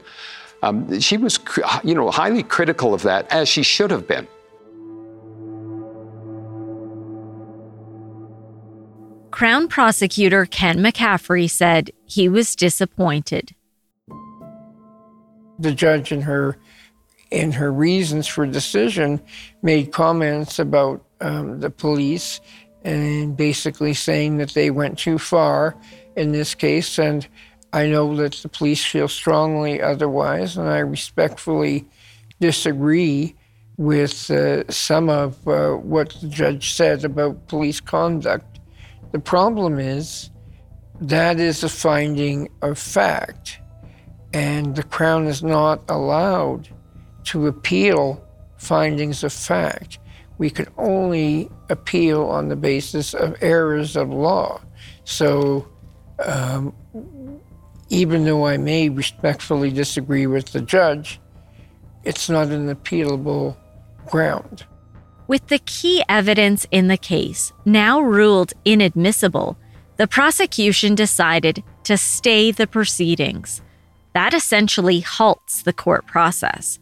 Um, 0.64 0.98
she 0.98 1.18
was, 1.18 1.38
you 1.82 1.94
know, 1.94 2.10
highly 2.10 2.42
critical 2.42 2.94
of 2.94 3.02
that, 3.02 3.30
as 3.30 3.50
she 3.50 3.62
should 3.62 3.90
have 3.90 4.08
been. 4.08 4.26
Crown 9.30 9.68
prosecutor 9.68 10.46
Ken 10.46 10.78
McCaffrey 10.78 11.50
said 11.50 11.90
he 12.06 12.30
was 12.30 12.56
disappointed. 12.56 13.54
The 15.58 15.74
judge 15.74 16.12
in 16.12 16.22
her 16.22 16.56
in 17.30 17.52
her 17.52 17.70
reasons 17.70 18.26
for 18.26 18.46
decision 18.46 19.20
made 19.62 19.92
comments 19.92 20.58
about 20.58 21.04
um, 21.20 21.60
the 21.60 21.70
police 21.70 22.40
and 22.84 23.36
basically 23.36 23.92
saying 23.92 24.36
that 24.38 24.54
they 24.54 24.70
went 24.70 24.98
too 24.98 25.18
far 25.18 25.76
in 26.16 26.32
this 26.32 26.54
case 26.54 26.98
and 26.98 27.26
I 27.74 27.88
know 27.88 28.14
that 28.18 28.34
the 28.34 28.48
police 28.48 28.84
feel 28.84 29.08
strongly 29.08 29.82
otherwise, 29.82 30.56
and 30.56 30.68
I 30.68 30.78
respectfully 30.78 31.84
disagree 32.38 33.34
with 33.76 34.30
uh, 34.30 34.70
some 34.70 35.08
of 35.08 35.48
uh, 35.48 35.72
what 35.72 36.10
the 36.20 36.28
judge 36.28 36.72
said 36.72 37.04
about 37.04 37.48
police 37.48 37.80
conduct. 37.80 38.60
The 39.10 39.18
problem 39.18 39.80
is 39.80 40.30
that 41.00 41.40
is 41.40 41.64
a 41.64 41.68
finding 41.68 42.48
of 42.62 42.78
fact, 42.78 43.58
and 44.32 44.76
the 44.76 44.84
Crown 44.84 45.26
is 45.26 45.42
not 45.42 45.82
allowed 45.88 46.68
to 47.24 47.48
appeal 47.48 48.24
findings 48.56 49.24
of 49.24 49.32
fact. 49.32 49.98
We 50.38 50.48
can 50.48 50.68
only 50.78 51.50
appeal 51.68 52.22
on 52.26 52.50
the 52.50 52.56
basis 52.56 53.14
of 53.14 53.34
errors 53.40 53.96
of 53.96 54.10
law. 54.10 54.60
So, 55.02 55.66
um, 56.24 56.72
even 57.89 58.24
though 58.24 58.47
I 58.47 58.57
may 58.57 58.89
respectfully 58.89 59.70
disagree 59.70 60.26
with 60.26 60.53
the 60.53 60.61
judge, 60.61 61.20
it's 62.05 62.28
not 62.28 62.49
an 62.49 62.74
appealable 62.74 63.57
ground. 64.07 64.64
With 65.26 65.47
the 65.49 65.59
key 65.61 66.05
evidence 66.09 66.66
in 66.70 66.89
the 66.89 66.99
case 66.99 67.53
now 67.64 68.01
ruled 68.01 68.53
inadmissible, 68.64 69.57
the 69.97 70.07
prosecution 70.07 70.95
decided 70.95 71.62
to 71.85 71.97
stay 71.97 72.51
the 72.51 72.66
proceedings. 72.66 73.62
That 74.12 74.35
essentially 74.35 75.01
halts 75.01 75.62
the 75.62 75.72
court 75.72 76.07
process. 76.07 76.78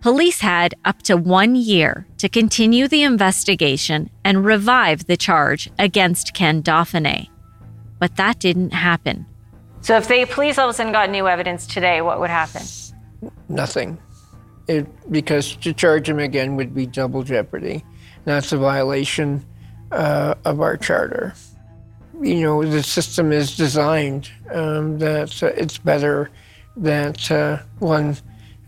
Police 0.00 0.40
had 0.40 0.74
up 0.84 1.02
to 1.02 1.16
one 1.16 1.56
year 1.56 2.06
to 2.18 2.28
continue 2.28 2.86
the 2.88 3.02
investigation 3.02 4.10
and 4.22 4.44
revive 4.44 5.06
the 5.06 5.16
charge 5.16 5.70
against 5.78 6.34
Ken 6.34 6.62
Dauphinais. 6.62 7.28
But 7.98 8.16
that 8.16 8.38
didn't 8.38 8.74
happen. 8.74 9.26
So 9.84 9.98
if 9.98 10.08
the 10.08 10.24
police 10.24 10.56
all 10.56 10.66
of 10.66 10.70
a 10.70 10.72
sudden 10.74 10.92
got 10.92 11.10
new 11.10 11.28
evidence 11.28 11.66
today, 11.66 12.00
what 12.00 12.18
would 12.18 12.30
happen? 12.30 12.62
Nothing. 13.50 13.98
It, 14.66 14.86
because 15.12 15.56
to 15.56 15.74
charge 15.74 16.08
him 16.08 16.18
again 16.18 16.56
would 16.56 16.74
be 16.74 16.86
double 16.86 17.22
jeopardy. 17.22 17.84
That's 18.24 18.50
a 18.52 18.56
violation 18.56 19.44
uh, 19.92 20.36
of 20.46 20.62
our 20.62 20.78
charter. 20.78 21.34
You 22.18 22.40
know, 22.40 22.64
the 22.64 22.82
system 22.82 23.30
is 23.30 23.58
designed 23.58 24.30
um, 24.50 24.98
that 25.00 25.42
uh, 25.42 25.48
it's 25.48 25.76
better 25.76 26.30
that 26.78 27.30
uh, 27.30 27.58
one 27.80 28.16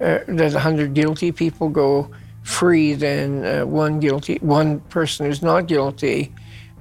uh, 0.03 0.19
that 0.29 0.53
a 0.53 0.61
hundred 0.61 0.93
guilty 0.93 1.33
people 1.33 1.71
go 1.71 2.11
free 2.43 2.93
than 2.93 3.43
uh, 3.43 3.65
one 3.65 4.01
guilty 4.01 4.37
one 4.43 4.81
person 4.81 5.25
who's 5.25 5.41
not 5.41 5.67
guilty 5.67 6.35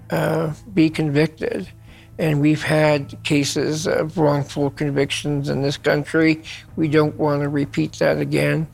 uh, 0.09 0.53
be 0.73 0.89
convicted. 0.89 1.69
And 2.17 2.39
we've 2.39 2.63
had 2.63 3.21
cases 3.23 3.87
of 3.87 4.17
wrongful 4.17 4.69
convictions 4.71 5.49
in 5.49 5.61
this 5.61 5.77
country. 5.77 6.41
We 6.75 6.87
don't 6.87 7.15
want 7.15 7.41
to 7.41 7.49
repeat 7.49 7.93
that 7.99 8.19
again. 8.19 8.67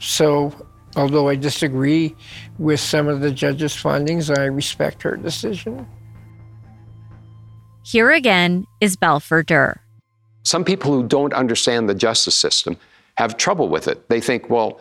So 0.00 0.52
although 0.96 1.28
I 1.28 1.36
disagree 1.36 2.16
with 2.58 2.80
some 2.80 3.08
of 3.08 3.20
the 3.20 3.30
judge's 3.30 3.74
findings, 3.76 4.30
I 4.30 4.44
respect 4.46 5.02
her 5.02 5.16
decision. 5.16 5.86
Here 7.84 8.10
again 8.10 8.66
is 8.80 8.96
Balfour 8.96 9.44
Der. 9.44 9.80
Some 10.42 10.64
people 10.64 10.92
who 10.92 11.06
don't 11.06 11.32
understand 11.32 11.88
the 11.88 11.94
justice 11.94 12.34
system 12.34 12.76
have 13.16 13.36
trouble 13.36 13.68
with 13.68 13.88
it. 13.88 14.08
They 14.08 14.20
think, 14.20 14.50
well, 14.50 14.80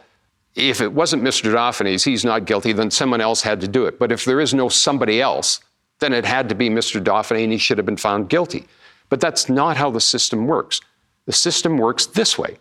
if 0.56 0.82
it 0.82 0.92
wasn't 0.94 1.24
Mr. 1.24 1.52
Dauphinese, 1.52 2.04
he's 2.04 2.26
not 2.26 2.46
guilty, 2.46 2.74
then 2.74 2.90
someone 2.90 3.22
else 3.22 3.42
had 3.42 3.62
to 3.62 3.68
do 3.68 3.86
it. 3.86 4.00
But 4.00 4.12
if 4.12 4.26
there 4.26 4.40
is 4.40 4.54
no 4.54 4.70
somebody 4.70 5.22
else, 5.22 5.60
then 6.00 6.14
it 6.14 6.26
had 6.26 6.50
to 6.50 6.56
be 6.56 6.70
Mr. 6.70 7.04
Dauphinais 7.04 7.44
and 7.44 7.52
he 7.52 7.58
should 7.58 7.78
have 7.78 7.86
been 7.86 7.98
found 7.98 8.30
guilty. 8.30 8.68
But 9.10 9.22
that's 9.22 9.50
not 9.50 9.78
how 9.78 9.90
the 9.90 10.02
system 10.02 10.48
works. 10.48 10.82
The 11.26 11.34
system 11.34 11.78
works 11.78 12.06
this 12.06 12.38
way. 12.38 12.58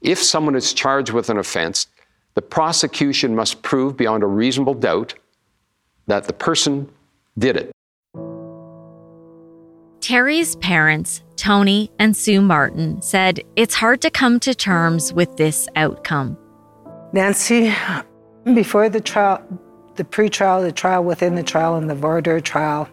If 0.00 0.22
someone 0.22 0.54
is 0.54 0.72
charged 0.72 1.10
with 1.10 1.30
an 1.30 1.38
offense, 1.38 1.86
the 2.34 2.42
prosecution 2.42 3.34
must 3.34 3.62
prove 3.62 3.96
beyond 3.96 4.22
a 4.22 4.26
reasonable 4.26 4.74
doubt 4.74 5.14
that 6.06 6.24
the 6.24 6.32
person 6.32 6.90
did 7.38 7.56
it. 7.56 7.70
Terrie's 10.00 10.56
parents, 10.56 11.22
Tony 11.36 11.90
and 11.98 12.14
Sue 12.14 12.42
Martin, 12.42 13.00
said 13.00 13.40
it's 13.56 13.74
hard 13.74 14.02
to 14.02 14.10
come 14.10 14.38
to 14.40 14.54
terms 14.54 15.14
with 15.14 15.34
this 15.38 15.66
outcome. 15.76 16.36
Nancy, 17.14 17.72
before 18.52 18.90
the 18.90 19.00
trial, 19.00 19.42
the 19.96 20.04
pre-trial, 20.04 20.62
the 20.62 20.72
trial 20.72 21.04
within 21.04 21.34
the 21.34 21.42
trial, 21.42 21.76
and 21.76 21.88
the 21.88 21.94
voir 21.94 22.20
dire 22.20 22.40
trial, 22.40 22.88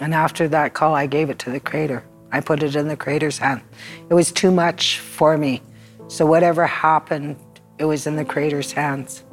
and 0.00 0.14
after 0.14 0.48
that 0.48 0.74
call, 0.74 0.94
I 0.94 1.06
gave 1.06 1.30
it 1.30 1.38
to 1.40 1.50
the 1.50 1.60
Creator. 1.60 2.04
I 2.30 2.40
put 2.40 2.62
it 2.62 2.76
in 2.76 2.88
the 2.88 2.96
Creator's 2.96 3.38
hand. 3.38 3.62
It 4.08 4.14
was 4.14 4.30
too 4.30 4.50
much 4.50 4.98
for 5.00 5.36
me. 5.36 5.62
So 6.08 6.24
whatever 6.26 6.66
happened, 6.66 7.36
it 7.78 7.84
was 7.84 8.06
in 8.06 8.16
the 8.16 8.24
Creator's 8.24 8.72
hands. 8.72 9.24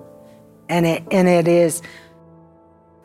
And 0.69 0.85
it, 0.85 1.03
and 1.11 1.27
it 1.27 1.47
is. 1.47 1.81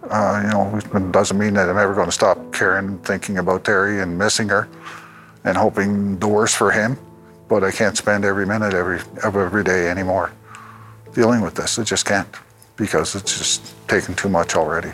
Uh, 0.09 0.43
you 0.45 0.51
know, 0.51 0.79
it 0.79 1.13
doesn't 1.13 1.37
mean 1.37 1.55
that 1.55 1.69
I'm 1.69 1.77
ever 1.77 1.95
going 1.95 2.07
to 2.07 2.13
stop 2.13 2.53
caring, 2.53 2.99
thinking 3.01 3.39
about 3.39 3.65
Terrie 3.65 4.03
and 4.03 4.17
missing 4.17 4.49
her 4.49 4.69
and 5.45 5.57
hoping 5.57 6.19
the 6.19 6.29
worst 6.29 6.57
for 6.57 6.71
him. 6.71 6.99
But 7.49 7.65
I 7.65 7.71
can't 7.71 7.97
spend 7.97 8.25
every 8.25 8.47
minute 8.47 8.73
every, 8.73 9.01
of 9.23 9.37
every 9.37 9.65
day 9.65 9.91
anymore 9.91 10.33
dealing 11.13 11.43
with 11.43 11.57
this. 11.57 11.79
I 11.79 11.83
just 11.83 12.07
can't 12.07 12.29
because 12.81 13.15
it's 13.15 13.39
just 13.39 13.75
taken 13.87 14.15
too 14.15 14.29
much 14.29 14.57
already. 14.57 14.91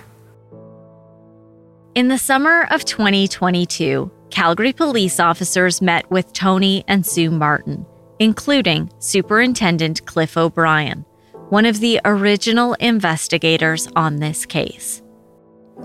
In 1.94 2.08
the 2.08 2.18
summer 2.18 2.66
of 2.70 2.84
2022, 2.84 4.10
Calgary 4.28 4.72
police 4.72 5.18
officers 5.18 5.80
met 5.80 6.10
with 6.10 6.30
Tony 6.34 6.84
and 6.88 7.06
Sue 7.06 7.30
Martin, 7.30 7.86
including 8.18 8.90
Superintendent 8.98 10.04
Cliff 10.04 10.36
O'Brien, 10.36 11.06
one 11.48 11.64
of 11.64 11.80
the 11.80 12.00
original 12.04 12.74
investigators 12.74 13.88
on 13.94 14.16
this 14.16 14.44
case. 14.44 15.00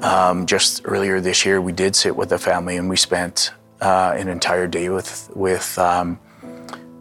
Um, 0.02 0.47
just 0.47 0.82
earlier 0.86 1.22
this 1.22 1.45
year, 1.45 1.62
we 1.62 1.72
did 1.72 1.95
sit 1.95 2.16
with 2.16 2.30
the 2.30 2.39
family 2.39 2.78
and 2.78 2.89
we 2.89 2.97
spent 2.97 3.52
uh, 3.80 4.16
an 4.18 4.28
entire 4.28 4.68
day 4.68 4.89
with 4.89 5.30
with 5.36 5.78
um, 5.78 6.20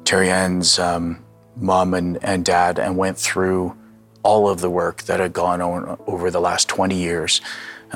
Terrie 0.05 0.29
Ann's 0.29 0.79
um, 0.79 1.25
mom 1.57 1.95
and, 1.95 2.19
and 2.23 2.45
dad 2.45 2.79
and 2.79 2.97
went 2.97 3.17
through 3.17 3.77
all 4.23 4.49
of 4.49 4.61
the 4.61 4.71
work 4.71 5.03
that 5.03 5.21
had 5.21 5.33
gone 5.33 5.61
on 5.61 5.99
over 6.07 6.31
the 6.31 6.41
last 6.41 6.69
20 6.69 6.95
years, 6.95 7.41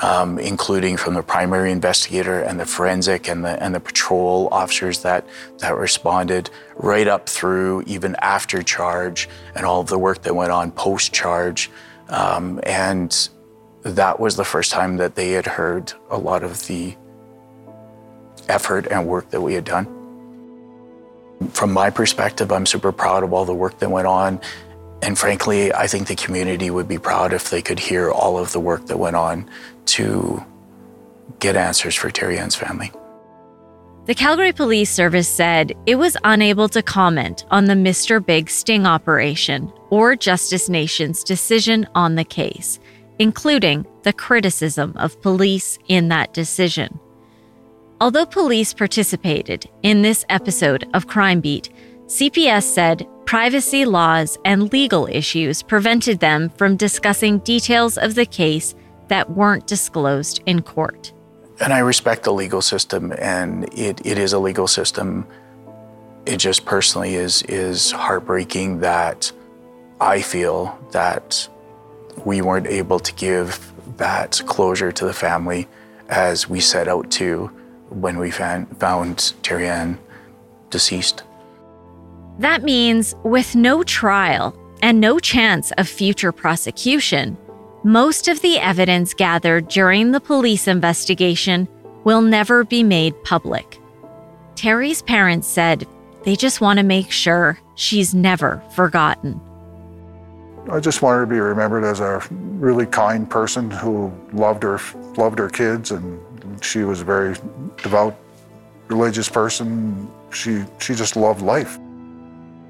um, 0.02 0.38
including 0.38 0.96
from 0.96 1.14
the 1.14 1.22
primary 1.22 1.70
investigator 1.70 2.40
and 2.40 2.58
the 2.58 2.66
forensic 2.66 3.28
and 3.28 3.44
the 3.44 3.62
and 3.62 3.74
the 3.74 3.80
patrol 3.80 4.48
officers 4.50 5.02
that 5.02 5.26
that 5.58 5.76
responded, 5.76 6.50
right 6.76 7.06
up 7.06 7.28
through 7.28 7.82
even 7.86 8.16
after 8.20 8.62
charge 8.62 9.28
and 9.54 9.66
all 9.66 9.80
of 9.80 9.88
the 9.88 9.98
work 9.98 10.22
that 10.22 10.34
went 10.34 10.50
on 10.50 10.70
post 10.72 11.12
charge, 11.12 11.70
um, 12.08 12.60
and 12.64 13.28
that 13.82 14.18
was 14.18 14.36
the 14.36 14.44
first 14.44 14.72
time 14.72 14.96
that 14.96 15.14
they 15.14 15.32
had 15.32 15.46
heard 15.46 15.92
a 16.10 16.16
lot 16.16 16.42
of 16.42 16.66
the 16.66 16.96
effort 18.48 18.86
and 18.90 19.06
work 19.06 19.30
that 19.30 19.40
we 19.40 19.54
had 19.54 19.64
done. 19.64 19.86
From 21.50 21.72
my 21.72 21.90
perspective, 21.90 22.50
I'm 22.52 22.64
super 22.64 22.92
proud 22.92 23.22
of 23.22 23.32
all 23.32 23.44
the 23.44 23.54
work 23.54 23.78
that 23.80 23.90
went 23.90 24.06
on. 24.06 24.40
And 25.04 25.18
frankly, 25.18 25.70
I 25.70 25.86
think 25.86 26.08
the 26.08 26.16
community 26.16 26.70
would 26.70 26.88
be 26.88 26.98
proud 26.98 27.34
if 27.34 27.50
they 27.50 27.60
could 27.60 27.78
hear 27.78 28.10
all 28.10 28.38
of 28.38 28.52
the 28.52 28.60
work 28.60 28.86
that 28.86 28.96
went 28.96 29.16
on 29.16 29.50
to 29.86 30.42
get 31.40 31.56
answers 31.56 31.94
for 31.94 32.10
Terrie 32.10 32.38
Ann's 32.38 32.54
family. 32.54 32.90
The 34.06 34.14
Calgary 34.14 34.52
Police 34.52 34.90
Service 34.90 35.28
said 35.28 35.74
it 35.84 35.96
was 35.96 36.16
unable 36.24 36.70
to 36.70 36.82
comment 36.82 37.44
on 37.50 37.66
the 37.66 37.74
Mr. 37.74 38.24
Big 38.24 38.48
sting 38.48 38.86
operation 38.86 39.70
or 39.90 40.16
Justice 40.16 40.70
Nation's 40.70 41.22
decision 41.22 41.86
on 41.94 42.14
the 42.14 42.24
case, 42.24 42.78
including 43.18 43.86
the 44.04 44.12
criticism 44.12 44.94
of 44.96 45.20
police 45.20 45.78
in 45.88 46.08
that 46.08 46.32
decision. 46.32 46.98
Although 48.00 48.26
police 48.26 48.72
participated 48.72 49.68
in 49.82 50.00
this 50.00 50.24
episode 50.30 50.88
of 50.94 51.06
Crime 51.06 51.40
Beat, 51.40 51.70
CPS 52.06 52.64
said 52.64 53.06
privacy 53.26 53.84
laws 53.84 54.38
and 54.44 54.72
legal 54.72 55.06
issues 55.06 55.62
prevented 55.62 56.20
them 56.20 56.50
from 56.50 56.76
discussing 56.76 57.38
details 57.40 57.98
of 57.98 58.14
the 58.14 58.26
case 58.26 58.74
that 59.08 59.30
weren't 59.30 59.66
disclosed 59.66 60.42
in 60.46 60.62
court. 60.62 61.12
And 61.60 61.72
I 61.72 61.78
respect 61.78 62.24
the 62.24 62.32
legal 62.32 62.62
system, 62.62 63.12
and 63.18 63.64
it, 63.78 64.04
it 64.04 64.18
is 64.18 64.32
a 64.32 64.38
legal 64.38 64.66
system. 64.66 65.26
It 66.26 66.38
just 66.38 66.64
personally 66.64 67.14
is 67.14 67.42
is 67.42 67.90
heartbreaking 67.92 68.80
that 68.80 69.30
I 70.00 70.20
feel 70.20 70.78
that 70.92 71.48
we 72.24 72.42
weren't 72.42 72.66
able 72.66 72.98
to 72.98 73.12
give 73.14 73.72
that 73.98 74.40
closure 74.46 74.90
to 74.92 75.04
the 75.04 75.12
family 75.12 75.68
as 76.08 76.48
we 76.48 76.60
set 76.60 76.88
out 76.88 77.10
to 77.12 77.46
when 77.90 78.18
we 78.18 78.30
found, 78.30 78.78
found 78.78 79.34
Terrie 79.42 79.98
deceased. 80.70 81.22
That 82.38 82.62
means 82.62 83.14
with 83.22 83.54
no 83.54 83.82
trial 83.82 84.56
and 84.82 85.00
no 85.00 85.18
chance 85.18 85.70
of 85.72 85.88
future 85.88 86.32
prosecution, 86.32 87.38
most 87.84 88.28
of 88.28 88.40
the 88.42 88.58
evidence 88.58 89.14
gathered 89.14 89.68
during 89.68 90.10
the 90.10 90.20
police 90.20 90.66
investigation 90.66 91.68
will 92.02 92.22
never 92.22 92.64
be 92.64 92.82
made 92.82 93.14
public. 93.24 93.78
Terrie's 94.56 95.02
parents 95.02 95.46
said 95.46 95.86
they 96.24 96.34
just 96.34 96.60
want 96.60 96.78
to 96.78 96.82
make 96.82 97.10
sure 97.10 97.58
she's 97.76 98.14
never 98.14 98.62
forgotten. 98.74 99.40
I 100.70 100.80
just 100.80 101.02
want 101.02 101.16
her 101.16 101.26
to 101.26 101.30
be 101.30 101.40
remembered 101.40 101.84
as 101.84 102.00
a 102.00 102.22
really 102.30 102.86
kind 102.86 103.28
person 103.28 103.70
who 103.70 104.12
loved 104.32 104.62
her 104.62 104.80
loved 105.16 105.38
her 105.38 105.50
kids 105.50 105.90
and 105.90 106.18
she 106.64 106.84
was 106.84 107.02
a 107.02 107.04
very 107.04 107.34
devout 107.82 108.16
religious 108.88 109.28
person. 109.28 110.10
She 110.32 110.64
she 110.80 110.94
just 110.94 111.16
loved 111.16 111.42
life. 111.42 111.78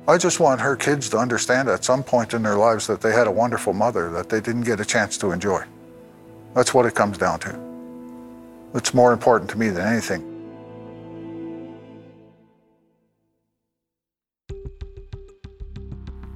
I 0.06 0.18
just 0.18 0.38
want 0.38 0.60
her 0.60 0.76
kids 0.76 1.08
to 1.10 1.18
understand 1.18 1.68
at 1.70 1.82
some 1.82 2.02
point 2.02 2.34
in 2.34 2.42
their 2.42 2.56
lives 2.56 2.86
that 2.88 3.00
they 3.00 3.12
had 3.12 3.26
a 3.26 3.30
wonderful 3.30 3.72
mother 3.72 4.10
that 4.10 4.28
they 4.28 4.38
didn't 4.38 4.64
get 4.64 4.78
a 4.78 4.84
chance 4.84 5.16
to 5.18 5.32
enjoy. 5.32 5.64
That's 6.54 6.74
what 6.74 6.84
it 6.84 6.94
comes 6.94 7.16
down 7.16 7.40
to. 7.40 7.58
It's 8.74 8.92
more 8.92 9.14
important 9.14 9.50
to 9.52 9.58
me 9.58 9.70
than 9.70 9.86
anything. 9.86 10.30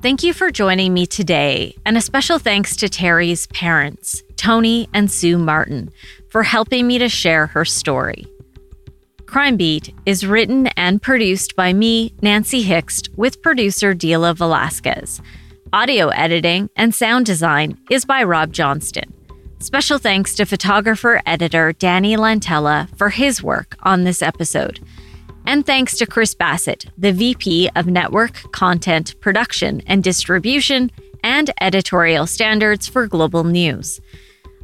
Thank 0.00 0.22
you 0.22 0.32
for 0.32 0.50
joining 0.50 0.94
me 0.94 1.04
today, 1.04 1.76
and 1.84 1.98
a 1.98 2.00
special 2.00 2.38
thanks 2.38 2.76
to 2.76 2.88
Terrie's 2.88 3.48
parents, 3.48 4.22
Tony 4.36 4.88
and 4.94 5.10
Sue 5.10 5.36
Martin, 5.36 5.90
for 6.30 6.42
helping 6.44 6.86
me 6.86 6.98
to 6.98 7.08
share 7.08 7.48
her 7.48 7.66
story. 7.66 8.26
Crime 9.28 9.58
Beat 9.58 9.94
is 10.06 10.26
written 10.26 10.68
and 10.68 11.02
produced 11.02 11.54
by 11.54 11.74
me, 11.74 12.14
Nancy 12.22 12.62
Hixt, 12.62 13.10
with 13.14 13.42
producer 13.42 13.94
Dila 13.94 14.34
Velasquez. 14.34 15.20
Audio 15.70 16.08
editing 16.08 16.70
and 16.76 16.94
sound 16.94 17.26
design 17.26 17.78
is 17.90 18.06
by 18.06 18.22
Rob 18.22 18.54
Johnston. 18.54 19.12
Special 19.58 19.98
thanks 19.98 20.34
to 20.36 20.46
photographer 20.46 21.20
editor 21.26 21.74
Danny 21.74 22.16
Lantella 22.16 22.88
for 22.96 23.10
his 23.10 23.42
work 23.42 23.76
on 23.82 24.04
this 24.04 24.22
episode. 24.22 24.80
And 25.44 25.66
thanks 25.66 25.98
to 25.98 26.06
Chris 26.06 26.34
Bassett, 26.34 26.86
the 26.96 27.12
VP 27.12 27.68
of 27.76 27.86
Network 27.86 28.50
Content 28.52 29.14
Production 29.20 29.82
and 29.86 30.02
Distribution 30.02 30.90
and 31.22 31.50
Editorial 31.60 32.26
Standards 32.26 32.88
for 32.88 33.06
Global 33.06 33.44
News. 33.44 34.00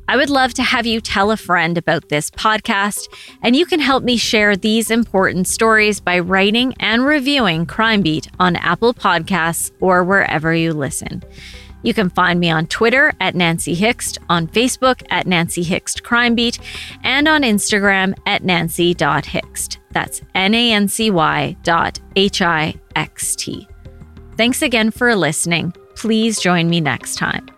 I 0.07 0.17
would 0.17 0.31
love 0.31 0.55
to 0.55 0.63
have 0.63 0.87
you 0.87 1.01
tell 1.01 1.31
a 1.31 1.37
friend 1.37 1.79
about 1.79 2.09
this 2.09 2.31
podcast, 2.31 3.09
and 3.43 3.57
you 3.57 3.67
can 3.67 3.81
help 3.81 4.05
me 4.05 4.17
share 4.17 4.57
these 4.57 4.91
important 4.91 5.49
stories 5.49 6.01
by 6.01 6.19
writing 6.19 6.75
and 6.79 7.07
reviewing 7.07 7.67
Crime 7.67 8.03
Beat 8.03 8.29
on 8.39 8.57
Apple 8.57 8.93
Podcasts 8.95 9.73
or 9.81 10.05
wherever 10.05 10.55
you 10.55 10.73
listen. 10.73 11.23
You 11.83 11.93
can 11.93 12.09
find 12.11 12.41
me 12.41 12.51
on 12.51 12.67
Twitter 12.67 13.13
at 13.21 13.35
Nancy 13.35 13.75
Hixt, 13.75 14.19
on 14.29 14.47
Facebook 14.49 15.03
at 15.11 15.27
Nancy 15.27 15.63
Hixt 15.63 16.03
Crime 16.03 16.35
Beat, 16.35 16.59
and 17.03 17.29
on 17.29 17.43
Instagram 17.43 18.15
at 18.27 18.43
nancy.hixt. 18.43 19.79
That's 19.93 20.23
N 20.35 20.55
A 20.55 20.73
N 20.73 20.89
C 20.89 21.11
Y 21.11 21.57
dot 21.63 22.01
H 22.17 22.43
I 22.43 22.75
X 22.97 23.37
T. 23.37 23.69
Thanks 24.37 24.63
again 24.63 24.91
for 24.91 25.15
listening. 25.15 25.73
Please 25.95 26.41
join 26.41 26.69
me 26.69 26.81
next 26.81 27.17
time. 27.17 27.54